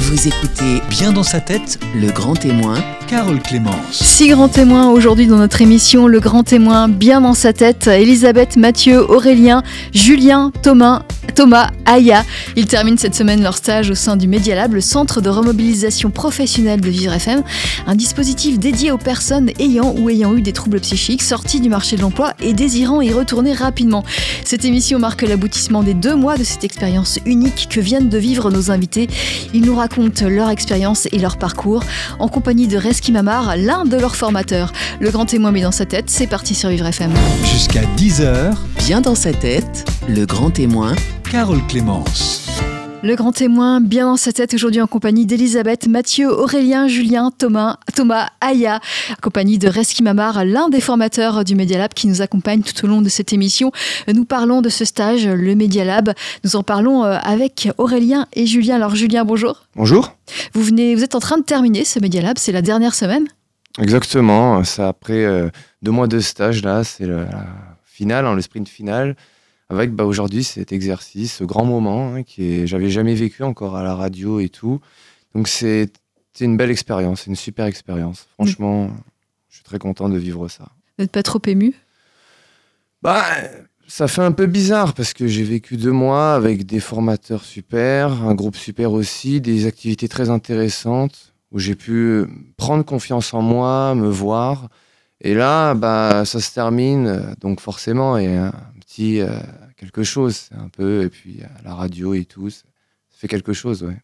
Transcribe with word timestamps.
Vous 0.00 0.28
écoutez 0.28 0.80
Bien 0.88 1.12
dans 1.12 1.24
sa 1.24 1.40
tête, 1.40 1.80
Le 1.92 2.12
Grand 2.12 2.34
Témoin, 2.34 2.76
Carole 3.08 3.40
Clémence. 3.40 3.74
Six 3.90 4.28
grands 4.28 4.48
témoins 4.48 4.90
aujourd'hui 4.90 5.26
dans 5.26 5.38
notre 5.38 5.60
émission 5.60 6.06
Le 6.06 6.20
Grand 6.20 6.44
Témoin, 6.44 6.86
bien 6.86 7.20
dans 7.20 7.34
sa 7.34 7.52
tête. 7.52 7.88
Elisabeth, 7.88 8.56
Mathieu, 8.56 9.00
Aurélien, 9.10 9.64
Julien, 9.92 10.52
Thomas, 10.62 11.02
Thomas, 11.34 11.70
Aya. 11.84 12.24
Ils 12.56 12.66
terminent 12.66 12.96
cette 12.96 13.14
semaine 13.14 13.42
leur 13.42 13.56
stage 13.56 13.90
au 13.90 13.94
sein 13.94 14.16
du 14.16 14.26
Media 14.26 14.54
Lab, 14.54 14.74
le 14.74 14.80
centre 14.80 15.20
de 15.20 15.28
remobilisation 15.28 16.10
professionnelle 16.10 16.80
de 16.80 16.88
Vivre 16.88 17.12
FM, 17.12 17.42
un 17.86 17.94
dispositif 17.94 18.58
dédié 18.58 18.90
aux 18.90 18.98
personnes 18.98 19.50
ayant 19.58 19.94
ou 19.96 20.10
ayant 20.10 20.34
eu 20.36 20.42
des 20.42 20.52
troubles 20.52 20.80
psychiques, 20.80 21.22
sortis 21.22 21.60
du 21.60 21.68
marché 21.68 21.96
de 21.96 22.02
l'emploi 22.02 22.34
et 22.40 22.52
désirant 22.52 23.00
y 23.00 23.12
retourner 23.12 23.52
rapidement. 23.52 24.04
Cette 24.44 24.64
émission 24.64 24.98
marque 24.98 25.22
l'aboutissement 25.22 25.82
des 25.82 25.94
deux 25.94 26.14
mois 26.14 26.36
de 26.36 26.44
cette 26.44 26.64
expérience 26.64 27.18
unique 27.26 27.68
que 27.70 27.80
viennent 27.80 28.08
de 28.08 28.18
vivre 28.18 28.50
nos 28.50 28.70
invités. 28.70 29.08
Ils 29.54 29.62
nous 29.62 29.76
racontent 29.76 30.28
leur 30.28 30.50
expérience 30.50 31.08
et 31.12 31.18
leur 31.18 31.36
parcours 31.36 31.84
en 32.18 32.28
compagnie 32.28 32.66
de 32.66 32.76
Reski 32.76 33.12
Mamar, 33.12 33.56
l'un 33.56 33.84
de 33.84 33.96
leurs 33.96 34.16
formateurs. 34.16 34.72
Le 35.00 35.10
grand 35.10 35.26
témoin 35.26 35.52
mis 35.52 35.62
dans 35.62 35.72
sa 35.72 35.86
tête, 35.86 36.10
c'est 36.10 36.26
parti 36.26 36.54
sur 36.54 36.68
Vivre 36.68 36.86
FM. 36.86 37.12
Jusqu'à 37.44 37.82
10h, 37.96 38.54
bien 38.86 39.00
dans 39.00 39.14
sa 39.14 39.32
tête, 39.32 39.88
Le 40.08 40.26
Grand 40.26 40.50
Témoin, 40.50 40.94
Carole 41.30 41.60
Clémence. 41.66 42.48
Le 43.02 43.14
grand 43.14 43.32
témoin, 43.32 43.82
bien 43.82 44.06
dans 44.06 44.16
sa 44.16 44.32
tête 44.32 44.54
aujourd'hui 44.54 44.80
en 44.80 44.86
compagnie 44.86 45.26
d'Elisabeth, 45.26 45.86
Mathieu, 45.86 46.26
Aurélien, 46.30 46.88
Julien, 46.88 47.30
Thomas, 47.36 47.76
Thomas, 47.94 48.30
Aya, 48.40 48.80
en 49.10 49.20
compagnie 49.20 49.58
de 49.58 49.68
Reski 49.68 50.02
Mamar, 50.02 50.46
l'un 50.46 50.70
des 50.70 50.80
formateurs 50.80 51.44
du 51.44 51.54
Media 51.54 51.76
Lab 51.76 51.92
qui 51.92 52.08
nous 52.08 52.22
accompagne 52.22 52.62
tout 52.62 52.82
au 52.84 52.88
long 52.88 53.02
de 53.02 53.10
cette 53.10 53.34
émission. 53.34 53.72
Nous 54.12 54.24
parlons 54.24 54.62
de 54.62 54.70
ce 54.70 54.86
stage, 54.86 55.26
le 55.26 55.54
Media 55.54 55.84
Lab. 55.84 56.14
Nous 56.44 56.56
en 56.56 56.62
parlons 56.62 57.04
euh, 57.04 57.18
avec 57.22 57.68
Aurélien 57.76 58.26
et 58.32 58.46
Julien. 58.46 58.76
Alors 58.76 58.94
Julien, 58.94 59.26
bonjour. 59.26 59.66
Bonjour. 59.76 60.14
Vous 60.54 60.62
venez, 60.62 60.94
vous 60.94 61.04
êtes 61.04 61.14
en 61.14 61.20
train 61.20 61.36
de 61.36 61.44
terminer 61.44 61.84
ce 61.84 61.98
Media 62.00 62.22
Lab, 62.22 62.38
c'est 62.38 62.52
la 62.52 62.62
dernière 62.62 62.94
semaine? 62.94 63.26
Exactement. 63.78 64.64
C'est 64.64 64.82
après 64.82 65.24
euh, 65.24 65.50
deux 65.82 65.92
mois 65.92 66.06
de 66.06 66.20
stage 66.20 66.62
là, 66.62 66.84
c'est 66.84 67.06
la 67.06 67.26
finale, 67.84 68.24
hein, 68.24 68.34
le 68.34 68.40
sprint 68.40 68.68
final, 68.68 69.14
avec 69.68 69.92
bah, 69.92 70.04
aujourd'hui 70.04 70.44
cet 70.44 70.72
exercice, 70.72 71.34
ce 71.34 71.44
grand 71.44 71.64
moment 71.64 72.14
hein, 72.14 72.22
qui 72.22 72.44
est, 72.44 72.66
j'avais 72.66 72.90
jamais 72.90 73.14
vécu 73.14 73.42
encore 73.42 73.76
à 73.76 73.82
la 73.82 73.94
radio 73.94 74.40
et 74.40 74.48
tout. 74.48 74.80
Donc 75.34 75.48
c'est 75.48 75.90
une 76.40 76.56
belle 76.56 76.70
expérience, 76.70 77.26
une 77.26 77.36
super 77.36 77.66
expérience. 77.66 78.28
Franchement, 78.34 78.90
je 79.48 79.56
suis 79.56 79.64
très 79.64 79.78
content 79.78 80.08
de 80.08 80.16
vivre 80.18 80.48
ça. 80.48 80.68
Vous 80.96 81.04
n'êtes 81.04 81.12
pas 81.12 81.22
trop 81.22 81.40
ému? 81.46 81.74
Bah, 83.02 83.24
ça 83.86 84.08
fait 84.08 84.22
un 84.22 84.32
peu 84.32 84.46
bizarre 84.46 84.94
parce 84.94 85.12
que 85.12 85.26
j'ai 85.26 85.44
vécu 85.44 85.76
deux 85.76 85.92
mois 85.92 86.34
avec 86.34 86.64
des 86.66 86.80
formateurs 86.80 87.44
super, 87.44 88.24
un 88.24 88.34
groupe 88.34 88.56
super 88.56 88.92
aussi, 88.92 89.40
des 89.40 89.66
activités 89.66 90.08
très 90.08 90.30
intéressantes 90.30 91.34
où 91.50 91.58
j'ai 91.58 91.74
pu 91.74 92.24
prendre 92.56 92.84
confiance 92.84 93.32
en 93.32 93.42
moi, 93.42 93.94
me 93.94 94.08
voir. 94.08 94.68
Et 95.20 95.34
là, 95.34 95.74
bah, 95.74 96.24
ça 96.24 96.40
se 96.40 96.52
termine, 96.52 97.34
donc 97.40 97.60
forcément, 97.60 98.14
a 98.14 98.20
un 98.20 98.52
petit 98.98 99.20
euh, 99.20 99.38
quelque 99.76 100.02
chose, 100.02 100.48
un 100.56 100.68
peu, 100.68 101.04
et 101.04 101.08
puis 101.08 101.38
euh, 101.40 101.46
la 101.64 101.74
radio 101.74 102.14
et 102.14 102.24
tout, 102.24 102.50
ça 102.50 102.64
fait 103.10 103.28
quelque 103.28 103.52
chose, 103.52 103.82
ouais. 103.84 103.96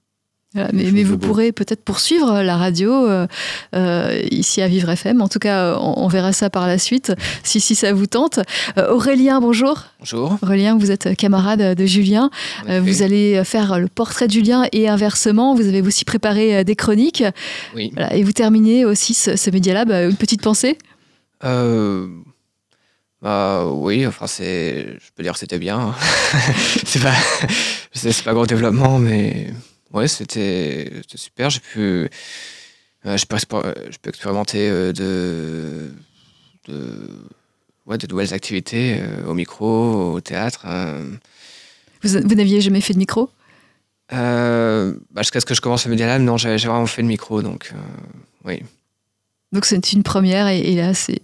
Voilà, 0.55 0.71
mais, 0.73 1.03
vous 1.03 1.19
pourrez 1.19 1.51
peut-être 1.51 1.83
poursuivre 1.83 2.41
la 2.41 2.57
radio 2.57 2.93
euh, 2.93 3.27
euh, 3.75 4.23
ici 4.31 4.63
à 4.63 4.69
Vivre 4.69 4.89
FM. 4.89 5.21
En 5.21 5.27
tout 5.27 5.41
cas, 5.41 5.73
euh, 5.73 5.77
on, 5.81 6.05
on 6.05 6.07
verra 6.07 6.33
ça 6.33 6.49
par 6.49 6.69
la 6.69 6.79
suite, 6.79 7.13
si, 7.43 7.59
si 7.59 7.75
ça 7.75 7.93
vous 7.93 8.07
tente. 8.07 8.39
Euh, 8.79 8.93
Aurélien, 8.93 9.41
bonjour. 9.41 9.83
Bonjour. 9.99 10.39
Aurélien, 10.43 10.79
vous 10.79 10.93
êtes 10.93 11.17
camarade 11.17 11.77
de 11.77 11.87
Julien. 11.87 12.31
Euh, 12.69 12.81
vous 12.81 13.03
allez 13.03 13.43
faire 13.43 13.81
le 13.81 13.89
portrait 13.89 14.29
de 14.29 14.33
Julien 14.33 14.69
et 14.71 14.89
inversement. 14.89 15.57
Vous 15.57 15.67
avez 15.67 15.83
aussi 15.83 16.05
préparé 16.05 16.59
euh, 16.59 16.63
des 16.63 16.77
chroniques. 16.77 17.25
Oui. 17.75 17.91
Voilà, 17.93 18.15
et 18.15 18.23
vous 18.23 18.31
terminez 18.33 18.85
aussi 18.85 19.13
ce, 19.13 19.35
ce 19.35 19.51
Media 19.51 19.75
Lab. 19.75 19.91
Euh, 19.91 20.09
Une 20.09 20.17
petite 20.17 20.43
pensée? 20.43 20.79
Euh, 23.25 23.65
bah, 23.65 23.67
oui, 23.73 24.07
enfin, 24.07 24.27
c'est, 24.27 24.87
je 25.01 25.11
peux 25.15 25.23
dire 25.23 25.33
que 25.33 25.39
c'était 25.39 25.59
bien. 25.59 25.95
c'est 26.85 27.03
pas, 27.03 27.15
c'est 27.93 28.23
pas 28.23 28.35
gros 28.35 28.47
développement, 28.47 28.99
mais 28.99 29.49
ouais, 29.93 30.09
c'était, 30.09 30.91
c'était 31.03 31.19
super. 31.19 31.51
J'ai 31.51 31.61
pu, 31.61 32.09
euh, 33.07 33.17
je 33.17 33.25
peux, 33.27 33.37
expo- 33.37 33.75
je 33.91 33.97
peux 33.99 34.11
expérimenter 34.11 34.69
euh, 34.69 34.93
de, 34.93 35.91
de, 36.69 37.09
ouais, 37.87 37.99
de 37.99 38.07
nouvelles 38.07 38.35
activités 38.35 38.99
euh, 39.01 39.27
au 39.27 39.35
micro, 39.35 40.13
au 40.13 40.21
théâtre. 40.21 40.63
euh. 40.67 41.11
Vous, 42.03 42.11
vous 42.11 42.35
n'aviez 42.35 42.61
jamais 42.61 42.81
fait 42.83 42.93
de 42.93 42.99
micro? 42.99 43.31
Bah, 44.11 44.93
jusqu'à 45.23 45.41
ce 45.41 45.47
que 45.47 45.55
je 45.55 45.61
commence 45.61 45.87
le 45.87 45.91
Media 45.91 46.07
Lab, 46.07 46.21
non, 46.23 46.37
j'avais 46.37 46.57
vraiment 46.59 46.87
fait 46.87 47.03
le 47.03 47.09
micro, 47.09 47.43
donc 47.43 47.73
oui. 48.45 48.63
Donc 49.51 49.65
c'est 49.65 49.93
une 49.93 50.03
première. 50.03 50.47
Et, 50.49 50.61
et 50.61 50.77
là, 50.77 50.93
c'est. 50.95 51.21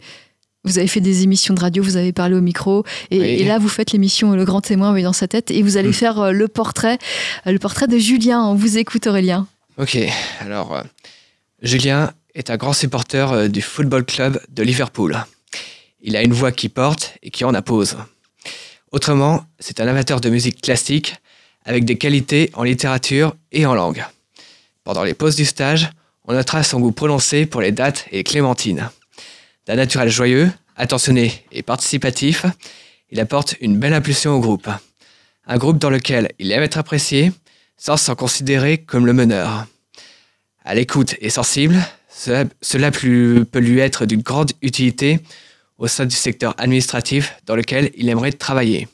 Vous 0.64 0.78
avez 0.78 0.88
fait 0.88 1.00
des 1.00 1.22
émissions 1.22 1.54
de 1.54 1.60
radio, 1.60 1.82
vous 1.82 1.96
avez 1.96 2.12
parlé 2.12 2.34
au 2.36 2.40
micro, 2.42 2.84
et, 3.10 3.18
Oui. 3.18 3.26
et 3.26 3.44
là 3.44 3.58
vous 3.58 3.68
faites 3.68 3.92
l'émission 3.92 4.32
Le 4.32 4.44
Grand 4.44 4.60
Témoin 4.60 4.92
oui, 4.92 5.02
dans 5.02 5.14
sa 5.14 5.26
tête, 5.26 5.50
et 5.50 5.62
vous 5.62 5.76
allez 5.78 5.88
Mm. 5.88 5.94
faire 5.94 6.20
euh, 6.20 6.32
le 6.32 6.48
portrait, 6.48 6.98
euh, 7.46 7.52
le 7.52 7.58
portrait 7.58 7.86
de 7.86 7.96
Julien. 7.98 8.42
On 8.44 8.54
vous 8.54 8.76
écoute 8.76 9.06
Aurélien. 9.06 9.46
Ok, 9.78 9.96
alors 10.40 10.74
euh, 10.76 10.82
Julien 11.62 12.12
est 12.34 12.50
un 12.50 12.56
grand 12.58 12.74
supporter 12.74 13.32
euh, 13.32 13.48
du 13.48 13.62
Football 13.62 14.04
Club 14.04 14.38
de 14.50 14.62
Liverpool. 14.62 15.18
Il 16.02 16.14
a 16.16 16.22
une 16.22 16.32
voix 16.34 16.52
qui 16.52 16.68
porte 16.68 17.14
et 17.22 17.30
qui 17.30 17.44
en 17.44 17.54
impose. 17.54 17.96
Autrement, 18.92 19.44
c'est 19.60 19.80
un 19.80 19.88
amateur 19.88 20.20
de 20.20 20.28
musique 20.28 20.60
classique 20.60 21.16
avec 21.64 21.84
des 21.86 21.96
qualités 21.96 22.50
en 22.54 22.64
littérature 22.64 23.34
et 23.52 23.64
en 23.66 23.74
langue. 23.74 24.04
Pendant 24.84 25.04
les 25.04 25.14
pauses 25.14 25.36
du 25.36 25.44
stage, 25.44 25.90
on 26.26 26.32
notera 26.34 26.62
son 26.62 26.80
goût 26.80 26.92
prononcé 26.92 27.46
pour 27.46 27.60
les 27.60 27.72
dates 27.72 28.06
et 28.10 28.16
les 28.18 28.24
clémentines. 28.24 28.90
D'un 29.66 29.76
naturel 29.76 30.08
joyeux, 30.08 30.50
attentionné 30.76 31.44
et 31.52 31.62
participatif, 31.62 32.46
il 33.10 33.20
apporte 33.20 33.54
une 33.60 33.78
belle 33.78 33.94
impulsion 33.94 34.32
au 34.34 34.40
groupe. 34.40 34.68
Un 35.46 35.58
groupe 35.58 35.78
dans 35.78 35.90
lequel 35.90 36.30
il 36.38 36.52
aime 36.52 36.62
être 36.62 36.78
apprécié, 36.78 37.32
sans 37.76 37.96
s'en 37.96 38.14
considérer 38.14 38.78
comme 38.78 39.06
le 39.06 39.12
meneur. 39.12 39.66
À 40.64 40.74
l'écoute 40.74 41.14
et 41.20 41.30
sensible, 41.30 41.76
cela, 42.08 42.44
cela 42.62 42.90
plus- 42.90 43.44
peut 43.44 43.58
lui 43.58 43.78
être 43.80 44.06
d'une 44.06 44.22
grande 44.22 44.52
utilité 44.62 45.20
au 45.78 45.86
sein 45.88 46.04
du 46.06 46.14
secteur 46.14 46.54
administratif 46.58 47.34
dans 47.46 47.56
lequel 47.56 47.90
il 47.96 48.08
aimerait 48.08 48.32
travailler. 48.32 48.86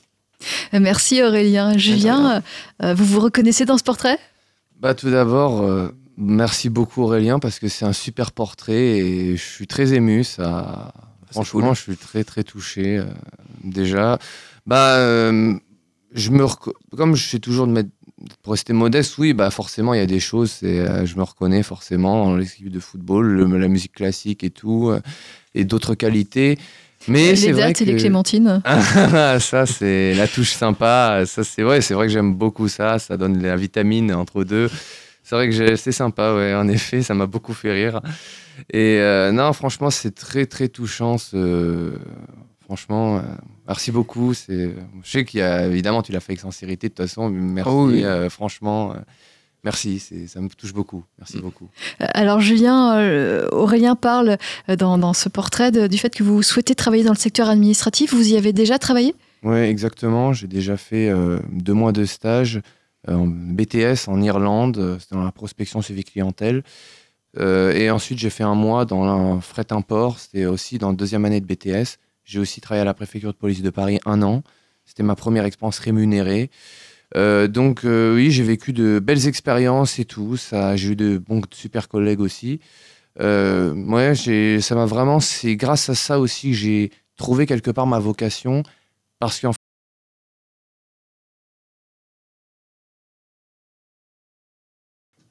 Euh, 0.73 0.79
Merci 0.79 1.21
Aurélien. 1.23 1.77
Julien, 1.77 2.41
euh, 2.83 2.93
vous 2.93 3.05
vous 3.05 3.19
reconnaissez 3.19 3.65
dans 3.65 3.77
ce 3.77 3.83
portrait? 3.83 4.17
Bah, 4.79 4.93
tout 4.93 5.09
d'abord, 5.09 5.61
euh, 5.63 5.93
merci 6.17 6.69
beaucoup 6.69 7.03
Aurélien 7.03 7.39
parce 7.39 7.59
que 7.59 7.67
c'est 7.67 7.85
un 7.85 7.93
super 7.93 8.31
portrait 8.31 8.97
et 8.99 9.37
je 9.37 9.43
suis 9.43 9.67
très 9.67 9.93
ému. 9.93 10.23
Ça, 10.23 10.93
franchement, 11.31 11.67
cool. 11.67 11.75
je 11.75 11.81
suis 11.81 11.97
très 11.97 12.23
très 12.23 12.43
touché 12.43 12.97
euh, 12.97 13.05
déjà. 13.63 14.17
Bah, 14.65 14.95
euh, 14.97 15.53
je 16.13 16.31
me 16.31 16.45
comme 16.95 17.15
je 17.15 17.27
suis 17.27 17.39
toujours 17.39 17.67
de 17.67 17.71
mettre 17.73 17.89
pour 18.41 18.53
rester 18.53 18.73
modeste, 18.73 19.17
oui, 19.19 19.33
bah 19.33 19.51
forcément 19.51 19.93
il 19.93 19.99
y 19.99 20.03
a 20.03 20.07
des 20.07 20.19
choses. 20.19 20.59
euh, 20.63 21.05
je 21.05 21.15
me 21.17 21.23
reconnais 21.23 21.61
forcément 21.61 22.25
dans 22.25 22.35
l'équipe 22.35 22.69
de 22.71 22.79
football, 22.79 23.27
le- 23.27 23.57
la 23.59 23.67
musique 23.67 23.93
classique 23.93 24.43
et 24.43 24.49
tout, 24.49 24.89
euh, 24.89 24.99
et 25.53 25.65
d'autres 25.65 25.93
qualités. 25.93 26.57
Mais 27.07 27.33
Les 27.35 27.51
vrai 27.51 27.61
dates 27.67 27.81
et 27.83 27.85
les 27.85 27.93
que- 27.93 27.99
clémentines. 27.99 28.61
ah, 28.65 29.39
ça, 29.39 29.65
c'est 29.67 30.15
la 30.15 30.27
touche 30.27 30.51
sympa. 30.53 31.23
Ça, 31.27 31.43
c'est 31.43 31.61
vrai, 31.61 31.79
c'est 31.81 31.93
vrai 31.93 32.07
que 32.07 32.11
j'aime 32.13 32.33
beaucoup 32.33 32.67
ça. 32.67 32.97
Ça 32.97 33.17
donne 33.17 33.39
la 33.41 33.55
vitamine 33.55 34.11
entre 34.11 34.43
deux. 34.43 34.67
C'est 35.29 35.35
vrai 35.35 35.49
que 35.49 35.75
c'est 35.75 35.91
sympa, 35.91 36.33
ouais. 36.33 36.55
En 36.55 36.69
effet, 36.69 37.01
ça 37.01 37.13
m'a 37.13 37.25
beaucoup 37.25 37.53
fait 37.53 37.73
rire. 37.73 37.99
Et 38.71 38.97
euh, 38.99 39.33
non, 39.33 39.51
franchement, 39.51 39.89
c'est 39.89 40.15
très, 40.15 40.45
très 40.45 40.69
touchant. 40.69 41.17
ce- 41.17 41.97
Franchement, 42.63 43.17
euh, 43.17 43.21
merci 43.67 43.91
beaucoup. 43.91 44.33
C'est... 44.33 44.73
Je 45.03 45.09
sais 45.11 45.25
qu'il 45.25 45.41
y 45.41 45.43
a, 45.43 45.65
évidemment, 45.67 46.01
tu 46.01 46.13
l'as 46.13 46.21
fait 46.21 46.31
avec 46.31 46.39
sincérité, 46.39 46.87
de 46.87 46.93
toute 46.93 47.05
façon. 47.05 47.29
Merci, 47.29 47.69
Oh 47.73 47.87
oui. 47.87 48.05
euh, 48.05 48.29
franchement. 48.29 48.93
euh, 48.93 48.99
Merci, 49.63 49.99
ça 50.27 50.39
me 50.39 50.47
touche 50.47 50.73
beaucoup. 50.73 51.03
Merci 51.17 51.39
beaucoup. 51.39 51.67
Alors 51.99 52.39
Julien, 52.39 52.95
euh, 52.99 53.49
Aurélien 53.51 53.95
parle 53.95 54.37
dans, 54.77 54.97
dans 54.97 55.11
ce 55.13 55.27
portrait 55.27 55.71
de- 55.71 55.87
du 55.87 55.97
fait 55.97 56.15
que 56.15 56.23
vous 56.23 56.41
souhaitez 56.41 56.73
travailler 56.73 57.03
dans 57.03 57.11
le 57.11 57.17
secteur 57.17 57.49
administratif. 57.49 58.13
Vous 58.13 58.29
y 58.29 58.37
avez 58.37 58.53
déjà 58.53 58.79
travaillé? 58.79 59.13
Oui, 59.43 59.57
exactement. 59.57 60.31
J'ai 60.31 60.47
déjà 60.47 60.77
fait 60.77 61.09
euh, 61.09 61.39
deux 61.51 61.73
mois 61.73 61.91
de 61.91 62.05
stage 62.05 62.57
euh, 62.57 62.61
en 63.07 63.27
BTS 63.27 64.07
en 64.07 64.21
Irlande, 64.21 64.77
euh, 64.77 64.99
c'était 64.99 65.15
dans 65.15 65.23
la 65.23 65.31
prospection 65.31 65.81
suivi 65.81 66.03
clientèle. 66.03 66.63
Euh, 67.39 67.73
et 67.73 67.89
ensuite, 67.89 68.17
j'ai 68.17 68.29
fait 68.29 68.43
un 68.43 68.55
mois 68.55 68.85
dans 68.85 69.05
la 69.05 69.41
fret 69.41 69.71
import, 69.71 70.19
c'était 70.19 70.45
aussi 70.45 70.77
dans 70.77 70.89
la 70.89 70.95
deuxième 70.95 71.25
année 71.25 71.41
de 71.41 71.45
BTS. 71.45 71.97
J'ai 72.23 72.39
aussi 72.39 72.61
travaillé 72.61 72.81
à 72.81 72.85
la 72.85 72.93
préfecture 72.93 73.31
de 73.31 73.37
police 73.37 73.61
de 73.61 73.69
Paris 73.69 73.99
un 74.05 74.21
an. 74.21 74.43
C'était 74.85 75.03
ma 75.03 75.15
première 75.15 75.45
expérience 75.45 75.79
rémunérée. 75.79 76.49
Euh, 77.15 77.47
donc 77.47 77.85
euh, 77.85 78.15
oui, 78.15 78.31
j'ai 78.31 78.43
vécu 78.43 78.73
de 78.73 78.99
belles 78.99 79.27
expériences 79.27 79.99
et 79.99 80.05
tout. 80.05 80.37
J'ai 80.75 80.89
eu 80.89 80.95
de 80.95 81.17
bons 81.17 81.41
super 81.51 81.87
collègues 81.87 82.19
aussi. 82.19 82.59
Euh, 83.19 84.13
j'ai, 84.13 84.61
ça 84.61 84.75
m'a 84.75 84.85
vraiment, 84.85 85.19
c'est 85.19 85.55
grâce 85.55 85.89
à 85.89 85.95
ça 85.95 86.19
aussi 86.19 86.51
que 86.51 86.57
j'ai 86.57 86.91
trouvé 87.15 87.45
quelque 87.45 87.71
part 87.71 87.87
ma 87.87 87.99
vocation, 87.99 88.63
parce 89.19 89.39
qu'en 89.39 89.51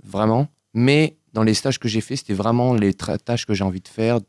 vraiment. 0.06 0.48
Mais 0.74 1.16
dans 1.32 1.42
les 1.42 1.54
stages 1.54 1.78
que 1.78 1.88
j'ai 1.88 2.00
fait, 2.00 2.16
c'était 2.16 2.34
vraiment 2.34 2.74
les 2.74 2.94
tâches 2.94 3.46
que 3.46 3.54
j'ai 3.54 3.64
envie 3.64 3.80
de 3.80 3.88
faire, 3.88 4.20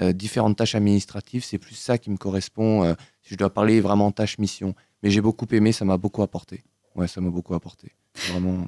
euh, 0.00 0.12
différentes 0.12 0.56
tâches 0.56 0.74
administratives. 0.74 1.44
C'est 1.44 1.58
plus 1.58 1.74
ça 1.74 1.98
qui 1.98 2.10
me 2.10 2.16
correspond. 2.16 2.84
euh, 2.84 2.94
si 3.22 3.32
je 3.34 3.38
dois 3.38 3.48
parler 3.52 3.80
vraiment 3.80 4.10
tâches 4.12 4.38
mission. 4.38 4.74
Mais 5.02 5.10
j'ai 5.10 5.20
beaucoup 5.22 5.46
aimé, 5.52 5.72
ça 5.72 5.84
m'a 5.84 5.96
beaucoup 5.96 6.22
apporté. 6.22 6.62
Ouais, 6.94 7.08
ça 7.08 7.20
m'a 7.20 7.30
beaucoup 7.30 7.54
apporté. 7.54 7.88
Vraiment. 8.30 8.66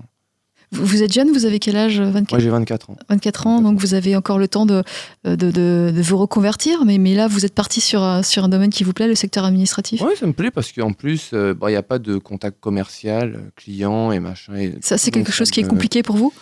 Vous, 0.73 1.03
êtes 1.03 1.13
jeune, 1.13 1.31
vous 1.31 1.45
avez 1.45 1.59
quel 1.61 1.77
âge 1.77 2.01
24, 2.01 2.33
Moi, 2.33 2.41
j'ai 2.41 2.49
24 2.51 2.91
ans. 2.91 2.97
24 3.09 3.47
ans, 3.47 3.61
donc 3.63 3.79
vous 3.79 3.95
avez 3.95 4.17
encore 4.17 4.39
le 4.39 4.49
temps 4.49 4.67
de, 4.67 4.83
de, 5.25 5.37
de- 5.37 5.93
de 5.95 6.03
vous 6.03 6.17
reconvertir, 6.17 6.85
mais, 6.85 6.99
mais 6.99 7.15
là, 7.15 7.29
vous 7.29 7.45
êtes 7.45 7.55
parti 7.55 7.81
sur, 7.81 8.03
un- 8.03 8.23
sur 8.25 8.43
un 8.45 8.49
domaine 8.49 8.71
qui 8.71 8.83
vous 8.83 8.93
plaît, 8.93 9.07
le 9.07 9.15
secteur 9.15 9.45
administratif. 9.45 10.01
Ouais, 10.01 10.17
ça 10.17 10.27
me 10.27 10.33
plaît 10.33 10.51
parce 10.51 10.73
qu'en 10.73 10.93
plus, 10.93 11.31
euh, 11.35 11.55
bah, 11.55 11.69
il 11.71 11.75
n'y 11.75 11.77
a 11.79 11.83
pas 11.85 12.01
de 12.01 12.19
contact 12.19 12.59
commercial, 12.61 13.35
euh, 13.37 13.51
client 13.55 14.11
et 14.11 14.19
machin. 14.19 14.57
et 14.57 14.75
Ça, 14.81 14.99
c'est 14.99 15.11
quelque 15.13 15.31
chose 15.33 15.51
qui 15.53 15.61
est 15.61 15.69
compliqué 15.69 16.03
pour 16.03 16.17
vous? 16.17 16.33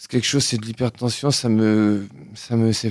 C'est 0.00 0.08
quelque 0.08 0.26
chose, 0.26 0.44
c'est 0.44 0.58
de 0.58 0.64
l'hypertension, 0.64 1.32
ça 1.32 1.48
me, 1.48 2.06
ça 2.34 2.54
me, 2.54 2.70
ça 2.72 2.88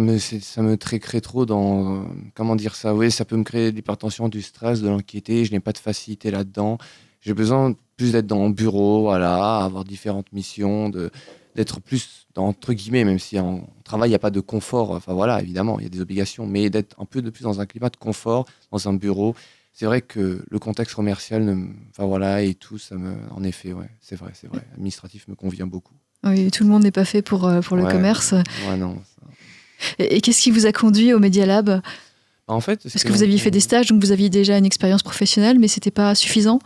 me, 0.00 0.18
ça 0.18 0.62
me 0.62 0.76
trop 1.20 1.46
dans, 1.46 2.04
comment 2.34 2.56
dire 2.56 2.74
ça, 2.74 2.92
oui, 2.92 3.12
ça 3.12 3.24
peut 3.24 3.36
me 3.36 3.44
créer 3.44 3.70
de 3.70 3.76
l'hypertension, 3.76 4.28
du 4.28 4.42
stress, 4.42 4.80
de 4.80 4.88
l'anxiété. 4.88 5.44
Je 5.44 5.52
n'ai 5.52 5.60
pas 5.60 5.70
de 5.70 5.78
facilité 5.78 6.32
là-dedans. 6.32 6.78
J'ai 7.20 7.34
besoin 7.34 7.76
plus 7.96 8.10
d'être 8.10 8.26
dans 8.26 8.48
le 8.48 8.52
bureau, 8.52 9.02
voilà, 9.02 9.58
avoir 9.58 9.84
différentes 9.84 10.32
missions, 10.32 10.90
de 10.90 11.12
d'être 11.54 11.80
plus 11.80 12.26
entre 12.36 12.72
guillemets, 12.72 13.04
même 13.04 13.18
si 13.20 13.38
en 13.38 13.68
travail 13.84 14.08
il 14.08 14.12
n'y 14.12 14.16
a 14.16 14.20
pas 14.20 14.30
de 14.30 14.40
confort. 14.40 14.90
Enfin 14.90 15.14
voilà, 15.14 15.40
évidemment, 15.40 15.78
il 15.78 15.84
y 15.84 15.86
a 15.86 15.88
des 15.88 16.00
obligations, 16.00 16.48
mais 16.48 16.68
d'être 16.68 17.00
un 17.00 17.04
peu 17.04 17.22
de 17.22 17.30
plus 17.30 17.44
dans 17.44 17.60
un 17.60 17.66
climat 17.66 17.90
de 17.90 17.96
confort, 17.96 18.46
dans 18.72 18.88
un 18.88 18.94
bureau. 18.94 19.36
C'est 19.72 19.86
vrai 19.86 20.02
que 20.02 20.44
le 20.48 20.58
contexte 20.58 20.96
commercial, 20.96 21.42
enfin 21.90 22.06
voilà, 22.06 22.42
et 22.42 22.54
tout, 22.54 22.78
ça 22.78 22.96
me, 22.96 23.14
en 23.30 23.44
effet, 23.44 23.72
ouais, 23.72 23.90
c'est 24.00 24.16
vrai, 24.16 24.32
c'est 24.34 24.48
vrai. 24.48 24.62
Administratif 24.74 25.28
me 25.28 25.36
convient 25.36 25.68
beaucoup. 25.68 25.94
Oui, 26.24 26.50
tout 26.50 26.64
le 26.64 26.70
monde 26.70 26.82
n'est 26.82 26.90
pas 26.90 27.04
fait 27.04 27.22
pour, 27.22 27.46
euh, 27.46 27.60
pour 27.60 27.76
le 27.76 27.84
Ouais. 27.84 27.92
commerce. 27.92 28.32
Ouais, 28.68 28.76
non. 28.76 28.96
ça- 28.96 29.94
Et, 29.98 30.16
et 30.16 30.20
qu'est-ce 30.20 30.42
qui 30.42 30.50
vous 30.50 30.66
a 30.66 30.72
conduit 30.72 31.12
au 31.14 31.18
Media 31.18 31.46
Lab? 31.46 31.66
Bah, 31.66 31.80
En 32.48 32.60
fait, 32.60 32.82
Parce 32.82 33.02
que 33.04 33.12
vous 33.12 33.22
aviez 33.22 33.38
fait 33.38 33.50
des 33.50 33.60
stages, 33.60 33.86
donc 33.88 34.02
vous 34.02 34.12
aviez 34.12 34.28
déjà 34.28 34.58
une 34.58 34.66
expérience 34.66 35.02
professionnelle, 35.02 35.58
mais 35.58 35.68
c'était 35.68 35.90
pas 35.90 36.14
suffisant? 36.14 36.58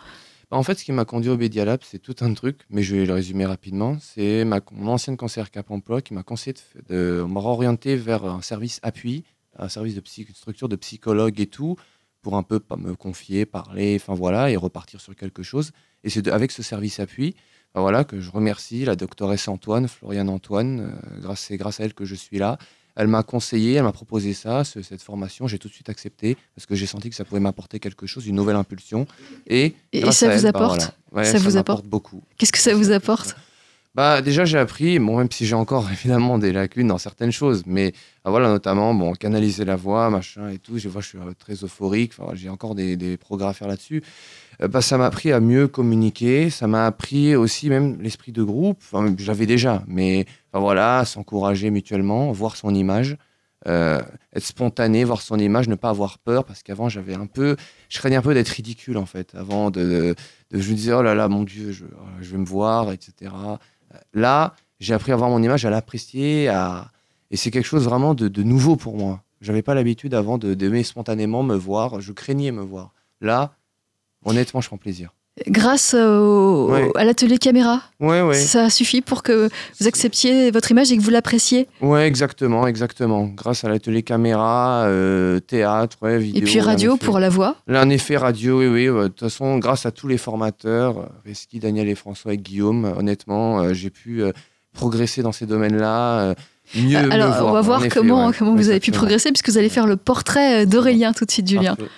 Bah, 0.51 0.57
en 0.57 0.63
fait, 0.63 0.77
ce 0.79 0.85
qui 0.85 0.91
m'a 0.93 1.05
conduit 1.05 1.31
au 1.31 1.37
Media 1.37 1.65
Lab, 1.65 1.81
c'est 1.85 2.01
tout 2.01 2.17
un 2.23 2.35
truc, 2.35 2.61
mais 2.71 2.83
je 2.83 2.97
vais 2.97 3.07
le 3.07 3.15
résumer 3.15 3.47
rapidement. 3.47 3.97
C'est 4.01 4.45
ma, 4.45 4.61
mon 4.73 4.93
ancienne 4.93 5.17
conseillère 5.17 5.51
Cap 5.51 5.71
Emploi 5.71 6.03
qui 6.03 6.15
m'a 6.15 6.23
conseillé 6.25 6.55
de, 6.89 6.95
de 6.95 7.23
me 7.23 7.39
réorienter 7.39 7.95
vers 7.97 8.25
un 8.25 8.43
service 8.43 8.81
appui, 8.83 9.25
un 9.59 9.69
service 9.69 9.95
de 9.95 10.01
psy, 10.01 10.27
une 10.29 10.35
structure 10.35 10.69
de 10.69 10.77
psychologue 10.77 11.39
et 11.41 11.47
tout, 11.47 11.77
pour 12.23 12.37
un 12.37 12.43
peu 12.43 12.59
pas 12.59 12.77
me 12.77 12.95
confier, 12.97 13.47
parler, 13.47 13.97
enfin 14.01 14.15
voilà, 14.15 14.51
et 14.51 14.57
repartir 14.57 15.01
sur 15.01 15.15
quelque 15.15 15.43
chose. 15.45 15.71
Et 16.03 16.11
c'est 16.11 16.27
avec 16.29 16.51
ce 16.51 16.63
service 16.63 16.99
appui, 16.99 17.37
bah, 17.75 17.81
voilà, 17.81 18.05
que 18.05 18.21
je 18.21 18.31
remercie 18.31 18.85
la 18.85 18.97
doctoresse 18.97 19.49
Antoine, 19.49 19.89
Floriane 19.89 20.29
Antoine. 20.29 20.81
euh, 20.81 21.21
grâce, 21.21 21.41
c'est 21.41 21.57
grâce 21.57 21.81
à 21.81 21.85
elle 21.85 21.95
que 21.95 22.05
je 22.05 22.15
suis 22.15 22.39
là. 22.39 22.59
Elle 22.97 23.09
m'a 23.09 23.25
conseillé, 23.25 23.73
elle 23.75 23.83
m'a 23.83 23.91
proposé 23.93 24.33
ça, 24.35 24.63
ce- 24.63 24.81
cette 24.83 25.03
formation. 25.03 25.49
J'ai 25.49 25.59
tout 25.59 25.67
de 25.69 25.73
suite 25.73 25.89
accepté 25.89 26.37
parce 26.55 26.65
que 26.67 26.77
j'ai 26.77 26.87
senti 26.87 27.11
que 27.11 27.17
ça 27.17 27.25
pouvait 27.25 27.41
m'apporter 27.41 27.81
quelque 27.81 28.07
chose, 28.07 28.27
une 28.29 28.37
nouvelle 28.37 28.55
impulsion. 28.55 29.09
Et, 29.49 29.75
Et 29.93 30.01
grâce 30.03 30.19
ça 30.19 30.27
à 30.31 30.37
vous 30.37 30.47
elle, 30.47 30.53
bah, 30.53 30.59
apporte? 30.61 30.95
voilà. 31.11 31.25
Ouais, 31.27 31.33
Ça 31.33 31.39
vous 31.39 31.57
apporte? 31.57 31.85
beaucoup. 31.87 32.23
Qu'est-ce 32.39 32.53
que 32.53 32.59
ça 32.59 32.75
vous 32.75 32.93
apporte? 32.93 33.37
Bah 33.97 34.23
déjà 34.23 34.45
j'ai 34.45 34.59
appris, 34.59 34.99
bon 34.99 35.19
même 35.19 35.31
si 35.31 35.47
j'ai 35.47 35.55
encore 35.55 35.89
évidemment 35.93 36.37
des 36.39 36.53
lacunes 36.53 36.89
dans 36.89 36.99
certaines 36.99 37.31
choses, 37.31 37.63
mais 37.65 37.93
bah, 38.25 38.31
voilà 38.33 38.49
notamment 38.49 38.93
bon 38.93 39.13
canaliser 39.13 39.65
la 39.65 39.77
voix, 39.77 40.11
machin 40.11 40.49
et 40.49 40.59
tout. 40.59 40.79
Je 40.79 40.89
vois 40.89 41.01
je 41.01 41.09
suis 41.09 41.19
euh, 41.19 41.33
très 41.39 41.55
euphorique, 41.63 42.13
enfin, 42.19 42.35
j'ai 42.35 42.49
encore 42.49 42.75
des, 42.75 42.97
des 42.97 43.17
progrès 43.17 43.47
à 43.49 43.53
faire 43.53 43.69
là-dessus. 43.69 44.03
Euh, 44.63 44.69
bah, 44.69 44.81
ça 44.81 44.99
m'a 44.99 45.07
appris 45.07 45.33
à 45.33 45.41
mieux 45.41 45.69
communiquer, 45.69 46.51
ça 46.51 46.67
m'a 46.67 46.87
appris 46.87 47.37
aussi 47.37 47.69
même 47.69 48.01
l'esprit 48.01 48.33
de 48.33 48.43
groupe. 48.43 48.83
J'avais 49.19 49.47
déjà, 49.47 49.83
mais 49.87 50.27
enfin, 50.53 50.61
voilà 50.61 51.05
s'encourager 51.05 51.71
mutuellement, 51.71 52.33
voir 52.33 52.57
son 52.57 52.75
image. 52.75 53.17
euh, 53.67 54.01
être 54.35 54.45
spontané, 54.45 55.05
voir 55.05 55.23
son 55.23 55.39
image, 55.39 55.69
ne 55.69 55.75
pas 55.75 55.89
avoir 55.89 56.19
peur, 56.19 56.45
parce 56.45 56.63
qu'avant 56.63 56.91
j'avais 56.91 57.15
un 57.15 57.27
peu, 57.27 57.57
je 57.89 57.99
craignais 57.99 58.17
un 58.17 58.23
peu 58.23 58.35
d'être 58.35 58.49
ridicule 58.49 58.99
en 58.99 59.07
fait. 59.07 59.35
Avant 59.35 59.71
de, 59.71 60.15
je 60.51 60.71
me 60.71 60.75
disais 60.77 60.93
oh 60.93 61.03
là 61.03 61.15
là 61.15 61.29
mon 61.29 61.45
Dieu, 61.45 61.73
je, 61.73 61.85
vais 62.21 62.39
me 62.39 62.45
voir, 62.45 62.93
etc. 62.93 63.33
Là, 64.13 64.55
j'ai 64.81 64.93
appris 64.93 65.13
à 65.13 65.17
voir 65.17 65.31
mon 65.31 65.43
image, 65.43 65.65
à 65.65 65.71
l'apprécier, 65.71 66.49
à... 66.49 66.91
et 67.31 67.37
c'est 67.39 67.51
quelque 67.51 67.65
chose 67.67 67.85
vraiment 67.85 68.15
de, 68.15 68.29
de 68.29 68.43
nouveau 68.43 68.77
pour 68.77 68.99
moi. 68.99 69.23
J'avais 69.41 69.63
pas 69.63 69.75
l'habitude 69.75 70.15
avant 70.15 70.39
d'aimer 70.39 70.83
spontanément 70.83 71.43
me 71.43 71.55
voir, 71.55 72.01
je 72.01 72.13
craignais 72.13 72.53
me 72.53 72.63
voir. 72.63 72.93
Là, 73.21 73.55
honnêtement, 74.25 74.61
je 74.61 74.69
prends 74.69 74.77
plaisir. 74.79 75.11
Grâce 75.49 75.95
au- 75.95 76.71
Ouais. 76.71 76.93
à 76.95 77.05
l'atelier 77.05 77.39
caméra, 77.39 77.83
Ouais, 77.99 78.23
ouais. 78.23 78.35
ça 78.35 78.71
suffit 78.71 79.01
pour 79.01 79.25
que 79.25 79.49
vous 79.81 79.87
acceptiez 79.89 80.53
votre 80.53 80.71
image 80.71 80.93
et 80.93 80.97
que 80.97 81.03
vous 81.03 81.11
l'appréciez. 81.11 81.67
Ouais, 81.81 82.07
exactement, 82.07 82.69
exactement. 82.69 83.25
Grâce 83.25 83.65
à 83.65 83.69
l'atelier 83.69 84.05
caméra, 84.05 84.85
euh, 84.85 85.41
théâtre, 85.41 85.99
vidéo. 86.19 86.41
Et 86.41 86.45
puis 86.45 86.61
radio 86.61 86.95
effet. 86.95 87.05
pour 87.05 87.19
la 87.19 87.31
voix. 87.31 87.57
Là, 87.67 87.83
en 87.85 87.91
effet, 87.91 88.17
radio, 88.17 88.61
oui, 88.61 88.69
oui. 88.69 88.87
De 88.87 89.09
toute 89.09 89.19
façon, 89.21 89.59
grâce 89.59 89.87
à 89.87 89.91
tous 89.91 90.07
les 90.07 90.19
formateurs, 90.19 90.99
euh, 91.01 91.07
Reski, 91.27 91.59
Daniel 91.59 91.89
et 91.89 91.97
François 91.97 92.33
et 92.35 92.39
Guillaume, 92.39 92.85
euh, 92.85 92.95
honnêtement, 92.97 93.59
euh, 93.59 93.73
j'ai 93.75 93.91
pu 93.91 94.23
euh, 94.23 94.31
progresser 94.73 95.23
dans 95.23 95.33
ces 95.33 95.47
domaines-là. 95.47 96.19
euh, 96.21 96.35
mieux, 96.77 97.03
mieux 97.03 97.13
Alors, 97.13 97.49
on 97.49 97.53
va 97.53 97.61
voir 97.61 97.81
effet, 97.85 97.89
comment, 97.99 98.31
vous 98.31 98.69
avez 98.71 98.81
pu 98.81 98.91
progresser, 98.93 99.31
puisque 99.33 99.49
vous 99.51 99.59
allez 99.59 99.69
faire 99.69 99.87
le 99.89 99.97
portrait 99.97 100.63
euh, 100.63 100.65
d'Aurélien 100.67 101.13
tout 101.13 101.25
de 101.25 101.31
suite, 101.33 101.49
Julien. 101.49 101.75
Parfait. 101.75 101.91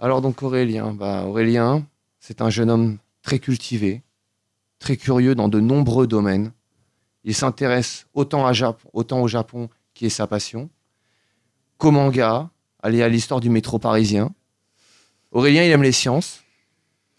Alors 0.00 0.20
donc 0.20 0.42
Aurélien, 0.44 0.92
bah, 0.92 1.24
Aurélien, 1.24 1.84
c'est 2.20 2.40
un 2.40 2.50
jeune 2.50 2.70
homme 2.70 2.98
très 3.22 3.40
cultivé, 3.40 4.02
très 4.78 4.96
curieux 4.96 5.34
dans 5.34 5.48
de 5.48 5.58
nombreux 5.58 6.06
domaines. 6.06 6.52
Il 7.24 7.34
s'intéresse 7.34 8.06
autant, 8.14 8.48
au 8.48 9.28
Japon, 9.28 9.68
qui 9.94 10.06
est 10.06 10.10
sa 10.10 10.28
passion, 10.28 10.70
qu'au 11.78 11.90
manga, 11.90 12.48
aller 12.80 13.02
à 13.02 13.08
l'histoire 13.08 13.40
du 13.40 13.50
métro 13.50 13.80
parisien. 13.80 14.32
Aurélien, 15.32 15.64
il 15.64 15.70
aime 15.72 15.82
les 15.82 15.92
sciences, 15.92 16.44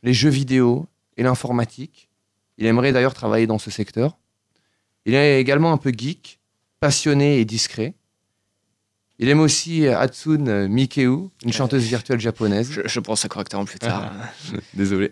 les 0.02 0.14
jeux 0.14 0.30
vidéo 0.30 0.88
et 1.18 1.24
l'informatique. 1.24 2.10
Il 2.58 2.66
aimerait 2.66 2.94
d'ailleurs 2.94 3.14
travailler 3.14 3.46
dans 3.46 3.60
ce 3.60 3.72
secteur. 3.72 4.18
Il 5.06 5.16
est 5.16 5.42
également 5.42 5.74
un 5.74 5.78
peu 5.78 5.92
geek, 5.96 6.40
passionné 6.80 7.40
et 7.40 7.46
discret. 7.46 7.94
Il 9.22 9.28
aime 9.28 9.42
aussi 9.42 9.86
euh, 9.86 10.00
Hatsune 10.00 10.68
Mikeu, 10.68 11.30
une 11.44 11.52
chanteuse 11.52 11.84
virtuelle 11.84 12.22
japonaise. 12.22 12.72
Je, 12.72 12.82
je 12.86 13.00
pense 13.02 13.22
ça 13.22 13.28
correctement 13.28 13.66
plus 13.66 13.78
tard. 13.78 14.14
Désolé. 14.74 15.10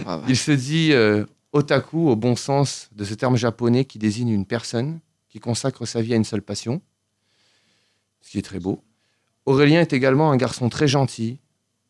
Bravo. 0.00 0.24
Il 0.28 0.36
se 0.36 0.50
dit 0.50 0.92
euh, 0.92 1.24
otaku 1.52 2.08
au 2.08 2.16
bon 2.16 2.34
sens 2.34 2.88
de 2.92 3.04
ce 3.04 3.14
terme 3.14 3.36
japonais 3.36 3.84
qui 3.84 3.98
désigne 3.98 4.30
une 4.30 4.46
personne 4.46 4.98
qui 5.28 5.38
consacre 5.38 5.86
sa 5.86 6.02
vie 6.02 6.12
à 6.12 6.16
une 6.16 6.24
seule 6.24 6.42
passion, 6.42 6.82
ce 8.20 8.30
qui 8.30 8.38
est 8.38 8.42
très 8.42 8.58
beau. 8.58 8.82
Aurélien 9.44 9.80
est 9.80 9.92
également 9.92 10.32
un 10.32 10.36
garçon 10.36 10.68
très 10.68 10.88
gentil, 10.88 11.38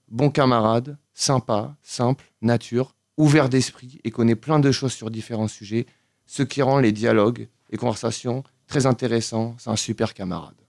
bon 0.09 0.29
camarade, 0.29 0.99
sympa, 1.15 1.75
simple, 1.83 2.25
nature, 2.43 2.95
ouvert 3.17 3.49
d'esprit 3.49 3.99
et 4.05 4.11
connaît 4.11 4.37
plein 4.37 4.59
de 4.59 4.71
choses 4.73 4.93
sur 4.93 5.11
différents 5.11 5.49
sujets, 5.49 5.87
ce 6.27 6.43
qui 6.43 6.61
rend 6.61 6.81
les 6.81 6.93
dialogues 6.93 7.49
et 7.71 7.79
conversations 7.79 8.45
très 8.67 8.85
intéressants. 8.85 9.55
C'est 9.59 9.71
un 9.71 9.77
super 9.77 10.13
camarade. 10.13 10.66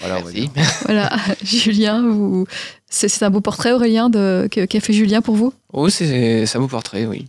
Voilà. 0.00 0.20
Merci. 0.22 0.50
Voilà, 0.84 1.10
Julien, 1.42 2.02
vous... 2.08 2.46
c'est 2.88 3.22
un 3.22 3.30
beau 3.30 3.40
portrait, 3.40 3.72
Aurélien, 3.72 4.10
de... 4.10 4.48
qu'a 4.50 4.80
fait 4.80 4.92
Julien 4.92 5.20
pour 5.22 5.34
vous? 5.36 5.52
Oh, 5.72 5.88
c'est 5.88 6.44
un 6.54 6.60
beau 6.60 6.68
portrait, 6.68 7.06
oui. 7.06 7.26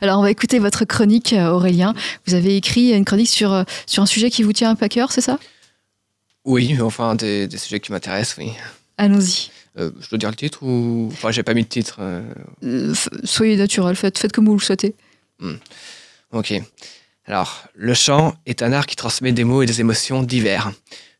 Alors, 0.00 0.20
on 0.20 0.22
va 0.22 0.30
écouter 0.30 0.58
votre 0.60 0.84
chronique, 0.84 1.32
euh, 1.32 1.50
Aurélien. 1.50 1.94
Vous 2.26 2.34
avez 2.34 2.56
écrit 2.56 2.92
une 2.92 3.04
chronique 3.04 3.28
sur, 3.28 3.52
euh, 3.52 3.64
sur 3.86 4.02
un 4.02 4.06
sujet 4.06 4.30
qui 4.30 4.42
vous 4.44 4.52
tient 4.52 4.70
un 4.70 4.74
peu 4.76 4.84
à 4.84 4.88
cœur, 4.88 5.10
c'est 5.10 5.20
ça? 5.20 5.38
Oui, 6.44 6.80
enfin, 6.80 7.14
des, 7.16 7.48
des 7.48 7.58
sujets 7.58 7.80
qui 7.80 7.90
m'intéressent, 7.92 8.36
oui. 8.38 8.52
Allons-y. 8.96 9.50
Euh, 9.78 9.90
je 10.00 10.08
dois 10.10 10.18
dire 10.18 10.28
le 10.28 10.36
titre 10.36 10.62
ou. 10.62 11.08
Enfin, 11.12 11.30
j'ai 11.30 11.42
pas 11.42 11.54
mis 11.54 11.62
de 11.62 11.68
titre. 11.68 11.96
euh, 12.00 12.94
soyez 13.24 13.56
naturel, 13.56 13.96
faites, 13.96 14.18
faites 14.18 14.32
comme 14.32 14.46
vous 14.46 14.54
le 14.56 14.60
souhaitez. 14.60 14.94
Ok. 16.32 16.52
Alors, 17.26 17.64
le 17.74 17.94
chant 17.94 18.34
est 18.46 18.62
un 18.62 18.72
art 18.72 18.86
qui 18.86 18.96
transmet 18.96 19.32
des 19.32 19.44
mots 19.44 19.62
et 19.62 19.66
des 19.66 19.80
émotions 19.80 20.22
divers. 20.22 20.72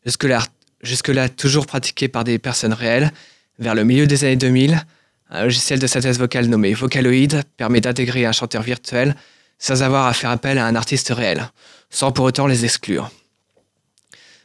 Jusque-là, 0.05 0.43
jusque-là 0.83 1.29
toujours 1.29 1.65
pratiqué 1.65 2.07
par 2.07 2.23
des 2.23 2.37
personnes 2.37 2.73
réelles, 2.73 3.11
vers 3.59 3.73
le 3.75 3.83
milieu 3.83 4.05
des 4.05 4.23
années 4.23 4.35
2000, 4.35 4.85
un 5.29 5.43
logiciel 5.43 5.79
de 5.79 5.87
synthèse 5.87 6.19
vocale 6.19 6.47
nommé 6.47 6.73
Vocaloid 6.73 7.41
permet 7.57 7.81
d'intégrer 7.81 8.25
un 8.25 8.31
chanteur 8.31 8.61
virtuel 8.61 9.15
sans 9.57 9.81
avoir 9.81 10.05
à 10.05 10.13
faire 10.13 10.29
appel 10.29 10.57
à 10.57 10.65
un 10.65 10.75
artiste 10.75 11.09
réel, 11.09 11.49
sans 11.89 12.11
pour 12.11 12.25
autant 12.25 12.45
les 12.45 12.65
exclure. 12.65 13.09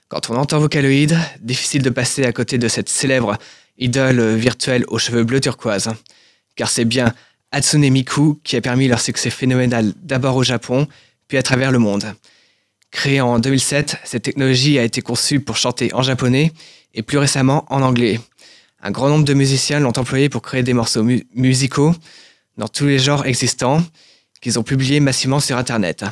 Quand 0.08 0.30
on 0.30 0.36
entend 0.36 0.58
Vocaloid, 0.60 1.14
difficile 1.40 1.82
de 1.82 1.90
passer 1.90 2.24
à 2.24 2.32
côté 2.32 2.56
de 2.56 2.68
cette 2.68 2.88
célèbre 2.88 3.36
idole 3.76 4.36
virtuelle 4.36 4.84
aux 4.88 4.98
cheveux 4.98 5.24
bleus 5.24 5.40
turquoise, 5.40 5.90
car 6.56 6.70
c'est 6.70 6.84
bien 6.84 7.12
Hatsune 7.52 7.90
Miku 7.90 8.40
qui 8.44 8.56
a 8.56 8.60
permis 8.60 8.88
leur 8.88 9.00
succès 9.00 9.30
phénoménal 9.30 9.92
d'abord 10.02 10.36
au 10.36 10.42
Japon, 10.42 10.86
puis 11.26 11.38
à 11.38 11.42
travers 11.42 11.70
le 11.70 11.78
monde. 11.78 12.14
Créée 12.90 13.20
en 13.20 13.38
2007, 13.38 13.98
cette 14.04 14.22
technologie 14.22 14.78
a 14.78 14.82
été 14.82 15.02
conçue 15.02 15.40
pour 15.40 15.56
chanter 15.56 15.92
en 15.94 16.02
japonais 16.02 16.52
et 16.94 17.02
plus 17.02 17.18
récemment 17.18 17.64
en 17.68 17.82
anglais. 17.82 18.18
Un 18.82 18.90
grand 18.90 19.08
nombre 19.08 19.24
de 19.24 19.34
musiciens 19.34 19.80
l'ont 19.80 19.96
employée 19.96 20.28
pour 20.28 20.42
créer 20.42 20.62
des 20.62 20.72
morceaux 20.72 21.02
mu- 21.02 21.26
musicaux 21.34 21.94
dans 22.56 22.68
tous 22.68 22.86
les 22.86 22.98
genres 22.98 23.26
existants, 23.26 23.82
qu'ils 24.40 24.58
ont 24.58 24.62
publiées 24.62 25.00
massivement 25.00 25.40
sur 25.40 25.56
Internet. 25.56 26.04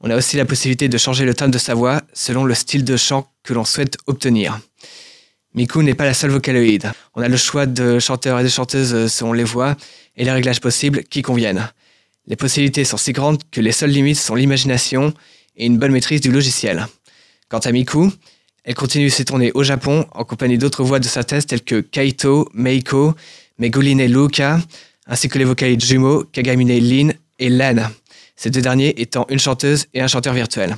On 0.00 0.10
a 0.10 0.16
aussi 0.16 0.36
la 0.36 0.44
possibilité 0.44 0.88
de 0.88 0.98
changer 0.98 1.24
le 1.24 1.34
timbre 1.34 1.52
de 1.52 1.58
sa 1.58 1.74
voix 1.74 2.02
selon 2.12 2.44
le 2.44 2.54
style 2.54 2.84
de 2.84 2.96
chant 2.96 3.26
que 3.42 3.54
l'on 3.54 3.64
souhaite 3.64 3.96
obtenir. 4.06 4.58
Miku 5.54 5.82
n'est 5.82 5.94
pas 5.94 6.04
la 6.04 6.14
seule 6.14 6.30
vocaloïde. 6.30 6.90
On 7.14 7.22
a 7.22 7.28
le 7.28 7.36
choix 7.36 7.66
de 7.66 7.98
chanteurs 7.98 8.40
et 8.40 8.42
de 8.44 8.48
chanteuses 8.48 9.12
selon 9.12 9.32
les 9.32 9.44
voix 9.44 9.76
et 10.16 10.24
les 10.24 10.30
réglages 10.32 10.60
possibles 10.60 11.04
qui 11.04 11.22
conviennent. 11.22 11.68
Les 12.26 12.36
possibilités 12.36 12.84
sont 12.84 12.96
si 12.96 13.12
grandes 13.12 13.42
que 13.50 13.60
les 13.60 13.72
seules 13.72 13.90
limites 13.90 14.18
sont 14.18 14.34
l'imagination 14.34 15.12
et 15.56 15.66
une 15.66 15.78
bonne 15.78 15.92
maîtrise 15.92 16.20
du 16.20 16.30
logiciel. 16.30 16.86
Quant 17.48 17.58
à 17.58 17.72
Miku, 17.72 18.10
elle 18.64 18.74
continue 18.74 19.10
ses 19.10 19.24
tournées 19.24 19.50
au 19.54 19.62
Japon 19.62 20.06
en 20.12 20.24
compagnie 20.24 20.58
d'autres 20.58 20.84
voix 20.84 21.00
de 21.00 21.06
synthèse 21.06 21.46
telles 21.46 21.62
que 21.62 21.80
Kaito, 21.80 22.48
Meiko, 22.54 23.14
Meguline 23.58 24.04
Luka, 24.06 24.60
ainsi 25.06 25.28
que 25.28 25.38
les 25.38 25.44
vocalistes 25.44 25.86
jumeaux 25.86 26.24
Kagamine 26.24 26.78
Lin 26.78 27.10
et 27.38 27.48
Len, 27.48 27.90
ces 28.36 28.50
deux 28.50 28.62
derniers 28.62 29.00
étant 29.00 29.26
une 29.28 29.38
chanteuse 29.38 29.86
et 29.94 30.00
un 30.00 30.08
chanteur 30.08 30.34
virtuel. 30.34 30.76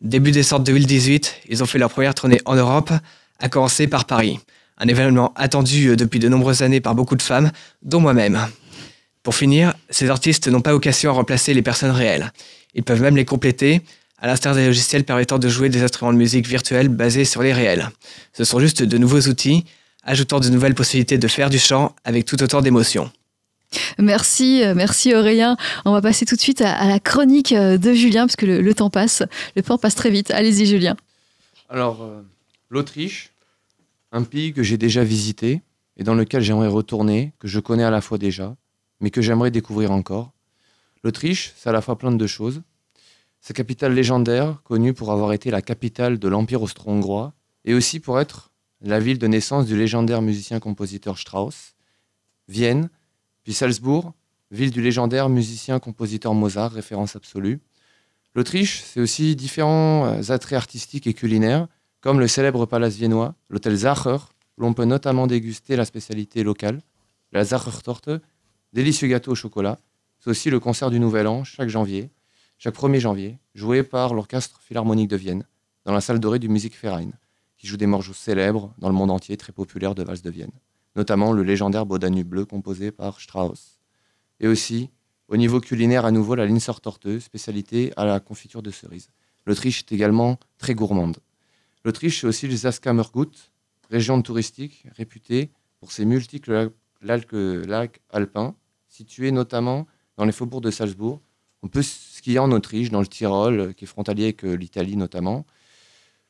Début 0.00 0.32
décembre 0.32 0.64
2018, 0.64 1.34
ils 1.48 1.62
ont 1.62 1.66
fait 1.66 1.78
leur 1.78 1.90
première 1.90 2.14
tournée 2.14 2.40
en 2.44 2.54
Europe, 2.54 2.92
à 3.40 3.48
commencer 3.48 3.86
par 3.86 4.04
Paris, 4.04 4.38
un 4.78 4.86
événement 4.86 5.32
attendu 5.34 5.96
depuis 5.96 6.18
de 6.18 6.28
nombreuses 6.28 6.62
années 6.62 6.80
par 6.80 6.94
beaucoup 6.94 7.16
de 7.16 7.22
femmes, 7.22 7.50
dont 7.82 8.00
moi-même. 8.00 8.38
Pour 9.22 9.34
finir, 9.34 9.74
ces 9.88 10.10
artistes 10.10 10.48
n'ont 10.48 10.60
pas 10.60 10.72
vocation 10.72 11.10
à 11.10 11.14
remplacer 11.14 11.54
les 11.54 11.62
personnes 11.62 11.90
réelles. 11.90 12.32
Ils 12.74 12.82
peuvent 12.82 13.00
même 13.00 13.16
les 13.16 13.24
compléter, 13.24 13.80
à 14.24 14.26
l'instar 14.26 14.54
des 14.54 14.64
logiciels 14.64 15.04
permettant 15.04 15.38
de 15.38 15.50
jouer 15.50 15.68
des 15.68 15.82
instruments 15.82 16.10
de 16.10 16.16
musique 16.16 16.48
virtuels 16.48 16.88
basés 16.88 17.26
sur 17.26 17.42
les 17.42 17.52
réels. 17.52 17.90
Ce 18.32 18.42
sont 18.44 18.58
juste 18.58 18.82
de 18.82 18.96
nouveaux 18.96 19.20
outils, 19.20 19.66
ajoutant 20.02 20.40
de 20.40 20.48
nouvelles 20.48 20.74
possibilités 20.74 21.18
de 21.18 21.28
faire 21.28 21.50
du 21.50 21.58
chant 21.58 21.94
avec 22.04 22.24
tout 22.24 22.42
autant 22.42 22.62
d'émotion. 22.62 23.12
Merci, 23.98 24.64
euh, 24.64 24.72
merci 24.74 25.14
Aurélien. 25.14 25.58
On 25.84 25.92
va 25.92 26.00
passer 26.00 26.24
tout 26.24 26.36
de 26.36 26.40
suite 26.40 26.62
à, 26.62 26.88
la 26.88 27.00
chronique 27.00 27.52
euh, 27.52 27.76
de 27.76 27.92
Julien, 27.92 28.22
parce 28.22 28.36
que 28.36 28.46
le, 28.46 28.74
temps 28.74 28.88
passe. 28.88 29.22
Le 29.56 29.62
temps 29.62 29.76
passe 29.76 29.94
très 29.94 30.08
vite. 30.08 30.30
Allez-y, 30.30 30.64
Julien. 30.64 30.96
Alors, 31.68 32.02
euh, 32.02 32.22
l'Autriche, 32.70 33.30
un 34.10 34.22
pays 34.22 34.54
que 34.54 34.62
j'ai 34.62 34.78
déjà 34.78 35.04
visité 35.04 35.60
et 35.98 36.02
dans 36.02 36.14
lequel 36.14 36.40
j'aimerais 36.40 36.68
retourner, 36.68 37.34
que 37.40 37.46
je 37.46 37.60
connais 37.60 37.84
à 37.84 37.90
la 37.90 38.00
fois 38.00 38.16
déjà, 38.16 38.56
mais 39.00 39.10
que 39.10 39.20
j'aimerais 39.20 39.50
découvrir 39.50 39.90
encore. 39.90 40.32
L'Autriche, 41.02 41.52
c'est 41.58 41.68
à 41.68 41.72
la 41.72 41.82
fois 41.82 41.98
plein 41.98 42.10
de 42.10 42.26
choses. 42.26 42.62
Sa 43.46 43.52
capitale 43.52 43.92
légendaire, 43.92 44.62
connue 44.62 44.94
pour 44.94 45.12
avoir 45.12 45.34
été 45.34 45.50
la 45.50 45.60
capitale 45.60 46.18
de 46.18 46.28
l'Empire 46.28 46.62
austro-hongrois, 46.62 47.34
et 47.66 47.74
aussi 47.74 48.00
pour 48.00 48.18
être 48.18 48.50
la 48.80 48.98
ville 48.98 49.18
de 49.18 49.26
naissance 49.26 49.66
du 49.66 49.76
légendaire 49.76 50.22
musicien-compositeur 50.22 51.18
Strauss. 51.18 51.74
Vienne, 52.48 52.88
puis 53.42 53.52
Salzbourg, 53.52 54.14
ville 54.50 54.70
du 54.70 54.80
légendaire 54.80 55.28
musicien-compositeur 55.28 56.32
Mozart, 56.32 56.72
référence 56.72 57.16
absolue. 57.16 57.60
L'Autriche, 58.34 58.82
c'est 58.82 59.00
aussi 59.00 59.36
différents 59.36 60.06
euh, 60.06 60.32
attraits 60.32 60.56
artistiques 60.56 61.06
et 61.06 61.12
culinaires, 61.12 61.68
comme 62.00 62.20
le 62.20 62.28
célèbre 62.28 62.64
palace 62.64 62.96
viennois, 62.96 63.34
l'hôtel 63.50 63.76
Zacher, 63.76 64.16
où 64.56 64.62
l'on 64.62 64.72
peut 64.72 64.86
notamment 64.86 65.26
déguster 65.26 65.76
la 65.76 65.84
spécialité 65.84 66.44
locale, 66.44 66.80
la 67.30 67.44
Zacher-Torte, 67.44 68.08
délicieux 68.72 69.08
gâteau 69.08 69.32
au 69.32 69.34
chocolat. 69.34 69.78
C'est 70.18 70.30
aussi 70.30 70.48
le 70.48 70.60
concert 70.60 70.88
du 70.88 70.98
Nouvel 70.98 71.26
An, 71.26 71.44
chaque 71.44 71.68
janvier, 71.68 72.08
chaque 72.64 72.76
1er 72.76 72.98
janvier, 72.98 73.38
joué 73.54 73.82
par 73.82 74.14
l'Orchestre 74.14 74.58
Philharmonique 74.62 75.10
de 75.10 75.16
Vienne, 75.16 75.44
dans 75.84 75.92
la 75.92 76.00
salle 76.00 76.18
dorée 76.18 76.38
du 76.38 76.48
Musikverein, 76.48 77.10
qui 77.58 77.66
joue 77.66 77.76
des 77.76 77.84
morceaux 77.84 78.14
célèbres 78.14 78.72
dans 78.78 78.88
le 78.88 78.94
monde 78.94 79.10
entier, 79.10 79.36
très 79.36 79.52
populaires 79.52 79.94
de 79.94 80.02
valse 80.02 80.22
de 80.22 80.30
Vienne 80.30 80.50
notamment 80.96 81.32
le 81.32 81.42
légendaire 81.42 81.84
Beau 81.84 81.98
bleu 81.98 82.46
composé 82.46 82.90
par 82.90 83.20
Strauss. 83.20 83.80
Et 84.40 84.46
aussi, 84.46 84.88
au 85.28 85.36
niveau 85.36 85.60
culinaire, 85.60 86.06
à 86.06 86.10
nouveau, 86.10 86.34
la 86.34 86.46
Linzer 86.46 86.80
Torte, 86.80 87.18
spécialité 87.18 87.92
à 87.96 88.06
la 88.06 88.20
confiture 88.20 88.62
de 88.62 88.70
cerise. 88.70 89.10
L'Autriche 89.44 89.80
est 89.80 89.92
également 89.92 90.38
très 90.56 90.74
gourmande. 90.74 91.18
L'Autriche, 91.84 92.20
c'est 92.22 92.26
aussi 92.26 92.48
le 92.48 92.56
Zaskammergut, 92.56 93.50
région 93.90 94.22
touristique 94.22 94.86
réputée 94.96 95.50
pour 95.80 95.92
ses 95.92 96.06
multiples 96.06 96.70
lacs 97.02 98.00
alpins, 98.10 98.54
situés 98.88 99.32
notamment 99.32 99.86
dans 100.16 100.24
les 100.24 100.32
faubourgs 100.32 100.62
de 100.62 100.70
Salzbourg. 100.70 101.20
On 101.62 101.68
peut 101.68 101.82
skier 102.24 102.38
en 102.38 102.50
Autriche, 102.52 102.90
dans 102.90 103.00
le 103.00 103.06
Tyrol, 103.06 103.74
qui 103.74 103.84
est 103.84 103.86
frontalier 103.86 104.24
avec 104.24 104.44
euh, 104.44 104.54
l'Italie 104.54 104.96
notamment. 104.96 105.44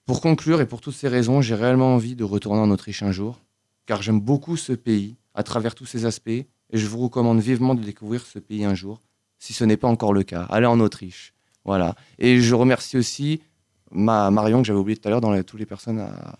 Pour 0.06 0.20
conclure, 0.20 0.60
et 0.60 0.66
pour 0.66 0.80
toutes 0.80 0.94
ces 0.94 1.06
raisons, 1.06 1.40
j'ai 1.40 1.54
réellement 1.54 1.94
envie 1.94 2.16
de 2.16 2.24
retourner 2.24 2.60
en 2.60 2.70
Autriche 2.70 3.02
un 3.04 3.12
jour 3.12 3.40
car 3.86 4.02
j'aime 4.02 4.20
beaucoup 4.20 4.56
ce 4.56 4.72
pays 4.72 5.16
à 5.34 5.42
travers 5.42 5.74
tous 5.74 5.86
ses 5.86 6.04
aspects 6.04 6.28
et 6.28 6.46
je 6.72 6.86
vous 6.86 6.98
recommande 6.98 7.38
vivement 7.38 7.74
de 7.74 7.82
découvrir 7.82 8.26
ce 8.26 8.38
pays 8.40 8.64
un 8.64 8.74
jour, 8.74 9.02
si 9.38 9.52
ce 9.52 9.62
n'est 9.62 9.76
pas 9.76 9.86
encore 9.86 10.12
le 10.12 10.24
cas. 10.24 10.46
Allez 10.50 10.66
en 10.66 10.80
Autriche. 10.80 11.32
Voilà. 11.64 11.94
Et 12.18 12.40
je 12.40 12.54
remercie 12.54 12.96
aussi 12.96 13.40
ma 13.92 14.30
Marion, 14.30 14.62
que 14.62 14.66
j'avais 14.66 14.78
oublié 14.78 14.96
tout 14.96 15.06
à 15.06 15.10
l'heure, 15.10 15.20
dans 15.20 15.40
toutes 15.44 15.60
les 15.60 15.66
personnes 15.66 16.00
à, 16.00 16.36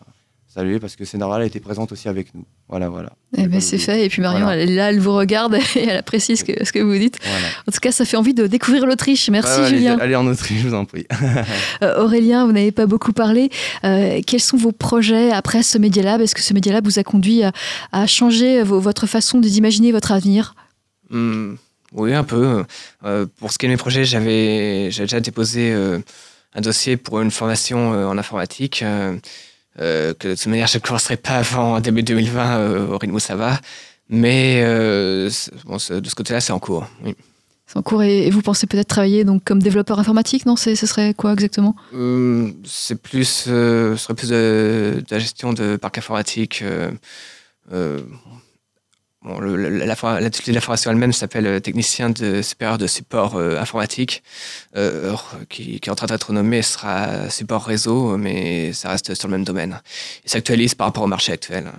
saluer 0.55 0.79
parce 0.79 0.95
que 0.95 1.05
Sénara 1.05 1.37
a 1.39 1.45
été 1.45 1.59
présente 1.59 1.91
aussi 1.91 2.09
avec 2.09 2.33
nous. 2.35 2.45
Voilà, 2.69 2.89
voilà. 2.89 3.11
Eh 3.37 3.49
ben, 3.49 3.61
c'est 3.61 3.79
fait. 3.79 4.05
Et 4.05 4.09
puis 4.09 4.23
Marion, 4.23 4.49
elle 4.49 4.71
est 4.71 4.75
là, 4.75 4.91
elle 4.91 5.01
vous 5.01 5.15
regarde 5.15 5.55
et 5.75 5.83
elle 5.83 5.97
apprécie 5.97 6.37
ce 6.37 6.45
que, 6.45 6.65
ce 6.65 6.73
que 6.73 6.79
vous 6.79 6.97
dites. 6.97 7.19
En 7.67 7.73
tout 7.73 7.81
cas, 7.81 7.91
ça 7.91 8.05
fait 8.05 8.17
envie 8.17 8.35
de 8.35 8.47
découvrir 8.47 8.87
l'Autriche. 8.87 9.29
Merci 9.31 9.65
Julien. 9.67 9.99
Allez, 9.99 10.15
en 10.15 10.27
Autriche, 10.27 10.61
je 10.61 10.69
vous 10.69 10.75
en 10.75 10.85
prie. 10.85 11.07
Euh, 11.83 12.05
Aurélien, 12.05 12.47
vous 12.47 12.53
n'avez 12.53 12.73
pas 12.73 12.87
beaucoup 12.87 13.13
parlé. 13.13 13.51
Euh, 13.85 14.21
quels 14.27 14.41
sont 14.41 14.57
vos 14.57 14.71
projets 14.71 15.33
après 15.33 15.63
ce 15.63 15.77
Media 15.77 16.03
Lab 16.03 16.21
Est-ce 16.21 16.35
que 16.35 16.41
ce 16.41 16.55
Media 16.55 16.73
Lab 16.73 16.85
vous 16.85 16.99
a 16.99 17.03
conduit 17.03 17.43
à, 17.93 18.07
changer 18.07 18.63
votre 18.63 19.07
façon 19.07 19.41
d'imaginer 19.41 19.91
votre 19.93 20.13
avenir? 20.13 20.55
Hmm, 21.11 21.55
Oui, 21.93 22.15
un 22.15 22.23
peu. 22.23 22.65
Euh, 23.05 23.27
pour 23.39 23.53
ce 23.53 23.59
qui 23.59 23.67
est 23.67 23.69
de 23.69 23.73
mes 23.73 23.77
projets, 23.77 24.05
j'avais 24.05 24.91
déjà 24.91 25.21
déposé 25.21 25.73
un 26.55 26.61
dossier 26.61 26.97
pour 26.97 27.21
une 27.21 27.31
formation 27.31 27.91
en 27.91 28.17
informatique. 28.17 28.85
Euh, 29.81 30.15
que 30.15 30.29
de 30.29 30.35
toute 30.35 30.47
manière 30.47 30.69
je 30.69 30.79
ne 30.79 30.83
commencerai 30.83 31.17
pas 31.17 31.37
avant 31.39 31.81
début 31.81 32.05
2020 32.05 32.59
euh, 32.59 32.87
au 32.87 32.99
rythme 32.99 33.15
où 33.15 33.19
ça 33.19 33.35
va. 33.35 33.59
Mais 34.09 34.63
euh, 34.65 35.31
bon, 35.65 35.77
de 35.77 35.79
ce 36.09 36.15
côté-là, 36.15 36.41
c'est 36.41 36.53
en 36.53 36.59
cours. 36.59 36.87
Oui. 37.05 37.15
C'est 37.67 37.79
en 37.79 37.83
cours 37.83 38.03
et, 38.03 38.29
vous 38.31 38.43
pensez 38.43 38.67
peut-être 38.67 38.89
travailler 38.89 39.25
donc 39.25 39.43
comme 39.43 39.63
développeur 39.63 39.99
informatique, 39.99 40.45
non? 40.45 40.55
Ce 40.55 40.75
serait 40.75 41.15
quoi 41.15 41.33
exactement? 41.33 41.75
C'est 42.65 43.01
plus, 43.01 43.25
ce 43.25 43.95
serait 43.97 44.15
plus 44.15 44.29
de, 44.29 44.97
de, 44.99 45.05
la 45.11 45.19
gestion 45.19 45.55
de 45.55 45.77
parc 45.77 45.97
informatique 45.97 46.63
l'intitulé 49.25 50.53
de 50.53 50.55
la 50.55 50.61
formation 50.61 50.91
elle-même 50.91 51.13
s'appelle 51.13 51.47
euh, 51.47 51.61
technicien 51.61 52.11
de 52.11 52.43
supérieur 52.43 52.79
de 52.79 52.87
support 52.87 53.37
euh, 53.37 53.59
informatique, 53.59 54.23
euh, 54.77 55.15
qui, 55.49 55.81
est 55.83 55.89
en 55.89 55.95
train 55.95 56.07
d'être 56.07 56.33
nommé 56.33 56.63
sera 56.63 57.31
support 57.31 57.65
réseau, 57.65 58.17
mais 58.17 58.73
ça 58.73 58.91
reste 58.91 59.15
sur 59.15 59.29
le 59.29 59.33
même 59.33 59.45
domaine. 59.45 59.81
Il 60.25 60.31
s'actualise 60.31 60.75
par 60.75 60.87
rapport 60.87 61.03
au 61.03 61.09
marché 61.09 61.33
actuel. 61.33 61.71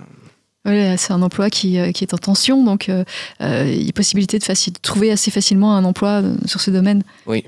Oui, 0.64 0.98
c'est 0.98 1.12
un 1.12 1.22
emploi 1.22 1.48
qui, 1.48 1.78
qui, 1.92 2.04
est 2.04 2.12
en 2.12 2.18
tension, 2.18 2.64
donc 2.64 2.88
il 2.88 3.84
y 3.84 3.88
a 3.88 3.92
possibilité 3.92 4.38
de, 4.38 4.44
de 4.44 4.78
trouver 4.82 5.12
assez 5.12 5.30
facilement 5.30 5.76
un 5.76 5.84
emploi 5.84 6.22
sur 6.46 6.60
ce 6.60 6.72
domaine. 6.72 7.04
Oui. 7.26 7.44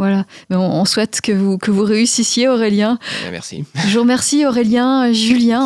Voilà, 0.00 0.24
on, 0.48 0.86
souhaite 0.86 1.20
que 1.20 1.30
vous, 1.30 1.58
que 1.58 1.70
vous 1.70 1.84
réussissiez, 1.84 2.48
Aurélien. 2.48 2.98
Eh 3.28 3.30
merci. 3.30 3.66
Je 3.86 3.92
vous 3.92 4.00
remercie, 4.00 4.46
Aurélien, 4.46 5.12
Julien. 5.12 5.60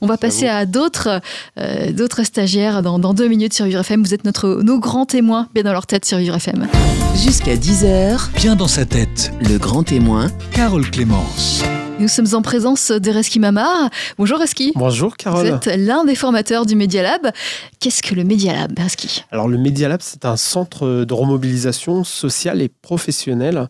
On, 0.00 0.06
va 0.06 0.16
passer 0.16 0.46
à, 0.46 0.64
d'autres 0.64 1.20
euh, 1.58 1.90
d'autres 1.90 2.22
stagiaires 2.22 2.82
dans, 2.82 3.00
deux 3.12 3.26
minutes 3.26 3.54
sur 3.54 3.64
Vivre 3.64 3.80
FM. 3.80 4.04
Vous 4.04 4.14
êtes 4.14 4.24
notre, 4.24 4.62
nos 4.62 4.78
grands 4.78 5.06
témoins, 5.06 5.48
bien 5.54 5.64
dans 5.64 5.72
leur 5.72 5.86
tête 5.88 6.04
sur 6.04 6.18
Vivre 6.18 6.36
FM. 6.36 6.68
Jusqu'à 7.16 7.56
10h, 7.56 8.30
bien 8.36 8.54
dans 8.54 8.68
sa 8.68 8.86
tête, 8.86 9.32
le 9.40 9.58
grand 9.58 9.82
témoin, 9.82 10.28
Carole 10.52 10.88
Clémence. 10.88 11.64
Nous 12.00 12.06
sommes 12.06 12.32
en 12.34 12.42
présence 12.42 12.92
de 12.92 13.10
Reski 13.10 13.40
Mamar. 13.40 13.90
Bonjour 14.18 14.38
Reski. 14.38 14.72
Bonjour 14.76 15.16
Carole. 15.16 15.48
Vous 15.48 15.52
êtes 15.52 15.66
l'un 15.66 16.04
des 16.04 16.14
formateurs 16.14 16.64
du 16.64 16.76
Media 16.76 17.02
Lab. 17.02 17.32
Qu'est-ce 17.80 18.02
que 18.02 18.14
le 18.14 18.22
Media 18.22 18.52
Lab, 18.52 18.78
Reski? 18.78 19.24
Alors 19.32 19.48
le 19.48 19.58
Media 19.58 19.88
Lab, 19.88 20.00
c'est 20.00 20.24
un 20.24 20.36
centre 20.36 21.04
de 21.04 21.14
remobilisation 21.14 22.04
sociale 22.04 22.62
et 22.62 22.68
professionnelle. 22.68 23.68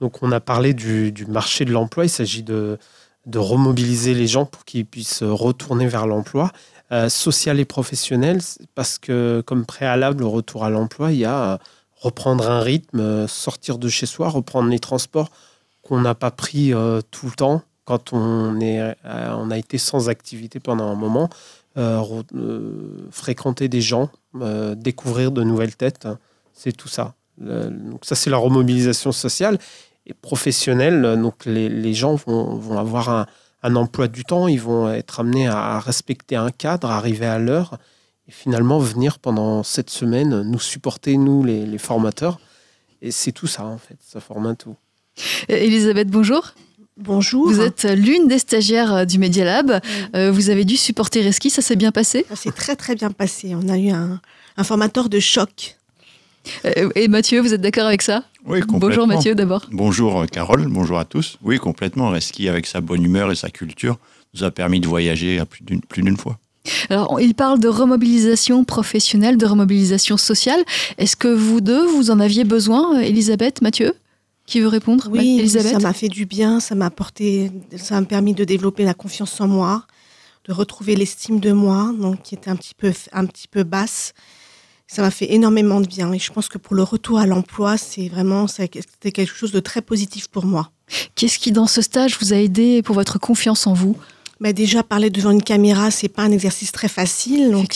Donc 0.00 0.22
on 0.22 0.30
a 0.30 0.40
parlé 0.40 0.74
du, 0.74 1.24
marché 1.26 1.64
de 1.64 1.72
l'emploi. 1.72 2.04
Il 2.04 2.10
s'agit 2.10 2.42
de, 2.42 2.78
de 3.24 3.38
remobiliser 3.38 4.12
les 4.12 4.26
gens 4.26 4.44
pour 4.44 4.66
qu'ils 4.66 4.84
puissent 4.84 5.22
retourner 5.22 5.86
vers 5.86 6.06
l'emploi. 6.06 6.52
Euh, 6.92 7.08
social 7.08 7.60
et 7.60 7.64
professionnel, 7.64 8.40
parce 8.74 8.98
que 8.98 9.42
comme 9.46 9.64
préalable 9.64 10.22
au 10.24 10.30
retour 10.30 10.64
à 10.64 10.70
l'emploi, 10.70 11.12
il 11.12 11.18
y 11.18 11.24
a 11.24 11.58
reprendre 11.96 12.50
un 12.50 12.60
rythme, 12.60 13.26
sortir 13.26 13.78
de 13.78 13.88
chez 13.88 14.06
soi, 14.06 14.28
reprendre 14.28 14.68
les 14.68 14.80
transports 14.80 15.30
qu'on 15.82 16.00
n'a 16.00 16.14
pas 16.14 16.30
pris 16.30 16.74
euh, 16.74 17.00
tout 17.10 17.26
le 17.26 17.32
temps 17.32 17.62
quand 17.90 18.12
euh, 18.12 18.94
on 19.04 19.50
a 19.50 19.58
été 19.58 19.76
sans 19.76 20.08
activité 20.08 20.60
pendant 20.60 20.92
un 20.92 20.94
moment, 20.94 21.28
euh, 21.76 22.00
euh, 22.36 23.08
fréquenter 23.10 23.68
des 23.68 23.80
gens, 23.80 24.10
découvrir 24.76 25.32
de 25.32 25.42
nouvelles 25.42 25.74
têtes, 25.74 26.06
c'est 26.52 26.70
tout 26.70 26.86
ça. 26.86 27.14
donc 27.38 28.04
ça, 28.04 28.14
c'est 28.14 28.30
la 28.30 28.36
remobilisation 28.36 29.10
sociale 29.10 29.58
et 30.06 30.14
professionnelle. 30.14 31.18
Donc 31.20 31.46
les, 31.46 31.68
les 31.68 31.94
gens 31.94 32.14
vont, 32.14 32.78
avoir 32.78 33.26
un, 33.64 33.74
emploi 33.74 34.06
du 34.06 34.24
temps, 34.24 34.46
ils 34.46 34.60
vont 34.60 34.88
être 34.92 35.18
amenés 35.18 35.48
à 35.48 35.80
respecter 35.80 36.36
un 36.36 36.50
cadre, 36.50 36.92
arriver 36.92 37.26
à 37.26 37.40
l'heure 37.40 37.76
et 38.28 38.30
finalement 38.30 38.78
venir 38.78 39.18
pendant 39.18 39.64
cette 39.64 39.90
semaine 39.90 40.42
nous 40.42 40.60
supporter, 40.60 41.16
nous 41.16 41.42
les, 41.42 41.66
les 41.66 41.78
formateurs, 41.78 42.38
Et 43.02 43.10
c'est 43.10 43.32
tout 43.32 43.48
ça, 43.48 43.64
en 43.64 43.78
fait. 43.78 43.98
Ça 44.00 44.20
forme 44.20 44.46
un 44.46 44.54
tout. 44.54 44.76
Elisabeth, 45.48 46.08
bonjour. 46.08 46.54
Bonjour. 47.00 47.48
Vous 47.48 47.60
êtes 47.60 47.84
l'une 47.84 48.28
des 48.28 48.38
stagiaires 48.38 48.94
euh, 48.94 49.04
du 49.04 49.18
Media 49.18 49.44
Lab. 49.44 49.80
Euh, 50.14 50.30
vous 50.30 50.50
avez 50.50 50.64
dû 50.64 50.76
supporter 50.76 51.22
Reski, 51.22 51.48
ça 51.50 51.62
s'est 51.62 51.76
bien 51.76 51.92
passé? 51.92 52.26
Ça 52.28 52.36
s'est 52.36 52.52
très 52.52 52.76
très 52.76 52.94
bien 52.94 53.10
passé. 53.10 53.54
On 53.54 53.68
a 53.68 53.78
eu 53.78 53.88
un, 53.90 54.20
un 54.56 54.64
formateur 54.64 55.08
de 55.08 55.18
choc. 55.18 55.76
Euh, 56.64 56.90
Et 56.94 57.08
Mathieu, 57.08 57.40
vous 57.40 57.54
êtes 57.54 57.60
d'accord 57.60 57.86
avec 57.86 58.02
ça? 58.02 58.24
Oui, 58.44 58.60
complètement. 58.60 58.78
Bonjour 58.78 59.06
Mathieu 59.06 59.34
d'abord. 59.34 59.66
Bonjour 59.72 60.26
Carole, 60.30 60.66
bonjour 60.68 60.98
à 60.98 61.04
tous. 61.04 61.38
Oui, 61.42 61.58
complètement. 61.58 62.10
Reski, 62.10 62.48
avec 62.48 62.66
sa 62.66 62.80
bonne 62.80 63.04
humeur 63.04 63.32
et 63.32 63.34
sa 63.34 63.50
culture, 63.50 63.98
nous 64.34 64.44
a 64.44 64.50
permis 64.50 64.80
de 64.80 64.86
voyager 64.86 65.38
à 65.38 65.46
plus 65.46 65.62
d'une 66.02 66.16
fois. 66.16 66.38
Alors, 66.90 67.18
il 67.20 67.34
parle 67.34 67.58
de 67.58 67.68
remobilisation 67.68 68.64
professionnelle, 68.64 69.38
de 69.38 69.46
remobilisation 69.46 70.18
sociale. 70.18 70.62
Est-ce 70.98 71.16
que 71.16 71.28
vous 71.28 71.62
deux, 71.62 71.86
vous 71.86 72.10
en 72.10 72.20
aviez 72.20 72.44
besoin, 72.44 73.00
Elisabeth, 73.00 73.62
Mathieu? 73.62 73.94
Qui 74.50 74.58
veut 74.58 74.66
répondre? 74.66 75.06
Oui, 75.12 75.38
Elisabeth? 75.38 75.70
ça 75.70 75.78
m'a 75.78 75.92
fait 75.92 76.08
du 76.08 76.26
bien. 76.26 76.58
Ça 76.58 76.74
m'a 76.74 76.86
apporté, 76.86 77.52
ça 77.76 78.00
m'a 78.00 78.04
permis 78.04 78.34
de 78.34 78.42
développer 78.42 78.82
la 78.82 78.94
confiance 78.94 79.40
en 79.40 79.46
moi, 79.46 79.84
de 80.44 80.52
retrouver 80.52 80.96
l'estime 80.96 81.38
de 81.38 81.52
moi, 81.52 81.94
donc 81.96 82.22
qui 82.22 82.34
était 82.34 82.50
un 82.50 82.56
petit 82.56 82.74
peu, 82.74 82.92
un 83.12 83.26
petit 83.26 83.46
peu 83.46 83.62
basse. 83.62 84.12
Ça 84.88 85.02
m'a 85.02 85.12
fait 85.12 85.32
énormément 85.32 85.80
de 85.80 85.86
bien. 85.86 86.12
Et 86.12 86.18
je 86.18 86.32
pense 86.32 86.48
que 86.48 86.58
pour 86.58 86.74
le 86.74 86.82
retour 86.82 87.20
à 87.20 87.26
l'emploi, 87.26 87.76
c'est 87.76 88.08
vraiment, 88.08 88.48
c'était 88.48 89.12
quelque 89.12 89.32
chose 89.32 89.52
de 89.52 89.60
très 89.60 89.82
positif 89.82 90.26
pour 90.26 90.44
moi. 90.44 90.72
Qu'est-ce 91.14 91.38
qui, 91.38 91.52
dans 91.52 91.68
ce 91.68 91.80
stage, 91.80 92.18
vous 92.20 92.32
a 92.32 92.36
aidé 92.36 92.82
pour 92.82 92.96
votre 92.96 93.20
confiance 93.20 93.68
en 93.68 93.72
vous? 93.72 93.96
Mais 94.40 94.52
déjà, 94.52 94.82
parler 94.82 95.10
devant 95.10 95.30
une 95.30 95.44
caméra, 95.44 95.92
c'est 95.92 96.08
pas 96.08 96.22
un 96.22 96.32
exercice 96.32 96.72
très 96.72 96.88
facile. 96.88 97.52
Donc, 97.52 97.72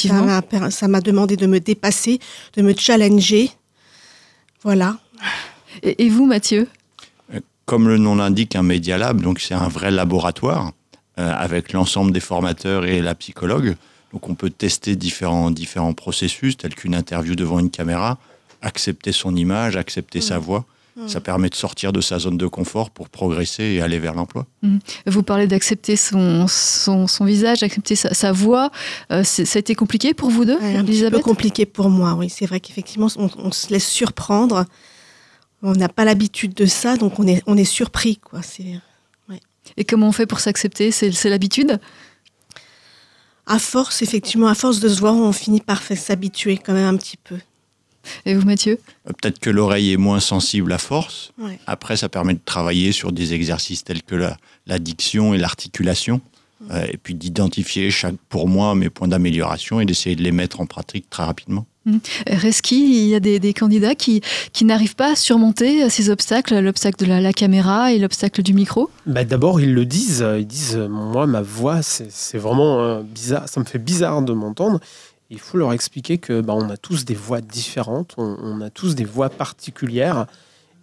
ça 0.71 0.89
m'a 0.89 1.01
demandé 1.01 1.37
de 1.37 1.47
me 1.47 1.61
dépasser, 1.61 2.19
de 2.57 2.63
me 2.63 2.75
challenger. 2.77 3.53
Voilà. 4.65 4.99
Et, 5.83 6.05
et 6.05 6.09
vous, 6.09 6.27
Mathieu 6.27 6.69
Comme 7.67 7.89
le 7.89 7.99
nom 7.99 8.17
l'indique, 8.17 8.57
un 8.57 8.63
Media 8.63 8.99
Lab, 8.99 9.21
donc 9.21 9.41
c'est 9.41 9.55
un 9.55 9.69
vrai 9.69 9.91
laboratoire 9.91 10.73
euh, 11.19 11.33
avec 11.33 11.73
l'ensemble 11.73 12.13
des 12.13 12.21
formateurs 12.21 12.85
et 12.85 13.01
la 13.01 13.15
psychologue. 13.15 13.77
Donc 14.13 14.29
on 14.29 14.35
peut 14.35 14.51
tester 14.51 14.97
différents, 14.97 15.51
différents 15.51 15.93
processus, 15.93 16.57
tels 16.57 16.75
qu'une 16.75 16.95
interview 16.95 17.35
devant 17.35 17.59
une 17.59 17.71
caméra, 17.71 18.19
accepter 18.63 19.13
son 19.13 19.35
image, 19.35 19.77
accepter 19.77 20.21
sa 20.21 20.39
voix. 20.39 20.65
Ça 21.09 21.21
permet 21.21 21.49
de 21.49 21.57
sortir 21.57 21.93
de 21.93 22.01
sa 22.01 22.21
zone 22.21 22.39
de 22.39 22.47
confort 22.47 22.91
pour 22.91 23.09
progresser 23.09 23.65
et 23.65 23.83
aller 23.83 23.99
vers 23.99 24.15
l'emploi. 24.15 24.47
Vous 25.07 25.25
parlez 25.25 25.49
d'accepter 25.49 25.97
son, 25.97 26.47
son, 26.47 27.09
son 27.09 27.25
visage, 27.25 27.65
accepter 27.65 27.97
sa, 27.97 28.15
sa 28.15 28.31
voix. 28.31 28.71
Euh, 29.11 29.25
ça 29.25 29.43
a 29.43 29.59
été 29.59 29.75
compliqué 29.75 30.15
pour 30.15 30.31
vous 30.31 30.45
deux, 30.45 30.57
Ouais, 30.57 30.77
un 30.77 30.85
petit 30.85 31.11
peu 31.11 31.19
compliqué 31.19 31.67
pour 31.67 31.91
moi, 31.91 32.15
oui. 32.15 32.31
C'est 32.31 32.47
vrai 32.47 32.61
qu'effectivement, 32.61 33.09
on, 33.17 33.29
on 33.39 33.51
se 33.51 33.71
laisse 33.71 33.89
surprendre. 33.89 34.67
On 35.67 35.73
n'a 35.73 35.89
pas 35.89 36.05
l'habitude 36.05 36.53
de 36.53 36.67
ça, 36.67 36.97
donc 36.97 37.19
on 37.19 37.27
est, 37.27 37.43
on 37.47 37.57
est 37.57 37.65
surpris, 37.65 38.19
quoi. 38.19 38.43
C'est 38.43 38.81
Et 39.79 39.85
comment 39.85 40.09
on 40.09 40.13
fait 40.13 40.27
pour 40.27 40.41
s'accepter? 40.41 40.91
C'est 40.91 41.11
c'est 41.11 41.31
l'habitude? 41.31 41.81
À 43.47 43.59
force, 43.59 44.03
effectivement, 44.03 44.49
à 44.49 44.55
force 44.55 44.79
de 44.79 44.89
se 44.89 45.01
voir, 45.01 45.15
on 45.15 45.33
finit 45.33 45.61
par 45.61 45.83
s'habituer 45.83 46.59
quand 46.59 46.75
même 46.75 46.87
un 46.87 46.97
petit 46.99 47.17
peu. 47.17 47.37
Et 48.27 48.35
vous, 48.35 48.45
Mathieu? 48.45 48.79
Euh, 49.09 49.13
Peut-être 49.19 49.39
que 49.39 49.49
l'oreille 49.49 49.93
est 49.93 49.97
moins 49.97 50.21
sensible 50.21 50.71
à 50.71 50.79
force. 50.79 51.33
Ouais. 51.39 51.59
Après, 51.67 51.97
ça 51.97 52.11
permet 52.11 52.35
de 52.35 52.41
travailler 52.45 52.93
sur 52.93 53.13
des 53.13 53.33
exercices 53.33 53.85
tels 53.85 54.03
que 54.03 54.15
la, 54.15 54.37
la 54.67 54.79
diction 54.79 55.33
et 55.33 55.39
l'articulation, 55.39 56.21
euh, 56.71 56.87
et 56.91 56.97
puis 56.97 57.15
d'identifier 57.15 57.91
chaque, 57.91 58.17
pour 58.29 58.49
moi, 58.49 58.75
mes 58.75 58.91
points 58.91 59.09
d'amélioration 59.09 59.81
et 59.81 59.85
d'essayer 59.85 60.17
de 60.17 60.23
les 60.23 60.33
mettre 60.33 60.61
en 60.61 60.67
pratique 60.67 61.09
très 61.11 61.25
rapidement. 61.25 61.67
Reski, 62.27 62.77
il 62.77 63.09
y 63.09 63.15
a 63.15 63.21
des, 63.21 63.39
des 63.39 63.53
candidats 63.53 63.95
qui, 63.95 64.23
qui 64.55 64.65
n'arrivent 64.65 64.97
pas 64.97 65.13
à 65.13 65.17
surmonter 65.17 65.91
ces 65.91 66.09
obstacles, 66.09 66.59
l'obstacle 66.61 66.99
de 66.99 67.05
la, 67.05 67.21
la 67.21 67.35
caméra 67.35 67.93
et 67.93 67.99
l'obstacle 67.99 68.43
du 68.43 68.55
micro? 68.55 68.89
Bah, 69.05 69.25
D'abord, 69.25 69.61
ils 69.61 69.75
le 69.75 69.85
disent. 69.85 70.25
Ils 70.39 70.47
disent 70.47 70.77
euh, 70.77 70.89
Moi, 70.89 71.27
ma 71.27 71.43
voix, 71.43 71.83
c'est 71.83 72.11
c'est 72.11 72.39
vraiment 72.39 72.81
euh, 72.81 73.03
bizarre. 73.03 73.49
Ça 73.51 73.61
me 73.61 73.67
fait 73.67 73.79
bizarre 73.79 74.23
de 74.23 74.33
m'entendre. 74.33 74.81
Il 75.29 75.39
faut 75.39 75.59
leur 75.59 75.75
expliquer 75.75 76.17
que 76.17 76.41
bah, 76.41 76.55
on 76.57 76.71
a 76.71 76.79
tous 76.79 77.05
des 77.05 77.15
voix 77.15 77.43
différentes, 77.43 78.15
on, 78.17 78.37
on 78.41 78.61
a 78.63 78.71
tous 78.71 78.95
des 78.95 79.05
voix 79.05 79.29
particulières. 79.29 80.27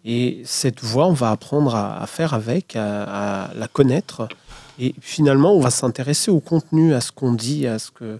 Et 0.05 0.41
cette 0.45 0.83
voix, 0.83 1.07
on 1.07 1.13
va 1.13 1.31
apprendre 1.31 1.75
à, 1.75 2.01
à 2.01 2.07
faire 2.07 2.33
avec, 2.33 2.75
à, 2.75 3.47
à 3.47 3.53
la 3.55 3.67
connaître. 3.67 4.27
Et 4.81 4.95
finalement, 4.99 5.53
on 5.53 5.59
va 5.59 5.69
s'intéresser 5.69 6.31
au 6.31 6.39
contenu, 6.39 6.95
à 6.95 7.01
ce 7.01 7.11
qu'on 7.11 7.33
dit, 7.33 7.67
à 7.67 7.77
ce 7.77 7.91
que 7.91 8.19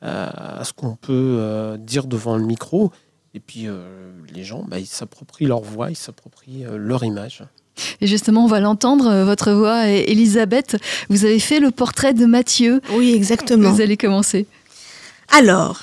à 0.00 0.58
à 0.58 0.64
ce 0.64 0.72
qu'on 0.72 0.96
peut 0.96 1.36
euh, 1.38 1.76
dire 1.76 2.06
devant 2.06 2.36
le 2.36 2.44
micro. 2.44 2.90
Et 3.34 3.40
puis, 3.40 3.68
euh, 3.68 4.10
les 4.34 4.42
gens, 4.42 4.64
bah, 4.66 4.80
ils 4.80 4.86
s'approprient 4.86 5.46
leur 5.46 5.60
voix, 5.60 5.90
ils 5.90 5.96
s'approprient 5.96 6.66
euh, 6.66 6.76
leur 6.76 7.04
image. 7.04 7.44
Et 8.00 8.08
justement, 8.08 8.44
on 8.44 8.48
va 8.48 8.58
l'entendre, 8.58 9.22
votre 9.22 9.52
voix. 9.52 9.88
Et 9.88 10.10
Elisabeth, 10.10 10.76
vous 11.08 11.24
avez 11.24 11.38
fait 11.38 11.60
le 11.60 11.70
portrait 11.70 12.14
de 12.14 12.26
Mathieu. 12.26 12.80
Oui, 12.90 13.14
exactement. 13.14 13.70
Vous 13.70 13.80
allez 13.80 13.96
commencer. 13.96 14.46
Alors, 15.28 15.80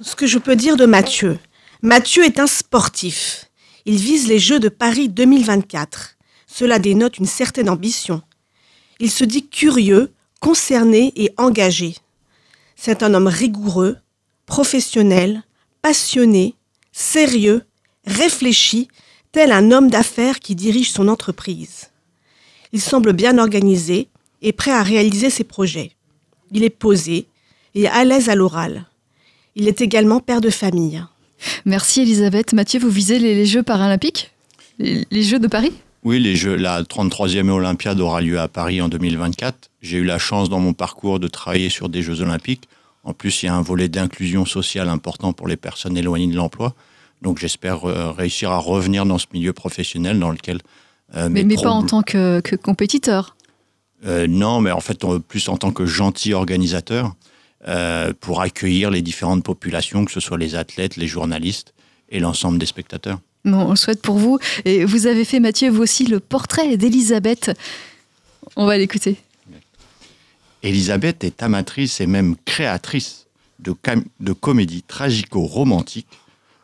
ce 0.00 0.16
que 0.16 0.26
je 0.26 0.38
peux 0.38 0.56
dire 0.56 0.76
de 0.76 0.86
Mathieu. 0.86 1.38
Mathieu 1.82 2.24
est 2.24 2.40
un 2.40 2.48
sportif. 2.48 3.48
Il 3.84 3.96
vise 3.96 4.26
les 4.26 4.40
Jeux 4.40 4.58
de 4.58 4.68
Paris 4.68 5.08
2024. 5.08 6.16
Cela 6.48 6.80
dénote 6.80 7.18
une 7.18 7.26
certaine 7.26 7.70
ambition. 7.70 8.22
Il 9.00 9.10
se 9.10 9.24
dit 9.24 9.46
curieux, 9.46 10.12
concerné 10.40 11.12
et 11.16 11.32
engagé. 11.36 11.96
C'est 12.76 13.02
un 13.02 13.14
homme 13.14 13.26
rigoureux, 13.26 13.96
professionnel, 14.46 15.42
passionné, 15.82 16.54
sérieux, 16.92 17.62
réfléchi, 18.06 18.88
tel 19.32 19.52
un 19.52 19.70
homme 19.70 19.90
d'affaires 19.90 20.40
qui 20.40 20.54
dirige 20.54 20.92
son 20.92 21.08
entreprise. 21.08 21.90
Il 22.72 22.80
semble 22.80 23.12
bien 23.12 23.38
organisé 23.38 24.08
et 24.42 24.52
prêt 24.52 24.70
à 24.70 24.82
réaliser 24.82 25.30
ses 25.30 25.44
projets. 25.44 25.92
Il 26.52 26.64
est 26.64 26.70
posé, 26.70 27.26
et 27.74 27.86
à 27.88 28.04
l'aise 28.04 28.28
à 28.28 28.34
l'oral. 28.34 28.86
Il 29.54 29.68
est 29.68 29.80
également 29.80 30.20
père 30.20 30.40
de 30.40 30.50
famille. 30.50 31.04
Merci 31.64 32.00
Elisabeth. 32.00 32.52
Mathieu, 32.52 32.80
vous 32.80 32.90
visez 32.90 33.18
les, 33.18 33.46
Jeux 33.46 33.62
paralympiques? 33.62 34.32
Les 34.78 35.22
Jeux 35.22 35.38
de 35.38 35.46
Paris? 35.46 35.72
Oui, 36.06 36.20
les 36.20 36.36
Jeux, 36.36 36.54
la 36.54 36.84
33e 36.84 37.48
Olympiade 37.48 37.98
aura 37.98 38.20
lieu 38.20 38.38
à 38.38 38.46
Paris 38.46 38.80
en 38.80 38.88
2024. 38.88 39.70
J'ai 39.82 39.96
eu 39.96 40.04
la 40.04 40.20
chance 40.20 40.48
dans 40.48 40.60
mon 40.60 40.72
parcours 40.72 41.18
de 41.18 41.26
travailler 41.26 41.68
sur 41.68 41.88
des 41.88 42.00
Jeux 42.00 42.20
Olympiques. 42.20 42.68
En 43.02 43.12
plus, 43.12 43.42
il 43.42 43.46
y 43.46 43.48
a 43.48 43.56
un 43.56 43.60
volet 43.60 43.88
d'inclusion 43.88 44.46
sociale 44.46 44.88
important 44.88 45.32
pour 45.32 45.48
les 45.48 45.56
personnes 45.56 45.96
éloignées 45.96 46.28
de 46.28 46.36
l'emploi. 46.36 46.76
Donc 47.22 47.40
j'espère 47.40 47.86
euh, 47.86 48.12
réussir 48.12 48.52
à 48.52 48.58
revenir 48.58 49.04
dans 49.04 49.18
ce 49.18 49.26
milieu 49.32 49.52
professionnel 49.52 50.20
dans 50.20 50.30
lequel... 50.30 50.60
euh, 51.16 51.28
Mais, 51.28 51.42
mais 51.42 51.56
pas 51.56 51.70
en 51.70 51.82
tant 51.82 52.04
que, 52.04 52.38
que 52.38 52.54
compétiteur. 52.54 53.34
Euh, 54.06 54.28
non, 54.28 54.60
mais 54.60 54.70
en 54.70 54.78
fait, 54.78 55.04
plus 55.26 55.48
en 55.48 55.56
tant 55.56 55.72
que 55.72 55.86
gentil 55.86 56.34
organisateur, 56.34 57.16
pour 58.20 58.42
accueillir 58.42 58.92
les 58.92 59.02
différentes 59.02 59.42
populations, 59.42 60.04
que 60.04 60.12
ce 60.12 60.20
soit 60.20 60.38
les 60.38 60.54
athlètes, 60.54 60.94
les 60.94 61.08
journalistes 61.08 61.74
et 62.10 62.20
l'ensemble 62.20 62.58
des 62.58 62.66
spectateurs. 62.66 63.18
Bon, 63.46 63.58
on 63.58 63.76
souhaite 63.76 64.02
pour 64.02 64.18
vous. 64.18 64.38
Et 64.64 64.84
vous 64.84 65.06
avez 65.06 65.24
fait, 65.24 65.38
Mathieu, 65.38 65.70
vous 65.70 65.82
aussi, 65.82 66.04
le 66.04 66.18
portrait 66.18 66.76
d'Elisabeth. 66.76 67.52
On 68.56 68.66
va 68.66 68.76
l'écouter. 68.76 69.16
Elisabeth 70.64 71.22
est 71.22 71.42
amatrice 71.44 72.00
et 72.00 72.06
même 72.06 72.34
créatrice 72.44 73.26
de 73.60 74.32
comédies 74.32 74.82
tragico-romantiques 74.82 76.08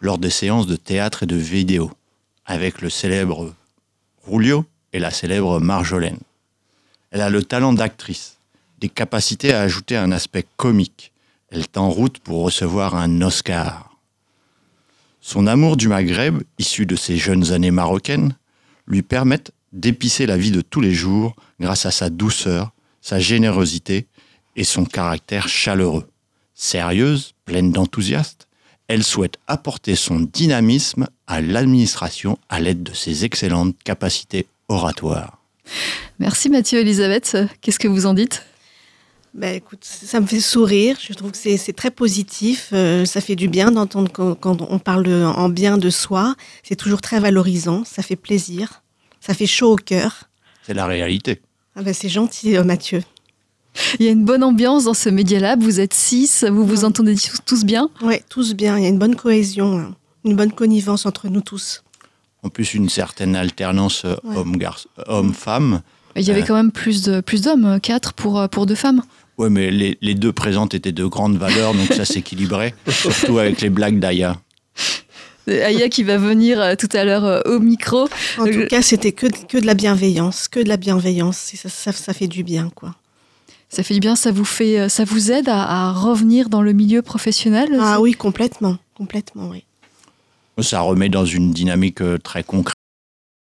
lors 0.00 0.18
des 0.18 0.30
séances 0.30 0.66
de 0.66 0.74
théâtre 0.74 1.22
et 1.22 1.26
de 1.26 1.36
vidéo, 1.36 1.92
avec 2.44 2.82
le 2.82 2.90
célèbre 2.90 3.54
Rulio 4.26 4.64
et 4.92 4.98
la 4.98 5.12
célèbre 5.12 5.60
Marjolaine. 5.60 6.18
Elle 7.12 7.20
a 7.20 7.30
le 7.30 7.44
talent 7.44 7.72
d'actrice, 7.72 8.38
des 8.80 8.88
capacités 8.88 9.54
à 9.54 9.60
ajouter 9.60 9.96
un 9.96 10.10
aspect 10.10 10.44
comique. 10.56 11.12
Elle 11.50 11.60
est 11.60 11.78
en 11.78 11.90
route 11.90 12.18
pour 12.18 12.42
recevoir 12.42 12.96
un 12.96 13.22
Oscar. 13.22 13.91
Son 15.24 15.46
amour 15.46 15.76
du 15.76 15.86
Maghreb, 15.86 16.42
issu 16.58 16.84
de 16.84 16.96
ses 16.96 17.16
jeunes 17.16 17.52
années 17.52 17.70
marocaines, 17.70 18.34
lui 18.88 19.02
permettent 19.02 19.52
d'épicer 19.72 20.26
la 20.26 20.36
vie 20.36 20.50
de 20.50 20.60
tous 20.60 20.80
les 20.80 20.92
jours 20.92 21.36
grâce 21.60 21.86
à 21.86 21.92
sa 21.92 22.10
douceur, 22.10 22.72
sa 23.00 23.20
générosité 23.20 24.08
et 24.56 24.64
son 24.64 24.84
caractère 24.84 25.48
chaleureux. 25.48 26.08
Sérieuse, 26.54 27.34
pleine 27.44 27.70
d'enthousiasme, 27.70 28.40
elle 28.88 29.04
souhaite 29.04 29.38
apporter 29.46 29.94
son 29.94 30.18
dynamisme 30.18 31.06
à 31.28 31.40
l'administration 31.40 32.36
à 32.48 32.58
l'aide 32.58 32.82
de 32.82 32.92
ses 32.92 33.24
excellentes 33.24 33.76
capacités 33.84 34.46
oratoires. 34.68 35.38
Merci 36.18 36.50
Mathieu, 36.50 36.80
Elisabeth. 36.80 37.38
Qu'est-ce 37.60 37.78
que 37.78 37.88
vous 37.88 38.06
en 38.06 38.14
dites? 38.14 38.44
Ben, 39.34 39.54
écoute, 39.56 39.84
ça 39.84 40.20
me 40.20 40.26
fait 40.26 40.40
sourire. 40.40 40.96
Je 41.00 41.14
trouve 41.14 41.30
que 41.30 41.38
c'est 41.38 41.72
très 41.72 41.90
positif. 41.90 42.68
Euh, 42.74 43.06
ça 43.06 43.20
fait 43.22 43.34
du 43.36 43.48
bien 43.48 43.70
d'entendre 43.70 44.10
quand, 44.12 44.34
quand 44.34 44.60
on 44.60 44.78
parle 44.78 45.06
en 45.24 45.48
bien 45.48 45.78
de 45.78 45.88
soi. 45.88 46.34
C'est 46.62 46.76
toujours 46.76 47.00
très 47.00 47.18
valorisant. 47.18 47.82
Ça 47.86 48.02
fait 48.02 48.16
plaisir. 48.16 48.82
Ça 49.20 49.32
fait 49.32 49.46
chaud 49.46 49.72
au 49.72 49.76
cœur. 49.76 50.24
C'est 50.66 50.74
la 50.74 50.84
réalité. 50.86 51.40
Ah 51.74 51.82
ben, 51.82 51.94
c'est 51.94 52.10
gentil, 52.10 52.56
euh, 52.58 52.64
Mathieu. 52.64 53.02
Il 53.98 54.04
y 54.04 54.08
a 54.10 54.12
une 54.12 54.24
bonne 54.26 54.44
ambiance 54.44 54.84
dans 54.84 54.92
ce 54.92 55.08
Media 55.08 55.40
Lab. 55.40 55.62
Vous 55.62 55.80
êtes 55.80 55.94
six, 55.94 56.44
vous 56.44 56.66
vous 56.66 56.80
Ouais. 56.80 56.84
entendez 56.84 57.14
tous, 57.14 57.38
tous 57.46 57.64
bien? 57.64 57.88
Ouais, 58.02 58.22
tous 58.28 58.52
bien. 58.54 58.76
Il 58.76 58.82
y 58.82 58.86
a 58.86 58.90
une 58.90 58.98
bonne 58.98 59.16
cohésion. 59.16 59.78
hein. 59.78 59.94
une 60.24 60.36
bonne 60.36 60.52
connivence 60.52 61.06
entre 61.06 61.28
nous 61.28 61.40
tous. 61.40 61.82
En 62.44 62.48
plus, 62.50 62.74
une 62.74 62.88
certaine 62.90 63.34
alternance 63.34 64.04
euh, 64.04 64.14
Ouais. 64.24 64.36
homme-garçon, 64.36 64.88
homme-femme. 65.06 65.80
Il 66.16 66.22
y 66.22 66.30
avait 66.30 66.42
Euh. 66.42 66.44
quand 66.46 66.54
même 66.54 66.72
plus 66.72 67.02
de 67.02 67.20
plus 67.20 67.42
d'hommes, 67.42 67.78
4 67.80 68.12
pour, 68.14 68.38
euh, 68.38 68.48
pour 68.48 68.66
deux 68.66 68.74
femmes. 68.74 69.02
Ouais, 69.38 69.48
mais 69.50 69.70
les, 69.70 69.96
les 70.02 70.14
deux 70.14 70.32
présentes 70.32 70.74
étaient 70.74 70.92
de 70.92 71.04
grande 71.06 71.36
valeur, 71.38 71.72
donc 71.74 71.92
ça 71.92 72.04
s'équilibrait, 72.04 72.74
surtout 72.88 73.38
avec 73.38 73.60
les 73.60 73.70
blagues 73.70 73.98
d'Aya. 73.98 74.38
Euh, 75.48 75.66
Aya 75.66 75.88
qui 75.88 76.02
va 76.04 76.18
venir 76.18 76.60
euh, 76.60 76.74
tout 76.76 76.88
à 76.92 77.04
l'heure 77.04 77.24
euh, 77.24 77.40
au 77.46 77.58
micro. 77.58 78.08
En 78.38 78.44
tout 78.46 78.66
cas, 78.68 78.82
c'était 78.82 79.12
que, 79.12 79.26
que 79.46 79.58
de 79.58 79.66
la 79.66 79.74
bienveillance, 79.74 80.48
que 80.48 80.60
de 80.60 80.68
la 80.68 80.76
bienveillance. 80.76 81.36
Ça, 81.56 81.68
ça, 81.68 81.92
ça 81.92 82.12
fait 82.12 82.28
du 82.28 82.44
bien, 82.44 82.70
quoi. 82.74 82.94
Ça 83.68 83.82
fait 83.82 83.94
du 83.94 84.00
bien, 84.00 84.14
ça 84.16 84.30
vous 84.30 84.44
fait, 84.44 84.78
euh, 84.78 84.88
ça 84.90 85.04
vous 85.04 85.32
aide 85.32 85.48
à, 85.48 85.88
à 85.88 85.92
revenir 85.92 86.48
dans 86.50 86.60
le 86.62 86.72
milieu 86.74 87.00
professionnel 87.02 87.70
Ah 87.80 88.00
oui, 88.00 88.12
complètement, 88.12 88.76
complètement, 88.94 89.48
oui. 89.48 89.64
Ça 90.62 90.82
remet 90.82 91.08
dans 91.08 91.24
une 91.24 91.52
dynamique 91.52 92.02
euh, 92.02 92.18
très 92.18 92.44
concrète 92.44 92.76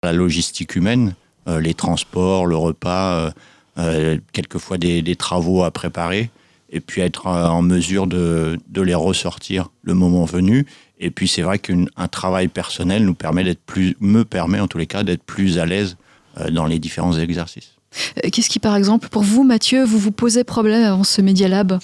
la 0.04 0.12
logistique 0.12 0.76
humaine, 0.76 1.08
euh, 1.08 1.12
les 1.56 1.74
transports, 1.74 2.46
le 2.46 2.56
repas, 2.56 3.12
euh, 3.12 3.30
euh, 3.78 4.18
quelquefois 4.32 4.76
des, 4.76 5.02
des 5.02 5.16
travaux 5.16 5.64
à 5.64 5.70
préparer, 5.70 6.30
et 6.70 6.80
puis 6.80 7.00
être 7.00 7.26
euh, 7.26 7.46
en 7.48 7.62
mesure 7.62 8.06
de, 8.06 8.58
de 8.68 8.82
les 8.82 8.94
ressortir 8.94 9.70
le 9.82 9.94
moment 9.94 10.26
venu. 10.26 10.66
Et 11.00 11.10
puis 11.10 11.28
c'est 11.28 11.42
vrai 11.42 11.58
qu'un 11.58 11.86
un 11.96 12.08
travail 12.08 12.48
personnel 12.48 13.04
nous 13.04 13.14
permet 13.14 13.44
d'être 13.44 13.62
plus, 13.64 13.96
me 14.00 14.24
permet 14.24 14.60
en 14.60 14.66
tous 14.66 14.78
les 14.78 14.86
cas 14.86 15.04
d'être 15.04 15.22
plus 15.22 15.58
à 15.58 15.64
l'aise 15.64 15.96
euh, 16.38 16.50
dans 16.50 16.66
les 16.66 16.78
différents 16.78 17.16
exercices. 17.16 17.72
Euh, 18.18 18.28
Qu'est-ce 18.30 18.50
qui, 18.50 18.58
par 18.58 18.76
exemple, 18.76 19.08
pour 19.08 19.22
vous, 19.22 19.44
Mathieu, 19.44 19.84
vous 19.84 19.98
vous 19.98 20.12
posez 20.12 20.44
problème 20.44 20.84
avant 20.84 21.04
ce 21.04 21.22
Media 21.22 21.48
Lab 21.48 21.78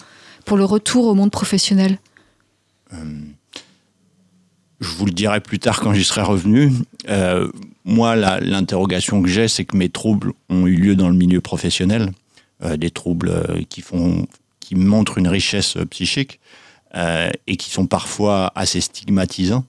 pour 0.44 0.56
le 0.56 0.64
retour 0.64 1.06
au 1.06 1.14
monde 1.14 1.30
professionnel? 1.30 1.98
Euh, 2.92 2.96
je 4.80 4.88
vous 4.88 5.06
le 5.06 5.12
dirai 5.12 5.40
plus 5.40 5.58
tard 5.58 5.80
quand 5.80 5.94
j'y 5.94 6.04
serai 6.04 6.22
revenu. 6.22 6.72
Euh, 7.08 7.48
moi, 7.84 8.16
l'interrogation 8.16 9.22
que 9.22 9.28
j'ai, 9.28 9.46
c'est 9.46 9.64
que 9.64 9.76
mes 9.76 9.90
troubles 9.90 10.32
ont 10.48 10.66
eu 10.66 10.76
lieu 10.76 10.96
dans 10.96 11.08
le 11.08 11.14
milieu 11.14 11.40
professionnel, 11.40 12.12
euh, 12.62 12.76
des 12.76 12.90
troubles 12.90 13.28
euh, 13.28 13.60
qui 13.68 13.82
font, 13.82 14.26
qui 14.60 14.74
montrent 14.74 15.18
une 15.18 15.28
richesse 15.28 15.76
euh, 15.76 15.84
psychique 15.84 16.40
et 17.48 17.56
qui 17.56 17.70
sont 17.70 17.88
parfois 17.88 18.52
assez 18.54 18.80
stigmatisants. 18.80 19.64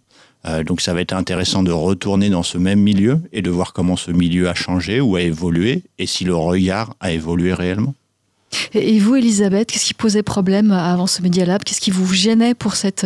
Donc, 0.63 0.80
ça 0.80 0.93
va 0.93 1.01
être 1.01 1.13
intéressant 1.13 1.63
de 1.63 1.71
retourner 1.71 2.30
dans 2.30 2.43
ce 2.43 2.60
même 2.60 2.80
milieu 2.80 3.19
et 3.34 3.41
de 3.41 3.49
voir 3.49 3.73
comment 3.73 3.95
ce 3.95 4.12
milieu 4.12 4.47
a 4.47 4.54
changé 4.54 5.01
ou 5.01 5.15
a 5.15 5.21
évolué 5.21 5.82
et 5.97 6.06
si 6.06 6.23
le 6.23 6.36
regard 6.36 6.93
a 6.99 7.13
évolué 7.13 7.56
réellement. 7.56 7.95
Et 8.74 9.00
vous, 9.00 9.15
Elisabeth, 9.15 9.72
qu'est-ce 9.72 9.86
qui 9.86 9.94
posait 9.94 10.24
problème 10.24 10.72
avant 10.72 11.08
ce 11.08 11.22
Media 11.22 11.46
Lab? 11.46 11.63
Qu'est-ce 11.63 11.82
qui 11.82 11.91
vous 11.91 12.12
gênait 12.13 12.54
pour 12.54 12.76
cette, 12.76 13.06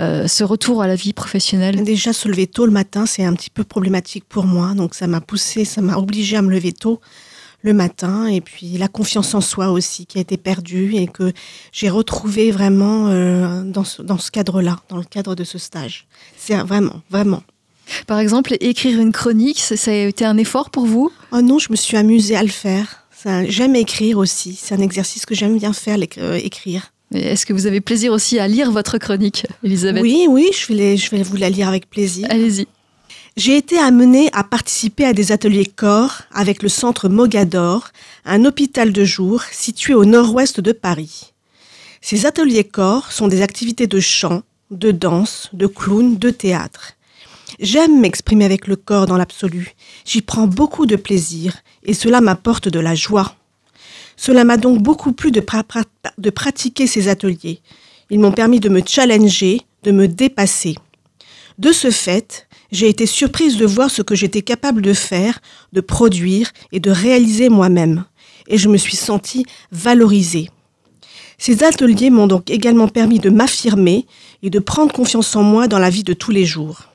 euh, 0.00 0.26
ce 0.28 0.44
retour 0.44 0.82
à 0.82 0.86
la 0.86 0.94
vie 0.94 1.12
professionnelle? 1.12 1.82
Déjà, 1.82 2.12
se 2.12 2.28
lever 2.28 2.46
tôt 2.46 2.66
le 2.66 2.72
matin, 2.72 3.06
c'est 3.06 3.24
un 3.24 3.34
petit 3.34 3.50
peu 3.50 3.64
problématique 3.64 4.24
pour 4.28 4.44
moi. 4.44 4.74
Donc, 4.74 4.94
ça 4.94 5.06
m'a 5.06 5.20
poussé, 5.20 5.64
ça 5.64 5.80
m'a 5.80 5.96
obligé 5.96 6.36
à 6.36 6.42
me 6.42 6.50
lever 6.50 6.72
tôt 6.72 7.00
le 7.62 7.72
matin. 7.72 8.26
Et 8.26 8.40
puis, 8.40 8.78
la 8.78 8.88
confiance 8.88 9.34
en 9.34 9.40
soi 9.40 9.70
aussi 9.70 10.06
qui 10.06 10.18
a 10.18 10.20
été 10.20 10.36
perdue 10.36 10.94
et 10.94 11.08
que 11.08 11.32
j'ai 11.72 11.88
retrouvé 11.88 12.50
vraiment 12.50 13.08
euh, 13.08 13.64
dans 13.64 13.84
ce, 13.84 14.02
dans 14.02 14.18
ce 14.18 14.30
cadre-là, 14.30 14.78
dans 14.88 14.98
le 14.98 15.04
cadre 15.04 15.34
de 15.34 15.44
ce 15.44 15.58
stage. 15.58 16.06
C'est 16.36 16.56
vraiment, 16.56 17.02
vraiment. 17.10 17.42
Par 18.06 18.18
exemple, 18.18 18.54
écrire 18.60 19.00
une 19.00 19.12
chronique, 19.12 19.58
ça, 19.60 19.76
ça 19.76 19.90
a 19.90 19.94
été 19.94 20.24
un 20.24 20.36
effort 20.36 20.70
pour 20.70 20.86
vous? 20.86 21.10
Oh 21.32 21.40
non, 21.40 21.58
je 21.58 21.68
me 21.70 21.76
suis 21.76 21.96
amusée 21.96 22.36
à 22.36 22.42
le 22.42 22.48
faire. 22.48 23.07
J'aime 23.48 23.76
écrire 23.76 24.18
aussi. 24.18 24.58
C'est 24.60 24.74
un 24.74 24.80
exercice 24.80 25.26
que 25.26 25.34
j'aime 25.34 25.58
bien 25.58 25.72
faire, 25.72 25.98
euh, 26.18 26.34
écrire. 26.42 26.92
Est-ce 27.14 27.46
que 27.46 27.52
vous 27.52 27.66
avez 27.66 27.80
plaisir 27.80 28.12
aussi 28.12 28.38
à 28.38 28.46
lire 28.46 28.70
votre 28.70 28.98
chronique, 28.98 29.46
Elisabeth? 29.64 30.02
Oui, 30.02 30.26
oui, 30.28 30.50
je 30.52 30.66
vais, 30.68 30.74
les- 30.74 30.96
je 30.96 31.10
vais 31.10 31.22
vous 31.22 31.36
la 31.36 31.48
lire 31.48 31.66
avec 31.68 31.88
plaisir. 31.88 32.26
Allez-y. 32.30 32.66
J'ai 33.36 33.56
été 33.56 33.78
amenée 33.78 34.28
à 34.32 34.44
participer 34.44 35.04
à 35.04 35.12
des 35.12 35.32
ateliers 35.32 35.64
corps 35.66 36.22
avec 36.32 36.62
le 36.62 36.68
centre 36.68 37.08
Mogador, 37.08 37.90
un 38.24 38.44
hôpital 38.44 38.92
de 38.92 39.04
jour 39.04 39.42
situé 39.52 39.94
au 39.94 40.04
nord-ouest 40.04 40.60
de 40.60 40.72
Paris. 40.72 41.32
Ces 42.00 42.26
ateliers 42.26 42.64
corps 42.64 43.10
sont 43.12 43.28
des 43.28 43.40
activités 43.42 43.86
de 43.86 44.00
chant, 44.00 44.42
de 44.70 44.90
danse, 44.90 45.48
de 45.52 45.66
clown, 45.66 46.18
de 46.18 46.30
théâtre. 46.30 46.92
J'aime 47.60 48.00
m'exprimer 48.00 48.44
avec 48.44 48.66
le 48.66 48.76
corps 48.76 49.06
dans 49.06 49.16
l'absolu. 49.16 49.74
J'y 50.04 50.22
prends 50.22 50.46
beaucoup 50.46 50.86
de 50.86 50.96
plaisir 50.96 51.56
et 51.82 51.94
cela 51.94 52.20
m'apporte 52.20 52.68
de 52.68 52.80
la 52.80 52.94
joie. 52.94 53.34
Cela 54.16 54.44
m'a 54.44 54.56
donc 54.56 54.82
beaucoup 54.82 55.12
plu 55.12 55.30
de, 55.30 55.40
pra- 55.40 55.64
pra- 55.64 55.84
de 56.18 56.30
pratiquer 56.30 56.86
ces 56.86 57.08
ateliers. 57.08 57.60
Ils 58.10 58.18
m'ont 58.20 58.32
permis 58.32 58.60
de 58.60 58.68
me 58.68 58.82
challenger, 58.84 59.60
de 59.84 59.92
me 59.92 60.08
dépasser. 60.08 60.74
De 61.58 61.72
ce 61.72 61.90
fait, 61.90 62.48
j'ai 62.70 62.88
été 62.88 63.06
surprise 63.06 63.56
de 63.56 63.66
voir 63.66 63.90
ce 63.90 64.02
que 64.02 64.14
j'étais 64.14 64.42
capable 64.42 64.82
de 64.82 64.92
faire, 64.92 65.40
de 65.72 65.80
produire 65.80 66.50
et 66.72 66.80
de 66.80 66.90
réaliser 66.90 67.48
moi-même. 67.48 68.04
Et 68.48 68.58
je 68.58 68.68
me 68.68 68.76
suis 68.76 68.96
sentie 68.96 69.44
valorisée. 69.72 70.50
Ces 71.38 71.62
ateliers 71.62 72.10
m'ont 72.10 72.26
donc 72.26 72.50
également 72.50 72.88
permis 72.88 73.20
de 73.20 73.30
m'affirmer 73.30 74.06
et 74.42 74.50
de 74.50 74.58
prendre 74.58 74.92
confiance 74.92 75.34
en 75.36 75.42
moi 75.42 75.68
dans 75.68 75.78
la 75.78 75.90
vie 75.90 76.02
de 76.02 76.12
tous 76.12 76.30
les 76.32 76.44
jours. 76.44 76.87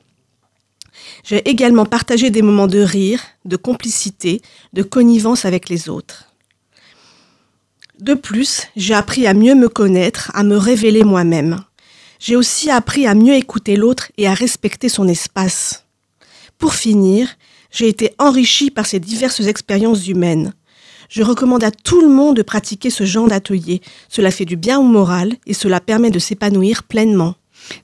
J'ai 1.24 1.48
également 1.48 1.86
partagé 1.86 2.30
des 2.30 2.42
moments 2.42 2.66
de 2.66 2.80
rire, 2.80 3.20
de 3.46 3.56
complicité, 3.56 4.42
de 4.74 4.82
connivence 4.82 5.46
avec 5.46 5.70
les 5.70 5.88
autres. 5.88 6.26
De 7.98 8.12
plus, 8.12 8.64
j'ai 8.76 8.92
appris 8.92 9.26
à 9.26 9.32
mieux 9.32 9.54
me 9.54 9.68
connaître, 9.68 10.30
à 10.34 10.42
me 10.42 10.56
révéler 10.56 11.02
moi-même. 11.02 11.60
J'ai 12.18 12.36
aussi 12.36 12.70
appris 12.70 13.06
à 13.06 13.14
mieux 13.14 13.34
écouter 13.34 13.76
l'autre 13.76 14.12
et 14.18 14.26
à 14.26 14.34
respecter 14.34 14.88
son 14.90 15.08
espace. 15.08 15.84
Pour 16.58 16.74
finir, 16.74 17.28
j'ai 17.70 17.88
été 17.88 18.14
enrichie 18.18 18.70
par 18.70 18.86
ces 18.86 19.00
diverses 19.00 19.40
expériences 19.40 20.06
humaines. 20.06 20.52
Je 21.08 21.22
recommande 21.22 21.64
à 21.64 21.70
tout 21.70 22.00
le 22.00 22.08
monde 22.08 22.36
de 22.36 22.42
pratiquer 22.42 22.90
ce 22.90 23.04
genre 23.04 23.28
d'atelier. 23.28 23.80
Cela 24.08 24.30
fait 24.30 24.44
du 24.44 24.56
bien 24.56 24.78
au 24.78 24.82
moral 24.82 25.34
et 25.46 25.54
cela 25.54 25.80
permet 25.80 26.10
de 26.10 26.18
s'épanouir 26.18 26.82
pleinement. 26.82 27.34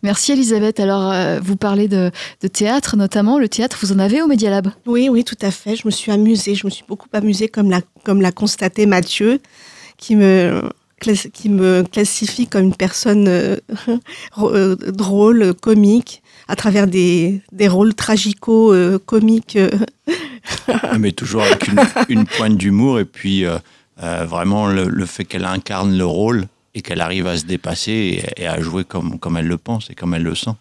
Merci 0.02 0.32
Elisabeth. 0.32 0.80
Alors, 0.80 1.10
euh, 1.10 1.40
vous 1.42 1.56
parlez 1.56 1.88
de, 1.88 2.10
de 2.42 2.48
théâtre 2.48 2.96
notamment. 2.96 3.38
Le 3.38 3.48
théâtre, 3.48 3.78
vous 3.80 3.92
en 3.92 3.98
avez 3.98 4.22
au 4.22 4.26
Media 4.26 4.50
Lab 4.50 4.68
Oui, 4.86 5.08
oui, 5.08 5.24
tout 5.24 5.38
à 5.42 5.50
fait. 5.50 5.76
Je 5.76 5.82
me 5.86 5.90
suis 5.90 6.12
amusée. 6.12 6.54
Je 6.54 6.66
me 6.66 6.70
suis 6.70 6.84
beaucoup 6.88 7.08
amusée, 7.12 7.48
comme 7.48 7.70
l'a, 7.70 7.80
comme 8.04 8.20
l'a 8.20 8.32
constaté 8.32 8.86
Mathieu, 8.86 9.40
qui 9.96 10.16
me, 10.16 10.62
classe- 11.00 11.28
qui 11.32 11.48
me 11.48 11.82
classifie 11.82 12.46
comme 12.46 12.64
une 12.64 12.74
personne 12.74 13.26
euh, 13.28 13.56
euh, 14.38 14.76
drôle, 14.76 15.54
comique, 15.54 16.22
à 16.48 16.56
travers 16.56 16.86
des, 16.86 17.40
des 17.52 17.68
rôles 17.68 17.94
tragico-comiques. 17.94 19.58
mais 20.98 21.12
toujours 21.12 21.42
avec 21.42 21.68
une, 21.68 21.80
une 22.08 22.24
pointe 22.26 22.56
d'humour 22.56 22.98
et 22.98 23.04
puis 23.04 23.44
euh, 23.44 23.58
euh, 24.02 24.24
vraiment 24.26 24.66
le, 24.66 24.84
le 24.88 25.06
fait 25.06 25.24
qu'elle 25.24 25.44
incarne 25.44 25.96
le 25.96 26.04
rôle 26.06 26.46
et 26.74 26.82
qu'elle 26.82 27.00
arrive 27.00 27.26
à 27.26 27.36
se 27.36 27.44
dépasser 27.44 28.22
et, 28.36 28.42
et 28.42 28.46
à 28.46 28.60
jouer 28.60 28.84
comme, 28.84 29.18
comme 29.18 29.36
elle 29.36 29.46
le 29.48 29.58
pense 29.58 29.90
et 29.90 29.94
comme 29.94 30.14
elle 30.14 30.22
le 30.22 30.34
sent. 30.34 30.52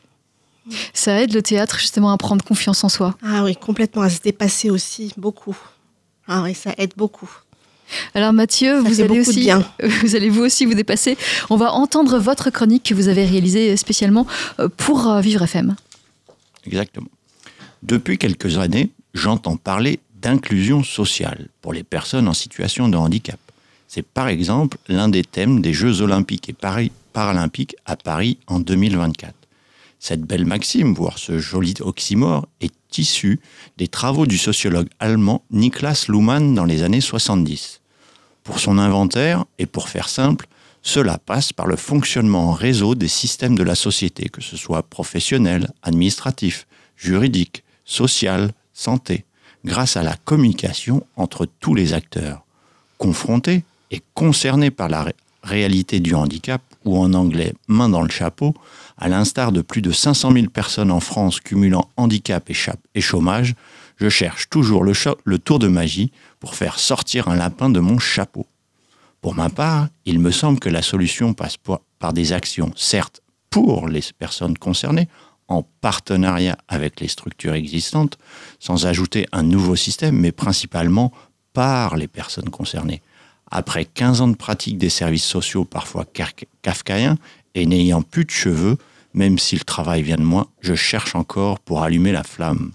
Ça 0.93 1.21
aide 1.21 1.33
le 1.33 1.41
théâtre 1.41 1.79
justement 1.79 2.11
à 2.11 2.17
prendre 2.17 2.43
confiance 2.43 2.83
en 2.83 2.89
soi. 2.89 3.15
Ah 3.23 3.43
oui, 3.43 3.55
complètement, 3.55 4.01
à 4.01 4.09
se 4.09 4.19
dépasser 4.19 4.69
aussi, 4.69 5.13
beaucoup. 5.17 5.57
Ah 6.27 6.43
oui, 6.43 6.53
ça 6.53 6.73
aide 6.77 6.93
beaucoup. 6.95 7.29
Alors 8.13 8.33
Mathieu, 8.33 8.81
Ça 8.83 8.87
vous 8.87 9.01
allez 9.01 9.19
aussi, 9.19 9.39
bien. 9.39 9.65
vous 10.03 10.15
allez 10.15 10.29
vous 10.29 10.41
aussi 10.41 10.65
vous 10.65 10.75
dépasser. 10.75 11.17
On 11.49 11.57
va 11.57 11.73
entendre 11.73 12.19
votre 12.19 12.51
chronique 12.51 12.83
que 12.83 12.93
vous 12.93 13.07
avez 13.07 13.25
réalisée 13.25 13.75
spécialement 13.77 14.27
euh, 14.59 14.69
pour 14.69 15.07
euh, 15.07 15.21
Vivre 15.21 15.43
FM. 15.43 15.75
Exactement. 16.65 17.07
Depuis 17.81 18.17
quelques 18.17 18.57
années, 18.57 18.91
j'entends 19.13 19.57
parler 19.57 19.99
d'inclusion 20.21 20.83
sociale 20.83 21.47
pour 21.61 21.73
les 21.73 21.83
personnes 21.83 22.27
en 22.27 22.33
situation 22.33 22.89
de 22.89 22.97
handicap. 22.97 23.39
C'est 23.89 24.05
par 24.05 24.27
exemple 24.27 24.77
l'un 24.87 25.09
des 25.09 25.23
thèmes 25.23 25.61
des 25.61 25.73
Jeux 25.73 26.01
olympiques 26.01 26.47
et 26.47 26.55
paralympiques 27.11 27.75
à 27.87 27.95
Paris 27.95 28.37
en 28.45 28.59
2024. 28.59 29.33
Cette 29.99 30.21
belle 30.21 30.45
maxime, 30.45 30.93
voire 30.93 31.17
ce 31.17 31.39
joli 31.39 31.73
oxymore, 31.81 32.47
est 32.61 32.71
issue 32.99 33.39
des 33.77 33.87
travaux 33.87 34.27
du 34.27 34.37
sociologue 34.37 34.89
allemand 34.99 35.43
Niklas 35.49 36.05
Luhmann 36.07 36.53
dans 36.53 36.65
les 36.65 36.83
années 36.83 37.01
70. 37.01 37.81
Pour 38.43 38.59
son 38.59 38.77
inventaire, 38.77 39.45
et 39.57 39.65
pour 39.65 39.89
faire 39.89 40.07
simple, 40.07 40.47
cela 40.83 41.17
passe 41.17 41.51
par 41.51 41.65
le 41.65 41.75
fonctionnement 41.75 42.49
en 42.49 42.53
réseau 42.53 42.93
des 42.93 43.07
systèmes 43.07 43.55
de 43.55 43.63
la 43.63 43.75
société, 43.75 44.29
que 44.29 44.41
ce 44.41 44.55
soit 44.55 44.83
professionnel, 44.83 45.71
administratif, 45.81 46.67
juridique, 46.95 47.63
social, 47.85 48.51
santé, 48.71 49.25
grâce 49.65 49.97
à 49.97 50.03
la 50.03 50.15
communication 50.15 51.07
entre 51.15 51.47
tous 51.59 51.73
les 51.73 51.93
acteurs, 51.93 52.45
confrontés 52.99 53.63
et 53.91 54.01
concernés 54.13 54.71
par 54.71 54.89
la 54.89 55.03
ré- 55.03 55.15
réalité 55.43 55.99
du 55.99 56.15
handicap, 56.15 56.61
ou 56.85 56.97
en 56.97 57.13
anglais 57.13 57.53
main 57.67 57.89
dans 57.89 58.01
le 58.01 58.09
chapeau, 58.09 58.53
à 58.97 59.09
l'instar 59.09 59.51
de 59.51 59.61
plus 59.61 59.81
de 59.81 59.91
500 59.91 60.31
000 60.31 60.47
personnes 60.47 60.91
en 60.91 60.99
France 60.99 61.39
cumulant 61.39 61.89
handicap 61.97 62.49
et, 62.95 63.01
chômage, 63.01 63.55
je 63.97 64.09
cherche 64.09 64.49
toujours 64.49 64.83
le, 64.83 65.39
tour 65.39 65.59
de 65.59 65.67
magie 65.67 66.11
pour 66.39 66.55
faire 66.55 66.79
sortir 66.79 67.27
un 67.27 67.35
lapin 67.35 67.69
de 67.69 67.79
mon 67.79 67.99
chapeau. 67.99 68.45
Pour 69.21 69.35
ma 69.35 69.49
part, 69.49 69.87
il 70.05 70.19
me 70.19 70.31
semble 70.31 70.59
que 70.59 70.69
la 70.69 70.81
solution 70.81 71.33
passe 71.33 71.57
par 71.99 72.13
des 72.13 72.31
actions, 72.31 72.71
certes, 72.75 73.21
pour 73.49 73.89
les 73.89 74.01
personnes 74.17 74.57
concernées, 74.57 75.09
en 75.47 75.63
partenariat 75.81 76.57
avec 76.67 76.99
les 76.99 77.07
structures 77.07 77.55
existantes, 77.55 78.17
sans 78.59 78.85
ajouter 78.85 79.25
un 79.31 79.43
nouveau 79.43 79.75
système, 79.75 80.15
mais 80.15 80.31
principalement 80.31 81.11
par 81.53 81.97
les 81.97 82.07
personnes 82.07 82.49
concernées. 82.49 83.01
Après 83.51 83.85
15 83.85 84.21
ans 84.21 84.27
de 84.27 84.35
pratique 84.35 84.77
des 84.77 84.89
services 84.89 85.25
sociaux 85.25 85.65
parfois 85.65 86.05
kafkaïens 86.61 87.17
et 87.55 87.65
n'ayant 87.65 88.01
plus 88.01 88.25
de 88.25 88.31
cheveux, 88.31 88.77
même 89.13 89.39
si 89.39 89.55
le 89.55 89.63
travail 89.63 90.03
vient 90.03 90.17
de 90.17 90.23
moi, 90.23 90.47
je 90.61 90.75
cherche 90.75 91.15
encore 91.15 91.59
pour 91.59 91.83
allumer 91.83 92.11
la 92.11 92.23
flamme. 92.23 92.71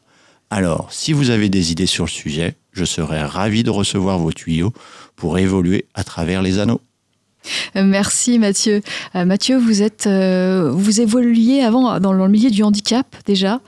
Alors, 0.50 0.92
si 0.92 1.12
vous 1.12 1.30
avez 1.30 1.48
des 1.48 1.72
idées 1.72 1.87
sur 1.87 2.04
le 2.04 2.10
sujet, 2.10 2.54
je 2.72 2.84
serais 2.84 3.22
ravi 3.24 3.62
de 3.62 3.70
recevoir 3.70 4.18
vos 4.18 4.32
tuyaux 4.32 4.72
pour 5.16 5.38
évoluer 5.38 5.87
à 5.94 6.04
travers 6.04 6.42
les 6.42 6.58
anneaux. 6.58 6.80
Euh, 7.76 7.84
merci 7.84 8.38
Mathieu. 8.38 8.80
Euh, 9.14 9.24
Mathieu, 9.24 9.58
vous 9.58 9.82
êtes, 9.82 10.06
euh, 10.06 10.70
vous 10.72 11.00
évoluiez 11.00 11.62
avant 11.62 12.00
dans 12.00 12.12
le 12.12 12.28
milieu 12.28 12.50
du 12.50 12.62
handicap 12.62 13.16
déjà. 13.26 13.60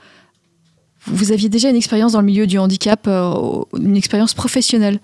Vous 1.05 1.31
aviez 1.31 1.47
déjà 1.47 1.69
une 1.69 1.75
expérience 1.75 2.13
dans 2.13 2.19
le 2.19 2.25
milieu 2.25 2.47
du 2.47 2.57
handicap, 2.57 3.07
une 3.07 3.95
expérience 3.95 4.33
professionnelle 4.33 4.99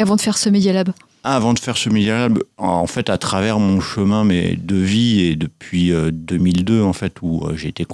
avant 0.00 0.16
de 0.16 0.20
faire 0.20 0.38
ce 0.38 0.48
Media 0.48 0.72
Lab. 0.72 0.90
Ah, 1.24 1.36
avant 1.36 1.52
de 1.52 1.58
faire 1.58 1.76
ce 1.76 1.88
Media 1.88 2.18
Lab, 2.18 2.38
en 2.56 2.86
fait, 2.86 3.10
à 3.10 3.18
travers 3.18 3.58
mon 3.58 3.80
chemin 3.80 4.24
mais 4.24 4.56
de 4.56 4.76
vie 4.76 5.20
et 5.20 5.36
depuis 5.36 5.92
2002, 6.12 6.82
en 6.82 6.92
fait, 6.92 7.20
où 7.22 7.44
j'étais 7.56 7.86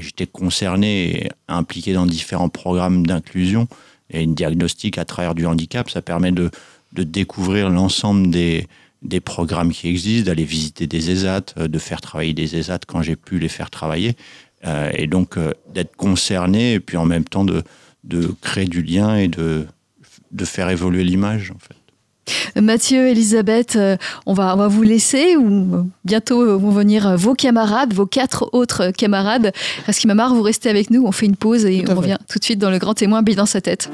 j'étais 0.00 0.26
concerné 0.26 1.24
et 1.24 1.30
impliqué 1.48 1.92
dans 1.92 2.06
différents 2.06 2.48
programmes 2.48 3.06
d'inclusion 3.06 3.68
et 4.10 4.22
une 4.22 4.34
diagnostic 4.34 4.98
à 4.98 5.04
travers 5.04 5.34
du 5.34 5.46
handicap, 5.46 5.88
ça 5.90 6.02
permet 6.02 6.32
de, 6.32 6.50
de 6.92 7.02
découvrir 7.02 7.70
l'ensemble 7.70 8.30
des, 8.30 8.66
des 9.02 9.20
programmes 9.20 9.72
qui 9.72 9.88
existent, 9.88 10.26
d'aller 10.26 10.44
visiter 10.44 10.86
des 10.86 11.10
ESAT, 11.10 11.54
euh, 11.58 11.68
de 11.68 11.78
faire 11.78 12.00
travailler 12.00 12.34
des 12.34 12.56
ESAT 12.56 12.80
quand 12.86 13.02
j'ai 13.02 13.16
pu 13.16 13.38
les 13.38 13.48
faire 13.48 13.70
travailler, 13.70 14.16
euh, 14.64 14.90
et 14.94 15.06
donc 15.06 15.36
euh, 15.36 15.52
d'être 15.72 15.96
concerné 15.96 16.74
et 16.74 16.80
puis 16.80 16.96
en 16.96 17.04
même 17.04 17.24
temps 17.24 17.44
de, 17.44 17.62
de 18.04 18.34
créer 18.40 18.66
du 18.66 18.82
lien 18.82 19.16
et 19.16 19.28
de, 19.28 19.66
de 20.32 20.44
faire 20.44 20.68
évoluer 20.70 21.04
l'image 21.04 21.52
en 21.54 21.58
fait. 21.58 21.76
Mathieu, 22.60 23.08
Elisabeth, 23.08 23.76
on 24.26 24.32
va, 24.32 24.54
on 24.54 24.56
va 24.56 24.68
vous 24.68 24.82
laisser 24.82 25.36
ou 25.36 25.90
bientôt 26.04 26.58
vont 26.58 26.70
venir 26.70 27.16
vos 27.16 27.34
camarades, 27.34 27.92
vos 27.94 28.06
quatre 28.06 28.48
autres 28.52 28.90
camarades. 28.90 29.52
marre, 30.14 30.34
vous 30.34 30.42
restez 30.42 30.70
avec 30.70 30.90
nous, 30.90 31.04
on 31.04 31.12
fait 31.12 31.26
une 31.26 31.36
pause 31.36 31.64
et 31.64 31.84
on 31.88 31.94
revient 31.94 32.18
tout 32.28 32.38
de 32.38 32.44
suite 32.44 32.60
dans 32.60 32.70
le 32.70 32.78
grand 32.78 32.94
témoin 32.94 33.22
bien 33.22 33.34
dans 33.34 33.46
sa 33.46 33.60
tête. 33.60 33.90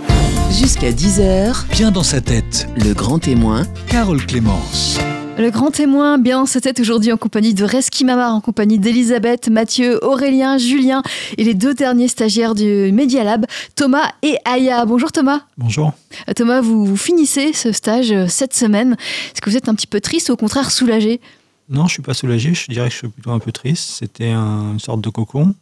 Jusqu'à 0.51 0.91
10h, 0.91 1.69
bien 1.71 1.91
dans 1.91 2.03
sa 2.03 2.21
tête, 2.21 2.69
le 2.77 2.93
grand 2.93 3.19
témoin, 3.19 3.63
Carole 3.89 4.25
Clémence. 4.27 4.99
Le 5.39 5.51
grand 5.51 5.71
témoin, 5.71 6.19
bien 6.19 6.45
tête 6.47 6.81
aujourd'hui 6.81 7.13
en 7.13 7.17
compagnie 7.17 7.55
de 7.55 7.63
Reski 7.63 8.05
Mamar, 8.05 8.35
en 8.35 8.41
compagnie 8.41 8.81
d'Elisabeth, 8.81 9.49
Mathieu, 9.49 10.05
Aurélien, 10.05 10.59
Julien 10.59 11.01
et 11.37 11.45
les 11.45 11.55
deux 11.55 11.75
derniers 11.75 12.09
stagiaires 12.09 12.57
du 12.57 12.91
Media 12.91 13.23
Lab, 13.23 13.47
Thomas 13.77 14.11
et 14.23 14.37
Aya. 14.45 14.85
Bonjour 14.85 15.13
Thomas. 15.13 15.43
Bonjour. 15.57 15.93
Euh, 16.29 16.33
Thomas, 16.33 16.61
vous 16.61 16.97
finissez 16.97 17.53
ce 17.53 17.71
stage 17.71 18.11
euh, 18.11 18.27
cette 18.27 18.53
semaine. 18.53 18.97
Est-ce 19.33 19.41
que 19.41 19.49
vous 19.49 19.57
êtes 19.57 19.69
un 19.69 19.77
petit 19.77 19.87
peu 19.87 20.01
triste 20.01 20.29
ou 20.29 20.33
au 20.33 20.37
contraire 20.37 20.73
soulagé? 20.73 21.21
Non, 21.69 21.87
je 21.87 21.93
suis 21.93 22.03
pas 22.03 22.15
soulagé. 22.15 22.53
Je 22.53 22.67
dirais 22.67 22.89
que 22.89 22.95
je 22.95 22.99
suis 22.99 23.09
plutôt 23.09 23.31
un 23.31 23.39
peu 23.39 23.53
triste. 23.53 23.91
C'était 23.91 24.33
une 24.33 24.81
sorte 24.81 25.03
de 25.03 25.09
cocon. 25.09 25.55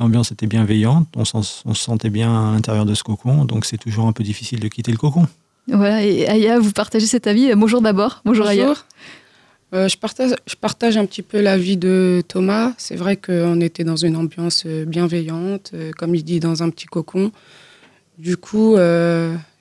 L'ambiance 0.00 0.32
était 0.32 0.46
bienveillante. 0.46 1.08
On, 1.14 1.24
on 1.34 1.42
se 1.42 1.62
sentait 1.74 2.08
bien 2.08 2.48
à 2.48 2.52
l'intérieur 2.52 2.86
de 2.86 2.94
ce 2.94 3.02
cocon. 3.02 3.44
Donc 3.44 3.66
c'est 3.66 3.76
toujours 3.76 4.06
un 4.06 4.12
peu 4.12 4.24
difficile 4.24 4.60
de 4.60 4.68
quitter 4.68 4.92
le 4.92 4.98
cocon. 4.98 5.26
Voilà, 5.68 6.04
et 6.04 6.28
Aya, 6.28 6.58
vous 6.58 6.72
partagez 6.72 7.06
cet 7.06 7.26
avis? 7.26 7.54
Bonjour 7.54 7.80
d'abord. 7.80 8.20
Bonjour, 8.24 8.46
Aya. 8.46 8.74
Euh, 9.72 9.88
je, 9.88 9.96
partage, 9.96 10.32
je 10.46 10.54
partage 10.54 10.96
un 10.96 11.06
petit 11.06 11.22
peu 11.22 11.40
l'avis 11.40 11.76
de 11.76 12.22
Thomas. 12.28 12.74
C'est 12.76 12.96
vrai 12.96 13.16
qu'on 13.16 13.60
était 13.60 13.82
dans 13.82 13.96
une 13.96 14.16
ambiance 14.16 14.64
euh, 14.66 14.84
bienveillante, 14.84 15.72
euh, 15.74 15.90
comme 15.96 16.14
il 16.14 16.22
dit, 16.22 16.38
dans 16.38 16.62
un 16.62 16.70
petit 16.70 16.86
cocon. 16.86 17.32
Du 18.18 18.36
coup, 18.36 18.76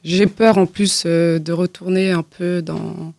j'ai 0.04 0.28
peur 0.28 0.60
en 0.60 0.68
plus 0.68 1.08
de 1.08 1.52
retourner 1.52 2.12
un 2.12 2.22
peu 2.22 2.62
dans. 2.62 3.14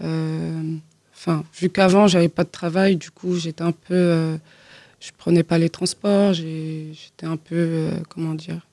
Enfin, 0.00 1.44
vu 1.60 1.68
qu'avant, 1.70 2.08
j'avais 2.08 2.28
pas 2.28 2.42
de 2.42 2.50
travail, 2.50 2.96
du 2.96 3.12
coup, 3.12 3.36
j'étais 3.36 3.62
un 3.62 3.70
peu. 3.70 4.36
je 4.98 5.10
prenais 5.16 5.44
pas 5.44 5.58
les 5.58 5.70
transports, 5.70 6.32
j'étais 6.32 7.26
un 7.26 7.36
peu. 7.36 7.90
comment 8.08 8.34
dire 8.34 8.66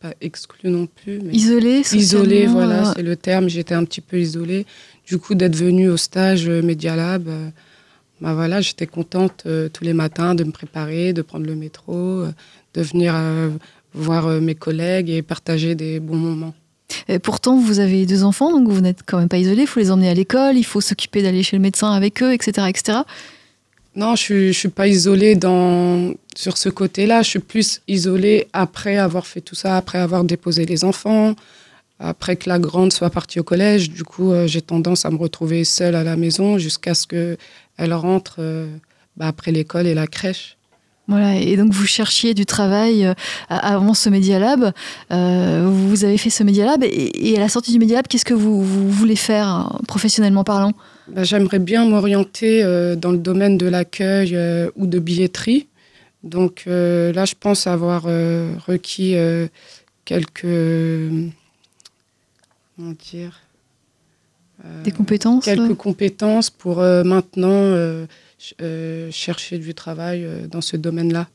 pas 0.00 0.14
exclu 0.20 0.70
non 0.70 0.86
plus. 0.86 1.20
Mais 1.22 1.32
isolé 1.32 1.82
Isolé, 1.92 2.46
voilà, 2.46 2.92
c'est 2.94 3.02
le 3.02 3.16
terme. 3.16 3.48
J'étais 3.48 3.74
un 3.74 3.84
petit 3.84 4.00
peu 4.00 4.18
isolée. 4.18 4.66
Du 5.06 5.18
coup, 5.18 5.34
d'être 5.34 5.56
venue 5.56 5.88
au 5.90 5.96
stage 5.96 6.48
euh, 6.48 6.62
Media 6.62 6.96
Lab, 6.96 7.28
euh, 7.28 7.48
bah 8.20 8.34
voilà, 8.34 8.60
j'étais 8.60 8.86
contente 8.86 9.42
euh, 9.46 9.68
tous 9.68 9.84
les 9.84 9.92
matins 9.92 10.34
de 10.34 10.44
me 10.44 10.52
préparer, 10.52 11.12
de 11.12 11.22
prendre 11.22 11.46
le 11.46 11.54
métro, 11.54 12.24
de 12.74 12.82
venir 12.82 13.14
voir 13.92 14.40
mes 14.40 14.54
collègues 14.54 15.10
et 15.10 15.22
partager 15.22 15.74
des 15.74 16.00
bons 16.00 16.16
moments. 16.16 16.54
Et 17.08 17.18
pourtant, 17.18 17.58
vous 17.58 17.80
avez 17.80 18.06
deux 18.06 18.24
enfants, 18.24 18.52
donc 18.52 18.68
vous 18.68 18.80
n'êtes 18.80 19.00
quand 19.06 19.18
même 19.18 19.28
pas 19.28 19.38
isolé. 19.38 19.62
Il 19.62 19.66
faut 19.66 19.80
les 19.80 19.90
emmener 19.90 20.08
à 20.08 20.14
l'école, 20.14 20.56
il 20.56 20.64
faut 20.64 20.80
s'occuper 20.80 21.22
d'aller 21.22 21.42
chez 21.42 21.56
le 21.56 21.62
médecin 21.62 21.92
avec 21.92 22.22
eux, 22.22 22.32
etc. 22.32 22.66
etc. 22.68 22.98
Non, 23.96 24.14
je 24.14 24.34
ne 24.34 24.52
suis, 24.52 24.68
pas 24.68 24.86
isolée 24.86 25.38
sur 26.36 26.56
ce 26.56 26.68
côté-là. 26.68 27.22
Je 27.22 27.28
suis 27.28 27.38
plus 27.40 27.80
isolée 27.88 28.46
après 28.52 28.98
avoir 28.98 29.26
fait 29.26 29.40
tout 29.40 29.56
ça, 29.56 29.76
après 29.76 29.98
avoir 29.98 30.22
déposé 30.22 30.64
les 30.64 30.84
enfants, 30.84 31.34
après 31.98 32.36
que 32.36 32.48
la 32.48 32.60
grande 32.60 32.92
soit 32.92 33.10
partie 33.10 33.40
au 33.40 33.42
collège. 33.42 33.90
Du 33.90 34.04
coup, 34.04 34.32
euh, 34.32 34.46
j'ai 34.46 34.62
tendance 34.62 35.04
à 35.04 35.10
me 35.10 35.16
retrouver 35.16 35.64
seule 35.64 35.96
à 35.96 36.04
la 36.04 36.16
maison 36.16 36.56
jusqu'à 36.56 36.94
ce 36.94 37.06
qu'elle 37.06 37.92
rentre 37.92 38.36
euh, 38.38 38.68
bah, 39.16 39.26
après 39.26 39.50
l'école 39.50 39.88
et 39.88 39.94
la 39.94 40.06
crèche. 40.06 40.56
Voilà, 41.08 41.34
et 41.34 41.56
donc 41.56 41.72
vous 41.72 41.86
cherchiez 41.86 42.34
du 42.34 42.46
travail 42.46 43.04
euh, 43.04 43.14
avant 43.48 43.94
ce 43.94 44.08
Media 44.08 44.38
Lab. 44.38 44.72
vous 45.10 46.04
avez 46.04 46.16
fait 46.16 46.30
ce 46.30 46.44
Media 46.44 46.64
Lab 46.64 46.84
et, 46.84 47.36
à 47.36 47.40
la 47.40 47.48
sortie 47.48 47.72
du 47.72 47.80
Media 47.80 47.96
Lab, 47.96 48.06
qu'est-ce 48.06 48.24
que 48.24 48.34
vous, 48.34 48.62
voulez 48.62 49.16
faire 49.16 49.48
hein, 49.48 49.80
professionnellement 49.88 50.44
parlant? 50.44 50.72
Bah, 51.14 51.24
J'aimerais 51.24 51.58
bien 51.58 51.84
m'orienter 51.84 52.62
dans 52.96 53.12
le 53.12 53.18
domaine 53.18 53.58
de 53.58 53.66
l'accueil 53.66 54.36
ou 54.76 54.86
de 54.86 54.98
billetterie. 54.98 55.66
Donc 56.22 56.64
là, 56.66 57.24
je 57.24 57.34
pense 57.38 57.66
avoir 57.66 58.02
requis 58.04 59.14
quelques. 60.04 60.46
Comment 62.76 62.94
dire 63.12 63.40
Des 64.84 64.92
compétences 64.92 65.44
Quelques 65.44 65.74
compétences 65.74 66.50
pour 66.50 66.78
maintenant 66.78 68.06
euh, 68.62 69.10
chercher 69.10 69.58
du 69.58 69.74
travail 69.74 70.24
euh, 70.24 70.46
dans 70.46 70.62
ce 70.62 70.78
domaine-là. 70.78 71.28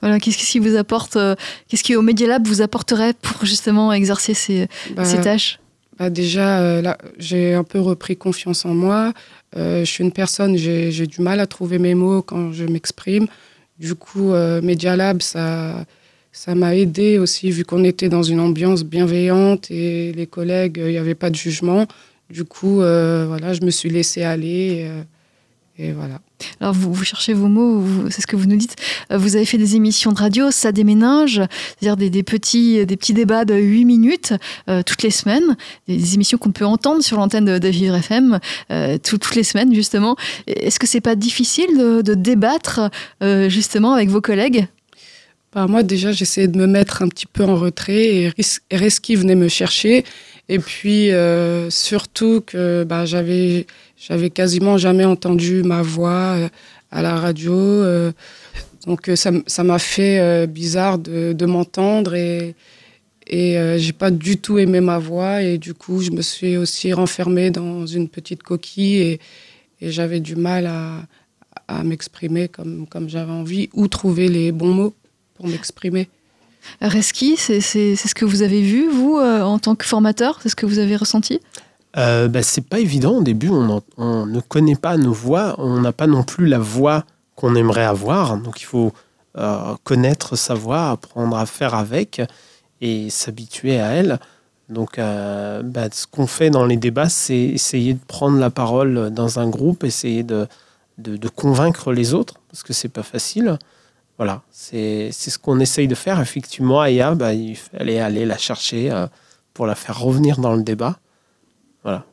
Voilà, 0.00 0.18
qu'est-ce 0.18 0.38
qui 0.38 0.58
vous 0.58 0.74
apporte, 0.74 1.16
euh, 1.16 1.34
qu'est-ce 1.68 1.84
qui 1.84 1.94
au 1.96 2.00
Media 2.00 2.26
Lab 2.26 2.46
vous 2.46 2.62
apporterait 2.62 3.12
pour 3.12 3.44
justement 3.44 3.92
exercer 3.92 4.32
ces, 4.32 4.66
bah, 4.96 5.04
ces 5.04 5.20
tâches? 5.20 5.60
Bah 5.98 6.10
Déjà, 6.10 6.80
là, 6.82 6.98
j'ai 7.18 7.54
un 7.54 7.64
peu 7.64 7.80
repris 7.80 8.16
confiance 8.16 8.64
en 8.64 8.74
moi. 8.74 9.12
je 9.56 9.84
suis 9.84 10.04
une 10.04 10.12
personne, 10.12 10.56
j'ai 10.56 11.06
du 11.06 11.20
mal 11.20 11.40
à 11.40 11.46
trouver 11.46 11.78
mes 11.78 11.94
mots 11.94 12.22
quand 12.22 12.52
je 12.52 12.64
m'exprime. 12.64 13.26
Du 13.78 13.94
coup, 13.94 14.32
Media 14.62 14.96
Lab, 14.96 15.22
ça 15.22 15.84
ça 16.32 16.56
m'a 16.56 16.74
aidé 16.74 17.18
aussi, 17.18 17.52
vu 17.52 17.64
qu'on 17.64 17.84
était 17.84 18.08
dans 18.08 18.24
une 18.24 18.40
ambiance 18.40 18.82
bienveillante 18.82 19.70
et 19.70 20.12
les 20.12 20.26
collègues, 20.26 20.78
il 20.84 20.90
n'y 20.90 20.98
avait 20.98 21.14
pas 21.14 21.30
de 21.30 21.36
jugement. 21.36 21.86
Du 22.28 22.44
coup, 22.44 22.76
voilà, 22.76 23.52
je 23.52 23.62
me 23.62 23.70
suis 23.70 23.88
laissée 23.88 24.24
aller. 24.24 24.88
Et 25.76 25.90
voilà. 25.90 26.20
Alors, 26.60 26.72
vous, 26.72 27.02
cherchez 27.02 27.32
vos 27.32 27.48
mots, 27.48 27.84
c'est 28.08 28.20
ce 28.20 28.28
que 28.28 28.36
vous 28.36 28.46
nous 28.46 28.56
dites. 28.56 28.76
Euh, 29.10 29.18
vous 29.18 29.34
avez 29.34 29.44
fait 29.44 29.58
des 29.58 29.74
émissions 29.74 30.12
de 30.12 30.18
radio, 30.18 30.52
ça 30.52 30.70
déménage, 30.70 31.42
c'est-à-dire 31.80 31.96
des, 31.96 32.22
petits, 32.22 32.86
des 32.86 32.96
petits 32.96 33.12
débats 33.12 33.44
de 33.44 33.54
8 33.54 33.84
minutes 33.84 34.34
euh, 34.68 34.82
toutes 34.84 35.02
les 35.02 35.10
semaines, 35.10 35.56
des, 35.88 36.14
émissions 36.14 36.38
qu'on 36.38 36.52
peut 36.52 36.64
entendre 36.64 37.02
sur 37.02 37.16
l'antenne 37.16 37.58
de, 37.58 37.68
Vivre 37.68 37.96
FM 37.96 38.38
euh, 38.70 38.98
toutes 39.02 39.34
les 39.34 39.42
semaines, 39.42 39.74
justement. 39.74 40.16
Est-ce 40.46 40.78
que 40.78 40.86
c'est 40.86 41.00
pas 41.00 41.16
difficile 41.16 41.76
de, 41.76 42.14
débattre, 42.14 42.90
justement, 43.48 43.94
avec 43.94 44.08
vos 44.08 44.20
collègues? 44.20 44.68
Bah, 45.52 45.66
Moi, 45.66 45.82
déjà, 45.82 46.12
j'essayais 46.12 46.46
de 46.46 46.56
me 46.56 46.68
mettre 46.68 47.02
un 47.02 47.08
petit 47.08 47.26
peu 47.26 47.42
en 47.42 47.56
retrait 47.56 48.04
et 48.14 48.32
Reski 48.70 49.16
venait 49.16 49.34
me 49.34 49.48
chercher. 49.48 50.04
Et 50.48 50.60
puis, 50.60 51.10
surtout 51.70 52.42
que 52.46 52.84
bah, 52.84 53.06
j'avais 53.06 53.66
j'avais 54.06 54.28
quasiment 54.28 54.76
jamais 54.76 55.06
entendu 55.06 55.62
ma 55.62 55.80
voix 55.80 56.34
euh, 56.36 56.48
à 56.90 57.00
la 57.00 57.16
radio. 57.16 57.54
Euh, 57.54 58.12
donc 58.86 59.08
euh, 59.08 59.16
ça 59.16 59.64
m'a 59.64 59.78
fait 59.78 60.46
bizarre 60.46 60.98
de, 60.98 61.46
m'entendre 61.46 62.14
et, 62.14 62.54
et 63.26 63.78
j'ai 63.78 63.92
pas 63.94 64.10
du 64.10 64.36
tout 64.36 64.58
aimé 64.58 64.80
ma 64.80 64.98
voix. 64.98 65.42
Et 65.42 65.56
du 65.56 65.72
coup, 65.72 66.02
je 66.02 66.10
me 66.10 66.20
suis 66.20 66.58
aussi 66.58 66.92
renfermée 66.92 67.50
dans 67.50 67.86
une 67.86 68.08
petite 68.08 68.42
coquille 68.42 69.00
et, 69.00 69.20
j'avais 69.80 70.20
du 70.20 70.34
mal 70.34 70.66
à, 70.66 71.02
à 71.68 71.84
m'exprimer 71.84 72.48
comme, 72.48 72.86
comme 72.86 73.06
j'avais 73.10 73.32
envie 73.32 73.68
ou 73.74 73.86
trouver 73.86 74.28
les 74.28 74.50
bons 74.50 74.72
mots 74.72 74.94
pour 75.34 75.46
m'exprimer. 75.46 76.08
Reski, 76.80 77.36
c'est 77.36 77.60
ce 77.60 78.14
que 78.14 78.24
vous 78.24 78.40
avez 78.40 78.62
vu, 78.62 78.88
vous, 78.88 79.16
en 79.16 79.58
tant 79.58 79.74
que 79.74 79.84
formateur? 79.84 80.40
C'est 80.42 80.48
ce 80.48 80.56
que 80.56 80.64
vous 80.64 80.78
avez 80.78 80.96
ressenti? 80.96 81.40
Euh, 81.96 82.28
bah, 82.28 82.42
C'est 82.42 82.66
pas 82.66 82.80
évident. 82.80 83.18
Au 83.18 83.22
début, 83.22 83.50
on, 83.50 84.26
ne 84.26 84.40
connaît 84.40 84.76
pas 84.76 84.96
nos 84.96 85.12
voix. 85.12 85.54
On 85.58 85.80
n'a 85.80 85.92
pas 85.92 86.06
non 86.06 86.22
plus 86.22 86.46
la 86.46 86.58
voix 86.58 87.04
qu'on 87.36 87.54
aimerait 87.54 87.84
avoir. 87.84 88.36
Donc 88.38 88.60
il 88.60 88.64
faut 88.64 88.92
euh, 89.36 89.74
connaître 89.84 90.36
sa 90.36 90.54
voix, 90.54 90.90
apprendre 90.90 91.36
à 91.36 91.46
faire 91.46 91.74
avec 91.74 92.22
et 92.80 93.10
s'habituer 93.10 93.80
à 93.80 93.88
elle. 93.90 94.18
Donc 94.68 94.98
euh, 94.98 95.62
bah, 95.62 95.88
ce 95.92 96.06
qu'on 96.06 96.26
fait 96.26 96.50
dans 96.50 96.64
les 96.66 96.76
débats, 96.76 97.08
c'est 97.08 97.36
essayer 97.36 97.94
de 97.94 98.04
prendre 98.06 98.38
la 98.38 98.50
parole 98.50 99.10
dans 99.10 99.38
un 99.38 99.48
groupe, 99.48 99.84
essayer 99.84 100.22
de, 100.22 100.46
de, 100.98 101.28
convaincre 101.28 101.92
les 101.92 102.14
autres, 102.14 102.34
parce 102.50 102.62
que 102.62 102.72
c'est 102.72 102.88
pas 102.88 103.02
facile. 103.02 103.58
Voilà, 104.16 104.42
c'est 104.50 105.10
c'est 105.12 105.30
ce 105.30 105.38
qu'on 105.38 105.60
essaye 105.60 105.88
de 105.88 105.94
faire. 105.94 106.20
Effectivement, 106.20 106.80
Aya, 106.80 107.14
bah, 107.14 107.34
il 107.34 107.56
fallait 107.56 108.00
aller 108.00 108.24
la 108.24 108.38
chercher 108.38 108.90
euh, 108.90 109.06
pour 109.52 109.66
la 109.66 109.74
faire 109.74 109.98
revenir 109.98 110.38
dans 110.38 110.54
le 110.54 110.62
débat. 110.62 110.98
Voilà. 111.84 112.04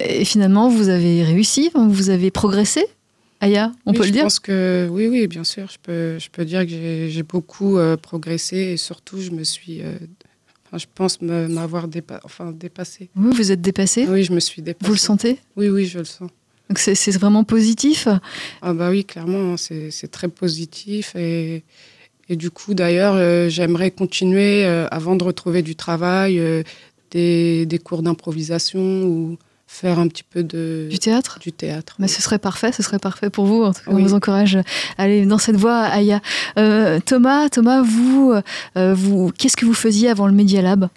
Et 0.00 0.24
finalement, 0.24 0.68
vous 0.68 0.88
avez 0.88 1.22
réussi, 1.24 1.70
vous 1.74 2.10
avez 2.10 2.30
progressé 2.30 2.84
Aya, 3.40 3.72
on 3.86 3.92
Oui, 3.92 3.96
peut 3.96 4.02
le 4.02 4.08
je 4.08 4.12
dire 4.12 4.22
pense 4.24 4.40
que 4.40 4.88
oui, 4.90 5.06
oui, 5.06 5.26
bien 5.28 5.44
sûr. 5.44 5.68
Je 5.70 5.78
peux, 5.80 6.18
je 6.18 6.28
peux 6.28 6.44
dire 6.44 6.62
que 6.66 7.08
j'ai 7.08 7.22
beaucoup 7.22 7.78
euh, 7.78 7.96
progressé 7.96 8.56
et 8.56 8.76
surtout, 8.76 9.20
je 9.20 9.30
me 9.30 9.44
suis, 9.44 9.80
euh, 9.82 9.94
enfin, 10.66 10.78
je 10.78 10.86
pense 10.92 11.20
m'avoir 11.22 11.86
dépa 11.86 12.20
enfin, 12.24 12.50
dépassé. 12.52 13.10
Oui, 13.16 13.30
vous 13.34 13.52
êtes 13.52 13.60
dépassé 13.60 14.06
Oui, 14.08 14.24
je 14.24 14.32
me 14.32 14.40
suis 14.40 14.60
dépassé. 14.60 14.86
Vous 14.86 14.92
le 14.92 14.98
sentez 14.98 15.38
Oui, 15.56 15.68
oui, 15.68 15.86
je 15.86 16.00
le 16.00 16.04
sens. 16.04 16.30
Donc 16.68 16.78
c'est 16.80 17.10
vraiment 17.12 17.44
positif 17.44 18.08
Ah 18.60 18.74
bah 18.74 18.90
oui, 18.90 19.04
clairement, 19.04 19.52
hein, 19.52 19.56
c'est 19.56 19.90
c'est 19.90 20.08
très 20.08 20.28
positif 20.28 21.16
et, 21.16 21.64
et 22.28 22.36
du 22.36 22.50
coup, 22.50 22.74
d'ailleurs, 22.74 23.14
euh, 23.16 23.48
j'aimerais 23.48 23.90
continuer 23.90 24.66
euh, 24.66 24.86
avant 24.90 25.16
de 25.16 25.24
retrouver 25.24 25.62
du 25.62 25.76
travail, 25.76 26.38
euh, 26.38 26.62
des, 27.10 27.66
des 27.66 27.78
cours 27.78 28.02
d'improvisation 28.02 28.80
ou 29.04 29.36
faire 29.66 29.98
un 29.98 30.08
petit 30.08 30.22
peu 30.22 30.42
de 30.42 30.86
du 30.90 30.98
théâtre? 30.98 31.38
Du 31.40 31.52
théâtre. 31.52 31.94
Mais 31.98 32.08
ce 32.08 32.22
serait 32.22 32.38
parfait, 32.38 32.72
ce 32.72 32.82
serait 32.82 32.98
parfait 32.98 33.28
pour 33.30 33.44
vous. 33.46 33.62
En 33.64 33.72
tout 33.74 33.82
cas, 33.84 33.92
Oui. 33.92 34.02
On 34.02 34.06
vous 34.06 34.14
encourage 34.14 34.56
à 34.56 34.62
aller 35.02 35.26
dans 35.26 35.36
cette 35.38 35.56
voie, 35.56 35.80
Aya. 35.82 36.20
Euh, 36.58 37.00
Thomas, 37.04 37.48
Thomas, 37.50 37.82
vous, 37.82 38.32
euh, 38.76 38.94
vous, 38.94 39.30
qu'est-ce 39.36 39.56
que 39.58 39.66
vous 39.66 39.74
faisiez 39.74 40.08
avant 40.08 40.26
le 40.26 40.32
Media 40.32 40.62
Lab? 40.62 40.88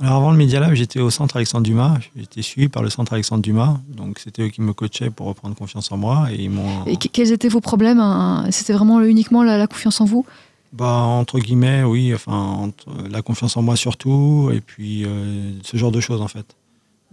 Alors 0.00 0.14
avant 0.16 0.30
le 0.30 0.36
Media 0.36 0.60
Lab, 0.60 0.74
j'étais 0.74 1.00
au 1.00 1.10
centre 1.10 1.36
Alexandre 1.36 1.64
Dumas. 1.64 1.98
J'étais 2.16 2.42
suivi 2.42 2.68
par 2.68 2.82
le 2.84 2.90
centre 2.90 3.12
Alexandre 3.12 3.42
Dumas. 3.42 3.78
Donc 3.88 4.20
c'était 4.20 4.42
eux 4.42 4.48
qui 4.48 4.62
me 4.62 4.72
coachaient 4.72 5.10
pour 5.10 5.26
reprendre 5.26 5.54
confiance 5.56 5.90
en 5.90 5.96
moi. 5.96 6.28
Et 6.32 6.42
ils 6.42 6.50
m'ont, 6.50 6.84
Et 6.86 6.96
que- 6.96 7.08
quels 7.08 7.32
étaient 7.32 7.48
vos 7.48 7.60
problèmes 7.60 7.98
hein? 8.00 8.46
C'était 8.50 8.72
vraiment 8.72 9.00
uniquement 9.02 9.42
la, 9.42 9.58
la 9.58 9.66
confiance 9.66 10.00
en 10.00 10.04
vous? 10.04 10.24
Bah, 10.72 10.92
entre 10.92 11.38
guillemets, 11.38 11.82
oui, 11.82 12.14
enfin, 12.14 12.32
entre 12.32 12.86
la 13.10 13.22
confiance 13.22 13.56
en 13.56 13.62
moi 13.62 13.76
surtout, 13.76 14.50
et 14.52 14.60
puis 14.60 15.04
euh, 15.04 15.52
ce 15.62 15.76
genre 15.76 15.92
de 15.92 16.00
choses 16.00 16.20
en 16.20 16.28
fait. 16.28 16.46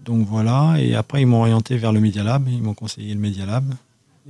Donc 0.03 0.27
voilà, 0.27 0.75
et 0.79 0.93
après 0.95 1.21
ils 1.21 1.25
m'ont 1.25 1.41
orienté 1.41 1.77
vers 1.77 1.91
le 1.91 1.99
Media 1.99 2.23
Lab, 2.23 2.47
ils 2.47 2.61
m'ont 2.61 2.73
conseillé 2.73 3.13
le 3.13 3.19
Media 3.19 3.45
Lab, 3.45 3.73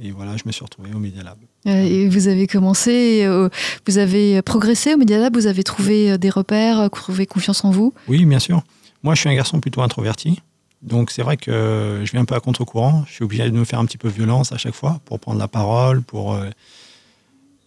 et 0.02 0.12
voilà, 0.12 0.38
je 0.38 0.44
me 0.46 0.52
suis 0.52 0.64
retrouvé 0.64 0.90
au 0.94 1.00
Media 1.00 1.24
Lab. 1.24 1.38
Euh, 1.68 1.84
Et 1.84 2.08
vous 2.08 2.28
avez 2.28 2.48
commencé, 2.48 3.24
euh, 3.26 3.50
vous 3.88 3.98
avez 3.98 4.42
progressé 4.42 4.94
au 4.94 4.98
Media 4.98 5.18
Lab, 5.18 5.36
vous 5.36 5.48
avez 5.48 5.64
trouvé 5.64 6.12
euh, 6.12 6.18
des 6.18 6.30
repères, 6.30 6.80
euh, 6.80 6.90
trouvé 6.90 7.26
confiance 7.26 7.66
en 7.66 7.72
vous? 7.72 7.94
Oui, 8.08 8.26
bien 8.26 8.40
sûr. 8.40 8.62
Moi, 9.04 9.16
je 9.16 9.22
suis 9.22 9.30
un 9.30 9.36
garçon 9.36 9.60
plutôt 9.60 9.82
introverti. 9.82 10.42
Donc, 10.82 11.12
c'est 11.12 11.24
vrai 11.24 11.38
que 11.38 12.02
je 12.04 12.12
viens 12.12 12.22
un 12.22 12.26
peu 12.26 12.36
à 12.36 12.40
contre-courant. 12.40 13.04
Je 13.08 13.14
suis 13.14 13.24
obligé 13.24 13.50
de 13.50 13.58
me 13.58 13.66
faire 13.66 13.80
un 13.80 13.86
petit 13.86 13.98
peu 13.98 14.10
violence 14.10 14.52
à 14.52 14.58
chaque 14.58 14.76
fois 14.76 15.00
pour 15.06 15.20
prendre 15.20 15.40
la 15.40 15.48
parole, 15.48 16.02
pour 16.02 16.34
euh, 16.34 16.50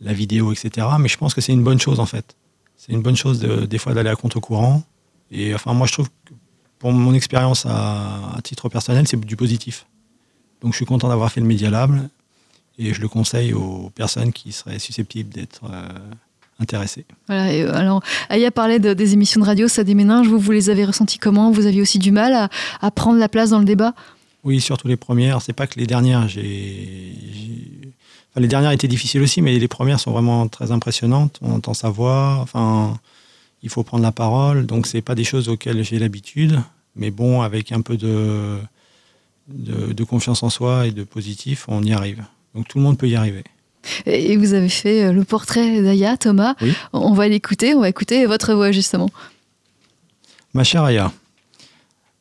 la 0.01 0.13
vidéo, 0.13 0.53
etc. 0.53 0.87
Mais 1.01 1.09
je 1.09 1.17
pense 1.17 1.35
que 1.35 1.41
c'est 1.41 1.53
une 1.53 1.63
bonne 1.65 1.81
chose, 1.81 2.01
en 2.01 2.07
fait. 2.07 2.37
C'est 2.77 2.93
une 2.93 3.03
bonne 3.03 3.17
chose, 3.17 3.41
de- 3.41 3.67
des 3.67 3.79
fois, 3.79 3.95
d'aller 3.95 4.11
à 4.11 4.17
contre-courant. 4.17 4.83
Et 5.31 5.55
enfin, 5.55 5.75
moi, 5.75 5.87
je 5.87 5.93
trouve 5.93 6.09
que 6.09 6.33
pour 6.79 6.93
mon 6.93 7.13
expérience 7.15 7.67
à, 7.67 8.35
à 8.37 8.41
titre 8.43 8.69
personnel, 8.69 9.07
c'est 9.09 9.19
du 9.19 9.37
positif. 9.37 9.87
Donc, 10.63 10.73
je 10.73 10.77
suis 10.77 10.87
content 10.87 11.09
d'avoir 11.09 11.31
fait 11.33 11.41
le 11.41 11.47
Media 11.47 11.71
Lab. 11.71 12.09
Et 12.81 12.95
je 12.95 13.01
le 13.01 13.09
conseille 13.09 13.53
aux 13.55 13.91
personnes 13.97 14.33
qui 14.33 14.53
seraient 14.53 14.79
susceptibles 14.79 15.31
d'être 15.35 15.63
euh, 15.69 15.89
intéressées. 16.61 17.05
Voilà, 17.27 17.53
et, 17.53 17.63
euh, 17.63 17.75
alors, 17.75 18.01
Aya 18.29 18.53
parlait 18.53 18.79
de- 18.79 18.95
des 18.95 19.15
émissions 19.15 19.41
de 19.41 19.47
radio, 19.47 19.67
ça 19.67 19.83
déménage. 19.83 20.29
Vous, 20.29 20.39
vous 20.39 20.53
les 20.53 20.71
avez 20.71 20.85
ressenties 20.85 21.19
comment? 21.19 21.51
Vous 21.51 21.67
aviez 21.67 21.83
aussi 21.83 21.99
du 21.99 22.13
mal 22.13 22.33
à, 22.33 22.49
à 22.81 22.91
prendre 22.93 23.19
la 23.19 23.29
place 23.29 23.51
dans 23.51 23.59
le 23.59 23.65
débat? 23.65 23.95
Oui, 24.45 24.61
surtout 24.61 24.87
les 24.87 24.97
premières. 24.97 25.43
C'est 25.43 25.53
pas 25.53 25.67
que 25.67 25.81
les 25.81 25.89
dernières. 25.89 26.29
J'ai, 26.29 27.13
les 28.39 28.49
dernières 28.49 28.73
étaient 28.73 28.89
difficiles 28.89 29.23
aussi, 29.23 29.43
mais 29.43 29.59
les 29.59 29.69
premières 29.69 30.01
sont 30.01 30.13
vraiment 30.13 30.49
très 30.49 30.73
impressionnantes. 30.73 31.39
On 31.43 31.55
entend 31.55 31.75
sa 31.75 31.91
voix. 31.91 32.39
Enfin, 32.41 32.99
il 33.63 33.71
faut 33.71 33.83
prendre 33.83 34.03
la 34.03 34.13
parole. 34.13 34.67
Donc, 34.67 34.87
c'est 34.87 35.03
pas 35.03 35.15
des 35.15 35.25
choses 35.25 35.49
auxquelles 35.49 35.83
j'ai 35.85 35.99
l'habitude. 35.99 36.61
Mais 36.97 37.11
bon, 37.11 37.43
avec 37.43 37.73
un 37.73 37.81
peu 37.81 37.97
de, 37.97 38.59
de, 39.49 39.93
de 39.93 40.05
confiance 40.05 40.43
en 40.43 40.51
soi 40.51 40.87
et 40.87 40.91
de 40.91 41.05
positif, 41.05 41.67
on 41.69 41.83
y 41.83 41.93
arrive. 41.93 42.25
Donc, 42.55 42.67
tout 42.69 42.79
le 42.79 42.85
monde 42.85 42.99
peut 42.99 43.09
y 43.09 43.17
arriver. 43.17 43.45
Et 44.07 44.37
vous 44.37 44.55
avez 44.55 44.69
fait 44.69 45.05
euh, 45.05 45.13
le 45.13 45.25
portrait 45.25 45.81
d'Aya, 45.83 46.17
Thomas. 46.17 46.55
Oui. 46.61 46.73
On 46.93 47.13
va 47.13 47.29
l'écouter, 47.29 47.75
on 47.75 47.81
va 47.81 47.89
écouter 47.89 48.27
votre 48.27 48.55
voix 48.55 48.73
justement. 48.73 49.09
Ma 50.55 50.65
chère 50.65 50.83
Aya, 50.83 51.13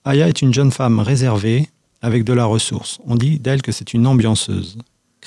Aya 0.06 0.28
est 0.28 0.42
une 0.42 0.54
jeune 0.54 0.72
femme 0.72 1.00
réservée, 1.00 1.70
avec 2.02 2.24
de 2.24 2.34
la 2.34 2.46
ressource. 2.46 3.00
On 3.08 3.16
dit 3.16 3.40
d'elle 3.40 3.62
que 3.62 3.72
c'est 3.72 3.94
une 3.94 4.06
ambianceuse, 4.06 4.78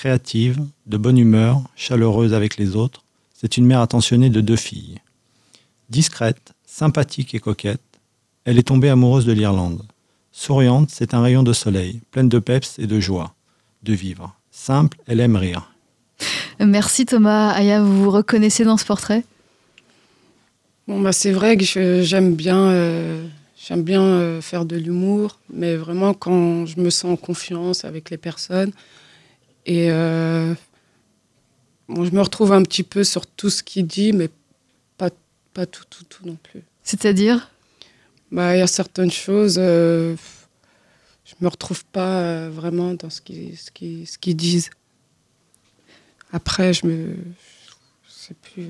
créative, 0.00 0.64
de 0.86 0.96
bonne 0.96 1.18
humeur, 1.18 1.60
chaleureuse 1.76 2.32
avec 2.32 2.56
les 2.56 2.74
autres. 2.74 3.02
C'est 3.34 3.58
une 3.58 3.66
mère 3.66 3.80
attentionnée 3.80 4.30
de 4.30 4.40
deux 4.40 4.56
filles. 4.56 4.96
Discrète, 5.90 6.54
sympathique 6.64 7.34
et 7.34 7.38
coquette, 7.38 7.82
elle 8.46 8.58
est 8.58 8.68
tombée 8.68 8.88
amoureuse 8.88 9.26
de 9.26 9.32
l'Irlande. 9.32 9.82
Souriante, 10.32 10.88
c'est 10.90 11.12
un 11.12 11.20
rayon 11.20 11.42
de 11.42 11.52
soleil, 11.52 12.00
pleine 12.12 12.30
de 12.30 12.38
peps 12.38 12.78
et 12.78 12.86
de 12.86 12.98
joie 12.98 13.34
de 13.82 13.92
vivre. 13.92 14.34
Simple, 14.50 14.96
elle 15.06 15.20
aime 15.20 15.36
rire. 15.36 15.70
Merci 16.58 17.04
Thomas. 17.04 17.50
Aya, 17.50 17.82
vous 17.82 18.04
vous 18.04 18.10
reconnaissez 18.10 18.64
dans 18.64 18.78
ce 18.78 18.86
portrait? 18.86 19.22
Bon, 20.88 21.02
bah, 21.02 21.12
c'est 21.12 21.32
vrai 21.32 21.58
que 21.58 22.02
j'aime 22.02 22.34
bien, 22.34 22.70
euh, 22.70 23.26
j'aime 23.62 23.82
bien 23.82 24.02
euh, 24.02 24.40
faire 24.40 24.64
de 24.64 24.76
l'humour, 24.76 25.38
mais 25.52 25.76
vraiment 25.76 26.14
quand 26.14 26.64
je 26.64 26.80
me 26.80 26.88
sens 26.88 27.12
en 27.12 27.16
confiance 27.16 27.84
avec 27.84 28.08
les 28.08 28.16
personnes. 28.16 28.72
Et 29.70 29.86
euh, 29.92 30.52
bon, 31.88 32.04
je 32.04 32.10
me 32.10 32.20
retrouve 32.20 32.52
un 32.52 32.62
petit 32.64 32.82
peu 32.82 33.04
sur 33.04 33.24
tout 33.24 33.50
ce 33.50 33.62
qu'il 33.62 33.86
dit, 33.86 34.12
mais 34.12 34.28
pas, 34.98 35.10
pas 35.54 35.64
tout, 35.64 35.84
tout, 35.88 36.02
tout 36.08 36.26
non 36.26 36.36
plus. 36.42 36.62
C'est-à-dire? 36.82 37.48
Bah, 38.32 38.56
Il 38.56 38.58
y 38.58 38.62
a 38.62 38.66
certaines 38.66 39.12
choses, 39.12 39.58
euh, 39.60 40.16
je 41.24 41.34
me 41.40 41.46
retrouve 41.48 41.84
pas 41.84 42.18
euh, 42.20 42.50
vraiment 42.52 42.94
dans 42.94 43.10
ce 43.10 43.20
qu'ils 43.20 43.56
ce 43.56 43.70
qu'ils- 43.70 44.08
ce 44.08 44.18
disent. 44.30 44.70
Après, 46.32 46.72
je 46.74 46.86
me. 46.86 47.14
Je 48.08 48.12
sais 48.12 48.34
plus. 48.42 48.66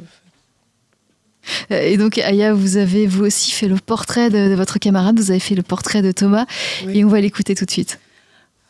Et 1.71 1.97
donc 1.97 2.19
Aya, 2.19 2.53
vous 2.53 2.77
avez 2.77 3.07
vous 3.07 3.25
aussi 3.25 3.53
fait 3.53 3.69
le 3.69 3.77
portrait 3.77 4.29
de, 4.29 4.51
de 4.51 4.55
votre 4.55 4.79
camarade, 4.79 5.19
vous 5.19 5.31
avez 5.31 5.41
fait 5.41 5.55
le 5.55 5.63
portrait 5.63 6.03
de 6.03 6.13
Thomas, 6.13 6.45
Oui. 6.85 6.99
et 6.99 7.05
on 7.07 7.09
va 7.09 7.23
l'écouter 7.23 7.55
tout 7.55 7.65
de 7.65 7.71
suite. 7.71 7.99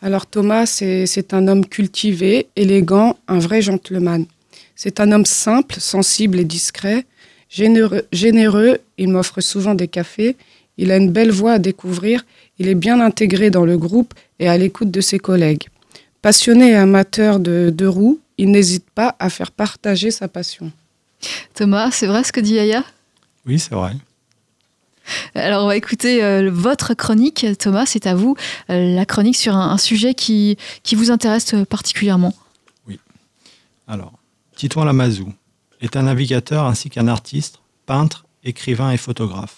Alors 0.03 0.27
Thomas, 0.27 0.67
c'est 0.67 1.35
un 1.35 1.47
homme 1.47 1.67
cultivé, 1.67 2.47
élégant, 2.57 3.19
un 3.29 3.39
vrai 3.39 3.61
gentleman. 3.61 4.25
C'est 4.75 4.99
un 4.99 5.13
homme 5.13 5.27
simple, 5.27 5.77
sensible 5.79 6.41
et 6.41 6.45
discret, 6.45 7.05
généreux, 7.51 8.03
généreux, 8.13 8.79
il 8.97 9.09
m'offre 9.09 9.43
souvent 9.43 9.75
des 9.75 9.89
cafés, 9.89 10.37
il 10.79 10.91
a 10.91 10.97
une 10.97 11.11
belle 11.11 11.31
voix 11.31 11.53
à 11.53 11.59
découvrir, 11.59 12.25
il 12.59 12.69
est 12.69 12.75
bien 12.75 12.99
intégré 13.01 13.51
dans 13.51 13.67
le 13.67 13.77
groupe 13.77 14.15
et 14.39 14.49
à 14.49 14.57
l'écoute 14.57 14.91
de 14.91 15.03
ses 15.03 15.19
collègues. 15.19 15.65
Passionné 16.23 16.71
et 16.71 16.77
amateur 16.77 17.39
de, 17.39 17.71
de 17.75 17.87
roues, 17.87 18.21
il 18.39 18.51
n'hésite 18.51 18.89
pas 18.89 19.17
à 19.19 19.29
faire 19.29 19.51
partager 19.51 20.11
sa 20.11 20.29
passion. 20.29 20.73
Thomas, 21.53 21.91
c'est 21.91 22.07
vrai 22.07 22.25
ce 22.25 22.33
que 22.33 22.41
dit 22.41 22.59
Aya 22.59 22.85
Oui, 23.45 23.59
c'est 23.59 23.75
vrai. 23.75 23.93
Alors 25.35 25.65
on 25.65 25.67
va 25.67 25.77
écouter 25.77 26.23
euh, 26.23 26.51
votre 26.53 26.95
chronique, 26.95 27.47
Thomas, 27.59 27.87
c'est 27.87 28.07
à 28.07 28.15
vous, 28.15 28.37
euh, 28.71 28.95
la 28.95 29.07
chronique 29.07 29.37
sur 29.37 29.55
un, 29.55 29.79
sujet 29.79 30.15
qui, 30.15 30.57
vous 30.93 31.11
intéresse 31.11 31.55
euh, 31.55 31.65
particulièrement. 31.65 32.35
Alors, 33.87 34.13
Titouan 34.57 34.85
Lamazou 34.85 35.33
est 35.81 35.97
un 35.97 36.03
navigateur 36.03 36.67
ainsi 36.67 36.91
qu'un 36.91 37.09
artiste, 37.09 37.59
peintre, 37.87 38.25
écrivain 38.45 38.93
et 38.93 38.97
photographe. 38.97 39.57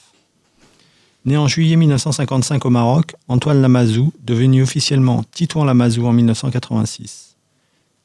Né 1.24 1.36
en 1.36 1.46
juillet 1.46 1.76
1955 1.76 2.64
au 2.64 2.70
Maroc, 2.70 3.14
Antoine 3.28 3.60
Lamazou, 3.60 4.12
devenu 4.24 4.62
officiellement 4.62 5.22
Titouan 5.32 5.64
Lamazou 5.64 6.06
en 6.06 6.12
1986. 6.12 7.36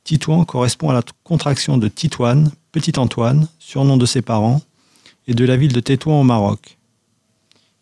Titouan 0.03 0.45
correspond 0.45 0.89
à 0.89 0.93
la 0.93 1.01
contraction 1.23 1.77
de 1.77 1.87
Titoine, 1.87 2.51
Petit 2.71 2.99
Antoine, 2.99 3.47
surnom 3.59 3.97
de 3.97 4.05
ses 4.05 4.21
parents, 4.21 4.61
et 5.27 5.33
de 5.33 5.45
la 5.45 5.57
ville 5.57 5.73
de 5.73 5.79
Tétouan 5.79 6.21
au 6.21 6.23
Maroc. 6.23 6.76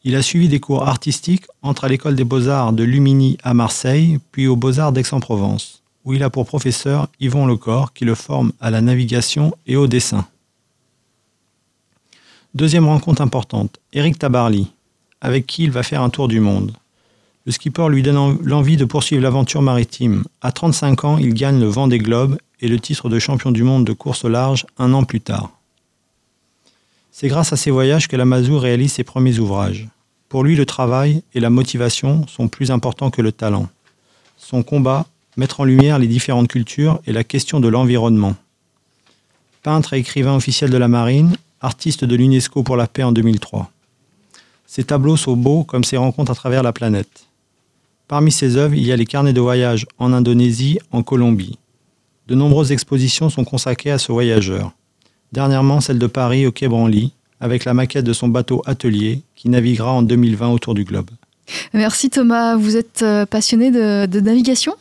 Il 0.06 0.16
a 0.16 0.22
suivi 0.22 0.47
des 0.47 0.60
cours 0.62 0.88
artistiques 0.88 1.45
entre 1.64 1.84
à 1.84 1.88
l'école 1.89 2.16
des 2.16 2.24
beaux-arts 2.24 2.72
de 2.74 2.84
Lumini 2.84 3.38
à 3.43 3.53
Marseille, 3.53 4.20
puis 4.32 4.47
aux 4.47 4.56
beaux-arts 4.56 4.91
d'Aix-en-Provence 4.93 5.82
où 6.06 6.14
il 6.14 6.22
a 6.22 6.30
pour 6.30 6.45
professeur 6.45 7.08
Yvon 7.20 7.47
Lecor 7.47 7.91
qui 7.91 8.06
le 8.06 8.14
forme 8.14 8.51
à 8.62 8.70
la 8.70 8.80
navigation 8.80 9.56
et 9.66 9.76
au 9.76 9.88
dessin. 9.88 10.28
Deuxième 12.53 12.86
rencontre 12.88 13.24
importante, 13.24 13.80
Eric 13.91 14.20
Tabarly, 14.20 14.68
avec 15.20 15.47
qui 15.47 15.64
il 15.64 15.72
va 15.72 15.82
faire 15.82 16.03
un 16.03 16.12
tour 16.12 16.28
du 16.28 16.39
monde. 16.39 16.74
Le 17.47 17.51
skipper 17.51 17.88
lui 17.89 18.03
donne 18.03 18.18
en- 18.18 18.38
l'envie 18.43 18.78
de 18.78 18.86
poursuivre 18.86 19.24
l'aventure 19.24 19.64
maritime. 19.64 20.24
À 20.41 20.51
35 20.51 21.03
ans, 21.06 21.18
il 21.18 21.34
gagne 21.34 21.60
le 21.60 21.66
vent 21.68 21.88
des 21.88 21.97
globes 21.97 22.38
et 22.62 22.68
le 22.68 22.80
titre 22.80 23.10
de 23.10 23.18
champion 23.18 23.51
du 23.51 23.64
monde 23.64 23.86
de 23.86 23.93
course 23.93 24.26
au 24.26 24.30
large 24.30 24.68
un 24.78 24.93
an 24.93 25.03
plus 25.03 25.22
tard. 25.22 25.49
C'est 27.12 27.30
grâce 27.30 27.51
à 27.51 27.58
ces 27.58 27.72
voyages 27.72 28.08
que 28.08 28.16
Lamazou 28.16 28.60
réalise 28.60 28.93
ses 28.93 29.03
premiers 29.03 29.39
ouvrages. 29.39 29.88
Pour 30.36 30.43
lui, 30.43 30.57
le 30.57 30.65
travail 30.65 31.23
et 31.33 31.39
la 31.39 31.49
motivation 31.49 32.27
sont 32.27 32.49
plus 32.49 32.69
importants 32.69 33.09
que 33.09 33.21
le 33.21 33.31
talent. 33.31 33.69
Son 34.36 34.63
combat, 34.63 35.05
mettre 35.38 35.61
en 35.61 35.63
lumière 35.63 35.97
les 35.97 36.07
différentes 36.07 36.49
cultures 36.49 36.99
et 37.07 37.13
la 37.13 37.23
question 37.23 37.61
de 37.61 37.69
l'environnement. 37.69 38.36
Peintre 39.63 39.93
et 39.93 39.99
écrivain 39.99 40.36
officiel 40.36 40.71
de 40.71 40.77
la 40.77 40.89
marine, 40.89 41.38
artiste 41.61 42.03
de 42.03 42.17
l'UNESCO 42.17 42.63
pour 42.63 42.75
la 42.75 42.86
paix 42.86 43.03
en 43.03 43.13
2003. 43.13 43.71
Ses 44.67 44.83
tableaux 44.83 45.15
sont 45.15 45.38
beaux 45.38 45.63
comme 45.63 45.86
ses 45.86 45.95
rencontres 45.95 46.33
à 46.33 46.36
travers 46.36 46.63
la 46.63 46.73
planète. 46.73 47.27
Parmi 48.09 48.29
ses 48.29 48.57
œuvres, 48.57 48.75
il 48.75 48.86
y 48.86 48.91
a 48.91 48.97
les 48.97 49.05
carnets 49.05 49.31
de 49.31 49.39
voyage 49.39 49.88
en 49.99 50.11
Indonésie, 50.11 50.79
en 50.91 51.01
Colombie. 51.01 51.59
De 52.27 52.36
nombreuses 52.36 52.73
expositions 52.73 53.29
sont 53.29 53.45
consacrées 53.45 53.91
à 53.91 53.97
ce 53.97 54.11
voyageur. 54.11 54.73
Dernièrement, 55.31 55.79
celle 55.79 55.97
de 55.97 56.07
Paris 56.07 56.45
au 56.45 56.51
Quai 56.51 56.67
Branly, 56.67 57.13
avec 57.46 57.64
la 57.64 57.74
maquette 57.74 58.04
de 58.06 58.12
son 58.14 58.28
bateau 58.28 58.62
Atelier, 58.66 59.22
qui 59.36 59.50
naviguera 59.50 59.91
en 59.93 60.02
2020 60.02 60.50
autour 60.50 60.74
du 60.74 60.84
globe. 60.84 61.10
Merci 61.74 62.10
Thomas. 62.10 62.56
Vous 62.58 62.76
êtes 62.76 63.02
euh, 63.04 63.26
passionné 63.26 63.72
de, 63.72 64.08
de 64.08 64.20
navigation? 64.20 64.74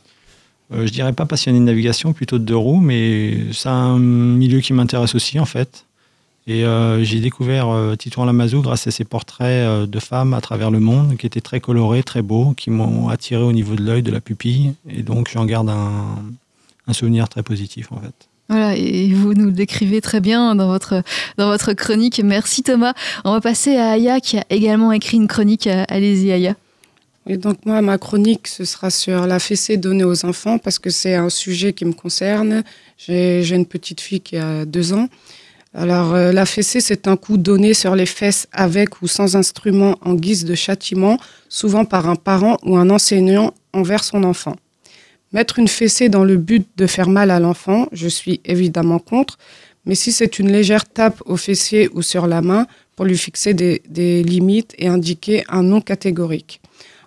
Euh, 0.73 0.87
Je 0.87 0.93
dirais 0.93 1.12
pas 1.12 1.27
passionné 1.27 1.59
de 1.61 1.65
navigation, 1.65 2.12
plutôt 2.15 2.39
de 2.39 2.45
deux 2.45 2.57
roues, 2.57 2.81
mais 2.81 3.53
c'est 3.53 3.69
un 3.69 3.99
milieu 3.99 4.61
qui 4.61 4.73
m'intéresse 4.73 5.15
aussi 5.15 5.39
en 5.39 5.45
fait. 5.45 5.85
Et 6.47 6.65
euh, 6.65 7.03
j'ai 7.05 7.21
découvert 7.21 7.69
euh, 7.71 7.97
Titouan 7.97 8.27
Lamazou 8.27 8.61
grâce 8.61 8.87
à 8.87 8.91
ses 8.91 9.05
portraits 9.05 9.47
euh, 9.67 9.87
de 9.87 9.99
femmes 9.99 10.35
à 10.35 10.41
travers 10.41 10.71
le 10.71 10.81
monde, 10.81 11.17
qui 11.17 11.27
étaient 11.27 11.41
très 11.41 11.61
colorés, 11.61 12.03
très 12.03 12.23
beaux, 12.23 12.53
qui 12.53 12.71
m'ont 12.71 13.09
attiré 13.09 13.43
au 13.43 13.53
niveau 13.53 13.77
de 13.77 13.83
l'œil, 13.83 14.03
de 14.03 14.11
la 14.11 14.21
pupille. 14.21 14.75
Et 14.89 15.03
donc 15.03 15.31
j'en 15.33 15.47
garde 15.47 15.71
un, 15.71 16.17
un 16.87 16.93
souvenir 16.93 17.29
très 17.29 17.43
positif 17.43 17.93
en 17.93 18.01
fait. 18.01 18.29
Voilà, 18.49 18.76
et 18.76 19.12
vous 19.12 19.32
nous 19.32 19.47
le 19.47 19.53
décrivez 19.53 20.01
très 20.01 20.20
bien 20.20 20.55
dans 20.55 20.66
votre, 20.66 21.03
dans 21.38 21.49
votre 21.49 21.72
chronique. 21.72 22.20
Merci 22.22 22.62
Thomas. 22.62 22.92
On 23.24 23.32
va 23.32 23.40
passer 23.40 23.76
à 23.76 23.90
Aya 23.92 24.20
qui 24.20 24.38
a 24.38 24.45
également 24.51 24.92
écrit 24.92 25.16
une 25.16 25.28
chronique. 25.28 25.66
Allez-y 25.66 26.30
Aya. 26.30 26.55
Et 27.26 27.38
donc 27.38 27.64
moi, 27.64 27.80
ma 27.80 27.97
chronique, 27.97 28.47
ce 28.49 28.66
sera 28.66 28.90
sur 28.90 29.26
la 29.26 29.38
fessée 29.38 29.78
donnée 29.78 30.05
aux 30.05 30.26
enfants 30.26 30.59
parce 30.59 30.78
que 30.78 30.90
c'est 30.90 31.14
un 31.14 31.30
sujet 31.30 31.72
qui 31.72 31.86
me 31.86 31.95
concerne. 31.95 32.62
J'ai 32.99 33.42
j'ai 33.42 33.57
une 33.57 33.64
petite 33.64 34.03
fille 34.03 34.20
qui 34.20 34.36
a 34.36 34.66
deux 34.66 34.92
ans. 34.92 35.09
Alors 35.72 36.14
euh, 36.14 36.30
la 36.32 36.45
fessée, 36.45 36.80
c'est 36.80 37.09
un 37.09 37.16
coup 37.16 37.38
donné 37.38 37.72
sur 37.72 37.97
les 37.97 38.07
fesses 38.07 38.47
avec 38.53 39.01
ou 39.01 39.09
sans 39.09 39.36
instrument 39.36 39.97
en 40.03 40.14
guise 40.14 40.45
de 40.45 40.55
châtiment, 40.55 41.18
souvent 41.49 41.86
par 41.86 42.09
un 42.09 42.14
parent 42.14 42.59
ou 42.62 42.76
un 42.76 42.90
enseignant 42.90 43.55
envers 43.72 44.05
son 44.05 44.22
enfant. 44.22 44.55
Mettre 45.35 45.59
une 45.59 45.66
fessée 45.66 46.09
dans 46.09 46.22
le 46.24 46.37
but 46.37 46.64
de 46.76 46.87
faire 46.87 47.09
mal 47.09 47.32
à 47.32 47.41
l'enfant, 47.41 47.89
je 47.91 48.07
suis 48.07 48.41
évidemment 48.45 49.01
contre, 49.01 49.37
mais 49.85 49.97
si 49.97 50.12
c'est 50.12 50.39
une 50.39 50.51
légère 50.51 50.89
tape 50.89 51.20
au 51.26 51.37
fessier 51.37 51.89
ou 51.93 52.03
sur 52.03 52.28
la 52.28 52.41
main 52.41 52.68
pour 52.95 53.05
lui 53.05 53.18
fixer 53.18 53.53
des, 53.53 54.22
limites 54.22 54.74
et 54.78 54.87
indiquer 54.87 55.43
un 55.49 55.64
non 55.64 55.80
catégorique. 55.80 56.61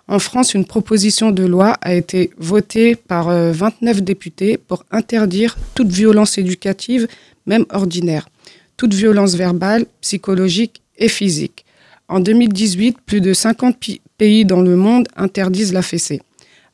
En 0.08 0.18
France, 0.18 0.52
une 0.52 0.66
proposition 0.66 1.30
de 1.30 1.44
loi 1.44 1.78
a 1.80 1.94
été 1.94 2.30
votée 2.36 2.96
par 2.96 3.30
euh, 3.30 3.50
29 3.52 4.02
députés 4.02 4.58
pour 4.58 4.84
interdire 4.90 5.56
toute 5.74 5.88
violence 5.90 6.36
éducative, 6.36 7.08
même 7.46 7.64
ordinaire, 7.70 8.28
toute 8.76 8.92
violence 8.92 9.36
verbale, 9.36 9.86
psychologique 10.02 10.82
et 10.98 11.08
physique. 11.08 11.64
En 12.08 12.20
2018, 12.20 12.98
plus 13.06 13.22
de 13.22 13.32
50 13.32 13.78
pi- 13.78 14.00
pays 14.18 14.44
dans 14.44 14.60
le 14.60 14.76
monde 14.76 15.08
interdisent 15.16 15.72
la 15.72 15.82
fessée. 15.82 16.20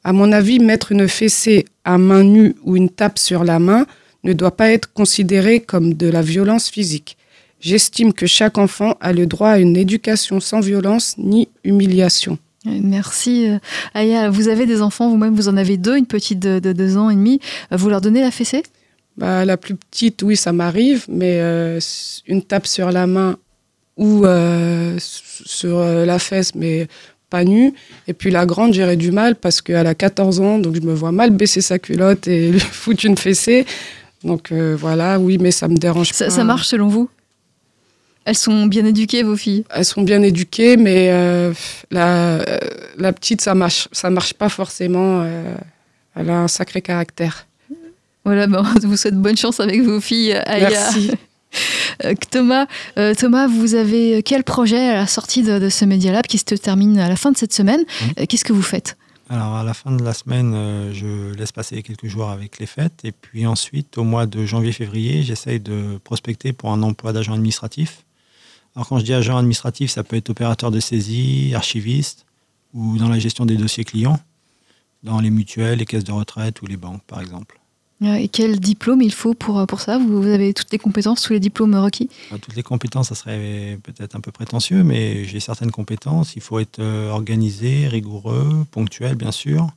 À 0.05 0.13
mon 0.13 0.33
avis, 0.33 0.59
mettre 0.59 0.93
une 0.93 1.09
fessée 1.09 1.65
à 1.85 1.99
main 1.99 2.23
nue 2.23 2.55
ou 2.63 2.77
une 2.77 2.91
tape 2.91 3.19
sur 3.19 3.43
la 3.43 3.59
main 3.59 3.87
ne 4.23 4.33
doit 4.33 4.57
pas 4.57 4.71
être 4.71 4.93
considéré 4.93 5.61
comme 5.61 5.95
de 5.95 6.09
la 6.09 6.23
violence 6.23 6.69
physique. 6.69 7.17
J'estime 7.61 8.13
que 8.13 8.27
chaque 8.27 8.59
enfant 8.59 8.97
a 9.01 9.13
le 9.13 9.27
droit 9.27 9.49
à 9.49 9.59
une 9.59 9.77
éducation 9.77 10.41
sans 10.41 10.61
violence 10.61 11.17
ni 11.17 11.49
humiliation. 11.65 12.39
Merci 12.67 13.49
euh, 13.49 13.59
Aya. 13.95 14.31
Vous 14.31 14.49
avez 14.49 14.67
des 14.67 14.81
enfants 14.83 15.11
vous-même, 15.11 15.35
vous 15.35 15.49
en 15.49 15.57
avez 15.57 15.77
deux, 15.77 15.97
une 15.97 16.07
petite 16.07 16.39
de, 16.39 16.59
de 16.59 16.73
deux 16.73 16.97
ans 16.97 17.11
et 17.11 17.15
demi. 17.15 17.41
Vous 17.71 17.89
leur 17.89 18.01
donnez 18.01 18.21
la 18.21 18.31
fessée? 18.31 18.63
Bah, 19.17 19.45
la 19.45 19.57
plus 19.57 19.77
petite, 19.77 20.23
oui, 20.23 20.37
ça 20.37 20.53
m'arrive, 20.53 21.05
mais 21.09 21.39
euh, 21.39 21.79
une 22.27 22.43
tape 22.43 22.67
sur 22.67 22.91
la 22.91 23.07
main 23.07 23.37
ou 23.97 24.27
euh, 24.27 24.97
sur 24.99 25.79
euh, 25.79 26.05
la 26.05 26.19
fesse, 26.19 26.55
mais 26.55 26.89
pas 27.35 27.45
nue. 27.45 27.73
Et 28.07 28.15
puis 28.19 28.31
la 28.31 28.47
grande, 28.47 28.73
j'aurais 28.75 28.97
du 29.07 29.11
mal 29.11 29.35
parce 29.35 29.61
qu'elle 29.61 29.89
a 29.89 29.95
14 29.95 30.41
ans, 30.41 30.59
donc 30.61 30.77
je 30.77 30.81
me 30.81 30.95
vois 30.95 31.11
mal 31.11 31.31
baisser 31.31 31.61
sa 31.71 31.79
culotte 31.81 32.29
et 32.29 32.51
lui 32.55 32.61
foutre 32.61 33.05
une 33.05 33.19
fessée. 33.19 33.67
Donc 34.23 34.53
euh, 34.53 34.77
voilà, 34.79 35.19
oui, 35.19 35.39
mais 35.41 35.51
ça 35.51 35.67
me 35.67 35.77
dérange 35.77 36.11
ça, 36.13 36.27
pas. 36.27 36.31
ça 36.31 36.45
marche 36.45 36.69
selon 36.69 36.89
vous? 36.89 37.09
Elles 38.25 38.37
sont 38.37 38.67
bien 38.67 38.87
éduquées, 38.87 39.23
vos 39.25 39.37
filles? 39.37 39.65
Elles 39.69 39.85
sont 39.85 40.03
bien 40.03 40.23
éduquées, 40.23 40.77
mais 40.77 41.09
euh, 41.11 41.53
la, 41.91 42.39
euh, 42.39 42.59
la 42.97 43.13
petite, 43.13 43.41
ça 43.43 43.55
marche, 43.55 43.89
ça 43.93 44.09
marche 44.11 44.33
pas 44.35 44.49
forcément. 44.49 45.23
euh, 45.23 45.55
elle 46.17 46.31
a 46.31 46.39
un 46.39 46.49
sacré 46.49 46.81
caractère. 46.81 47.47
Voilà, 48.25 48.47
ben, 48.47 48.63
on 48.65 48.79
vous 48.89 48.97
souhaite 48.97 49.17
bonne 49.17 49.37
chance 49.37 49.59
avec 49.61 49.83
vos 49.83 50.01
filles, 50.01 50.35
Aya. 50.47 50.71
Merci. 50.71 51.11
Euh, 52.05 52.15
Thomas, 52.31 52.67
euh, 52.99 53.15
Thomas, 53.15 53.47
vous 53.47 53.75
avez 53.75 54.23
quel 54.23 54.45
projet 54.45 54.89
à 54.89 54.95
la 54.95 55.07
sortie 55.07 55.43
de, 55.43 55.59
de 55.59 55.69
ce 55.69 55.85
Media 55.85 56.13
Lab 56.13 56.27
qui 56.27 56.39
se 56.39 56.45
termine 56.55 56.99
à 56.99 57.09
la 57.09 57.17
fin 57.17 57.31
de 57.33 57.37
cette 57.37 57.53
semaine 57.53 57.85
Euh, 58.19 58.27
Qu'est-ce 58.29 58.45
que 58.45 58.53
vous 58.53 58.63
faites 58.63 58.97
Alors, 59.29 59.55
à 59.55 59.65
la 59.65 59.75
fin 59.75 59.93
de 59.93 60.03
la 60.05 60.13
semaine, 60.15 60.53
euh, 60.55 60.93
je 60.93 61.35
laisse 61.35 61.53
passer 61.53 61.83
quelques 61.83 62.07
jours 62.07 62.31
avec 62.31 62.59
les 62.59 62.67
fêtes. 62.67 63.01
Et 63.05 63.13
puis 63.13 63.47
ensuite, 63.47 63.97
au 63.99 64.05
mois 64.05 64.27
de 64.27 64.45
janvier-février, 64.45 65.23
j'essaye 65.23 65.61
de 65.61 65.99
prospecter 66.03 66.53
pour 66.53 66.73
un 66.73 66.83
emploi 66.83 67.13
d'agent 67.13 67.33
administratif. 67.35 68.05
Alors, 68.75 68.89
quand 68.89 68.99
je 68.99 69.05
dis 69.05 69.15
agent 69.15 69.37
administratif, 69.37 69.91
ça 69.91 70.03
peut 70.03 70.17
être 70.17 70.31
opérateur 70.31 70.71
de 70.71 70.81
saisie, 70.81 71.53
archiviste 71.55 72.27
ou 72.73 72.99
dans 72.99 73.09
la 73.09 73.21
gestion 73.21 73.47
des 73.47 73.57
dossiers 73.57 73.85
clients, 73.85 74.19
dans 75.05 75.21
les 75.21 75.31
mutuelles, 75.31 75.79
les 75.79 75.85
caisses 75.87 76.03
de 76.03 76.11
retraite 76.13 76.61
ou 76.63 76.67
les 76.67 76.77
banques, 76.77 77.03
par 77.07 77.21
exemple. 77.21 77.61
Euh, 78.05 78.15
Et 78.15 78.29
quel 78.29 78.61
diplôme 78.61 79.03
il 79.03 79.13
faut 79.13 79.35
pour, 79.35 79.67
pour 79.67 79.81
ça 79.81 79.99
vous, 79.99 80.21
vous 80.23 80.29
avez 80.29 80.53
toutes 80.55 80.71
les 80.73 80.79
compétences, 80.79 81.23
tous 81.23 81.33
les 81.33 81.41
diplômes 81.41 81.75
requis 81.75 82.09
Toutes 82.31 82.57
les 82.57 82.63
compétences, 82.63 83.09
ça 83.09 83.15
serait 83.15 83.79
peut-être 83.83 84.15
un 84.17 84.21
peu 84.21 84.31
prétentieux, 84.33 84.83
mais 84.85 85.25
j'ai 85.25 85.41
certaines 85.41 85.71
compétences. 85.71 86.37
Il 86.37 86.43
faut 86.43 86.59
être 86.59 86.79
euh, 86.81 87.11
organisé, 87.11 87.89
rigoureux, 87.89 88.65
ponctuel, 88.71 89.15
bien 89.17 89.33
sûr. 89.33 89.69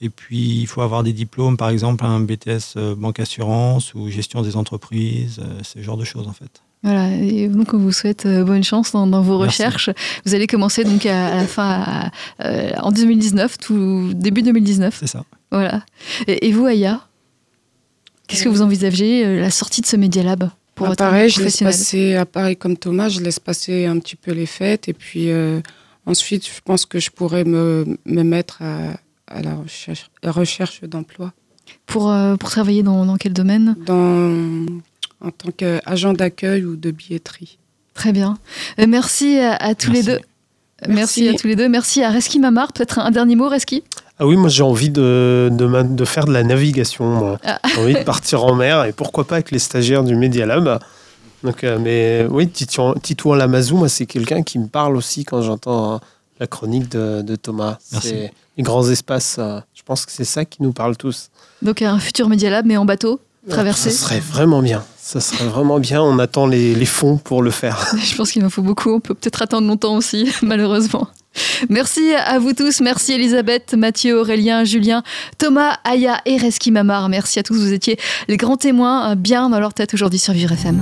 Et 0.00 0.10
puis, 0.10 0.60
il 0.60 0.66
faut 0.68 0.82
avoir 0.82 1.02
des 1.02 1.12
diplômes, 1.12 1.56
par 1.56 1.70
exemple, 1.70 2.04
un 2.04 2.20
BTS 2.20 2.76
euh, 2.76 2.94
banque 2.94 3.18
assurance 3.18 3.94
ou 3.94 4.08
gestion 4.10 4.42
des 4.42 4.54
entreprises, 4.56 5.40
euh, 5.42 5.58
ce 5.64 5.82
genre 5.82 5.96
de 5.96 6.04
choses, 6.04 6.28
en 6.28 6.32
fait. 6.32 6.62
Voilà, 6.84 7.10
et 7.16 7.48
donc 7.48 7.74
on 7.74 7.78
vous 7.78 7.90
souhaite 7.90 8.24
euh, 8.24 8.44
bonne 8.44 8.62
chance 8.62 8.92
dans, 8.92 9.08
dans 9.08 9.20
vos 9.22 9.40
Merci. 9.40 9.64
recherches. 9.64 9.90
Vous 10.24 10.36
allez 10.36 10.46
commencer 10.46 10.84
donc 10.84 11.04
à, 11.06 11.26
à 11.32 11.34
la 11.38 11.46
fin, 11.48 11.68
à- 11.84 12.10
euh, 12.44 12.70
en 12.80 12.92
2019, 12.92 13.58
tout 13.58 14.12
début 14.14 14.42
2019. 14.42 14.96
C'est 15.00 15.08
ça. 15.08 15.24
Voilà. 15.50 15.82
Et, 16.28 16.46
et 16.46 16.52
vous, 16.52 16.66
Aya? 16.66 17.00
Qu'est-ce 18.28 18.44
que 18.44 18.48
vous 18.48 18.62
envisagez 18.62 19.24
euh, 19.26 19.40
la 19.40 19.50
sortie 19.50 19.80
de 19.80 19.86
ce 19.86 19.96
Media 19.96 20.22
Lab 20.22 20.50
pour 20.74 20.84
Bah, 20.86 20.90
votre 20.90 21.04
pareil, 21.04 21.28
je 21.28 21.42
laisse 21.42 21.58
passer, 21.58 22.14
à 22.14 22.24
pareil 22.26 22.56
comme 22.56 22.76
Thomas, 22.76 23.08
je 23.08 23.20
laisse 23.20 23.40
passer 23.40 23.86
un 23.86 23.98
petit 23.98 24.14
peu 24.14 24.30
les 24.32 24.46
fêtes 24.46 24.88
et 24.88 24.92
puis 24.92 25.30
euh, 25.30 25.60
ensuite, 26.06 26.46
je 26.46 26.60
pense 26.64 26.86
que 26.86 27.00
je 27.00 27.10
pourrais 27.10 27.44
me, 27.44 27.98
me 28.04 28.22
mettre 28.22 28.62
à, 28.62 28.92
à 29.26 29.42
la 29.42 29.54
recherche, 29.56 30.08
recherche 30.22 30.82
d'emploi 30.84 31.32
pour, 31.86 32.10
euh, 32.10 32.36
pour 32.36 32.50
travailler 32.50 32.82
dans, 32.82 33.04
dans 33.04 33.16
quel 33.16 33.32
domaine? 33.32 33.74
Dans, 33.84 34.66
en 35.20 35.30
tant 35.30 35.50
qu'agent 35.50 36.12
d'accueil 36.12 36.64
ou 36.64 36.76
de 36.76 36.90
billetterie. 36.90 37.58
Très 37.94 38.12
bien. 38.12 38.38
Euh, 38.78 38.86
merci 38.86 39.38
à, 39.38 39.56
à 39.56 39.74
tous 39.74 39.90
les 39.90 40.02
deux. 40.02 40.20
Merci. 40.86 41.22
Merci. 41.24 41.28
à 41.28 41.34
tous 41.34 41.48
les 41.48 41.56
deux. 41.56 41.68
Merci 41.68 42.02
à 42.04 42.10
Reski 42.10 42.38
Mamar. 42.38 42.72
Peut-être 42.72 43.00
un 43.00 43.10
dernier 43.10 43.34
mot, 43.34 43.48
Reski? 43.48 43.82
Ah 44.20 44.26
oui, 44.26 44.36
moi 44.36 44.48
j'ai 44.48 44.62
envie 44.64 44.90
de, 44.90 45.48
de, 45.52 46.04
faire 46.04 46.26
de 46.26 46.32
la 46.32 46.42
navigation. 46.42 47.04
moi. 47.06 47.38
Ah. 47.44 47.60
J'ai 47.74 47.80
envie 47.80 47.94
de 47.94 48.02
partir 48.02 48.44
en 48.44 48.54
mer 48.54 48.84
et 48.84 48.92
pourquoi 48.92 49.24
pas 49.24 49.36
avec 49.36 49.50
les 49.50 49.58
stagiaires 49.60 50.02
du 50.04 50.16
Media 50.16 50.44
Lab. 50.46 50.80
Donc, 51.44 51.62
euh, 51.62 51.78
mais 51.80 52.26
oui, 52.28 52.48
Titouan, 52.48 52.94
Titouan 53.00 53.36
Lamazou, 53.36 53.76
moi 53.76 53.88
c'est 53.88 54.06
quelqu'un 54.06 54.42
qui 54.42 54.58
me 54.58 54.66
parle 54.66 54.96
aussi 54.96 55.24
quand 55.24 55.40
j'entends 55.40 55.94
euh, 55.94 55.98
la 56.40 56.48
chronique 56.48 56.88
de, 56.90 57.22
de 57.22 57.36
Thomas. 57.36 57.78
Merci. 57.92 58.08
C'est 58.08 58.32
les 58.56 58.62
grands 58.64 58.88
espaces. 58.88 59.36
euh, 59.38 59.60
je 59.72 59.82
pense 59.84 60.04
que 60.04 60.10
c'est 60.10 60.24
ça 60.24 60.44
qui 60.44 60.62
nous 60.64 60.72
parle 60.72 60.96
tous. 60.96 61.30
Donc 61.62 61.80
un 61.82 62.00
futur 62.00 62.28
Media 62.28 62.50
Lab, 62.50 62.66
mais 62.66 62.76
en 62.76 62.84
bateau, 62.84 63.20
traversé. 63.48 63.90
Ça 63.90 64.06
serait 64.06 64.20
vraiment 64.20 64.62
bien. 64.62 64.82
Ça 65.00 65.20
serait 65.20 65.46
vraiment 65.46 65.78
bien. 65.78 66.02
On 66.02 66.18
attend 66.18 66.48
les, 66.48 66.74
les 66.74 66.86
fonds 66.86 67.18
pour 67.18 67.40
le 67.40 67.52
faire. 67.52 67.86
Je 68.04 68.16
pense 68.16 68.32
qu'il 68.32 68.44
en 68.44 68.50
faut 68.50 68.62
beaucoup. 68.62 68.90
On 68.90 69.00
peut 69.00 69.14
peut-être 69.14 69.40
attendre 69.42 69.68
longtemps 69.68 69.94
aussi, 69.96 70.32
malheureusement. 70.42 71.06
Merci 71.68 72.12
à 72.14 72.38
vous 72.38 72.52
tous. 72.52 72.80
Merci 72.80 73.12
Elisabeth, 73.12 73.74
Mathieu, 73.74 74.18
Aurélien, 74.18 74.64
Julien, 74.64 75.02
Thomas, 75.38 75.78
Aya 75.84 76.20
et 76.26 76.36
Reski 76.36 76.70
Mamar. 76.70 77.08
Merci 77.08 77.38
à 77.38 77.42
tous. 77.42 77.58
Vous 77.58 77.72
étiez 77.72 77.98
les 78.28 78.36
grands 78.36 78.56
témoins 78.56 79.12
euh, 79.12 79.14
bien 79.14 79.48
dans 79.48 79.60
leur 79.60 79.74
tête 79.74 79.94
aujourd'hui 79.94 80.18
sur 80.18 80.32
Vivre 80.32 80.52
FM. 80.52 80.80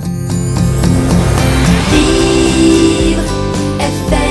Vivre 1.91 3.23
FM 3.81 4.26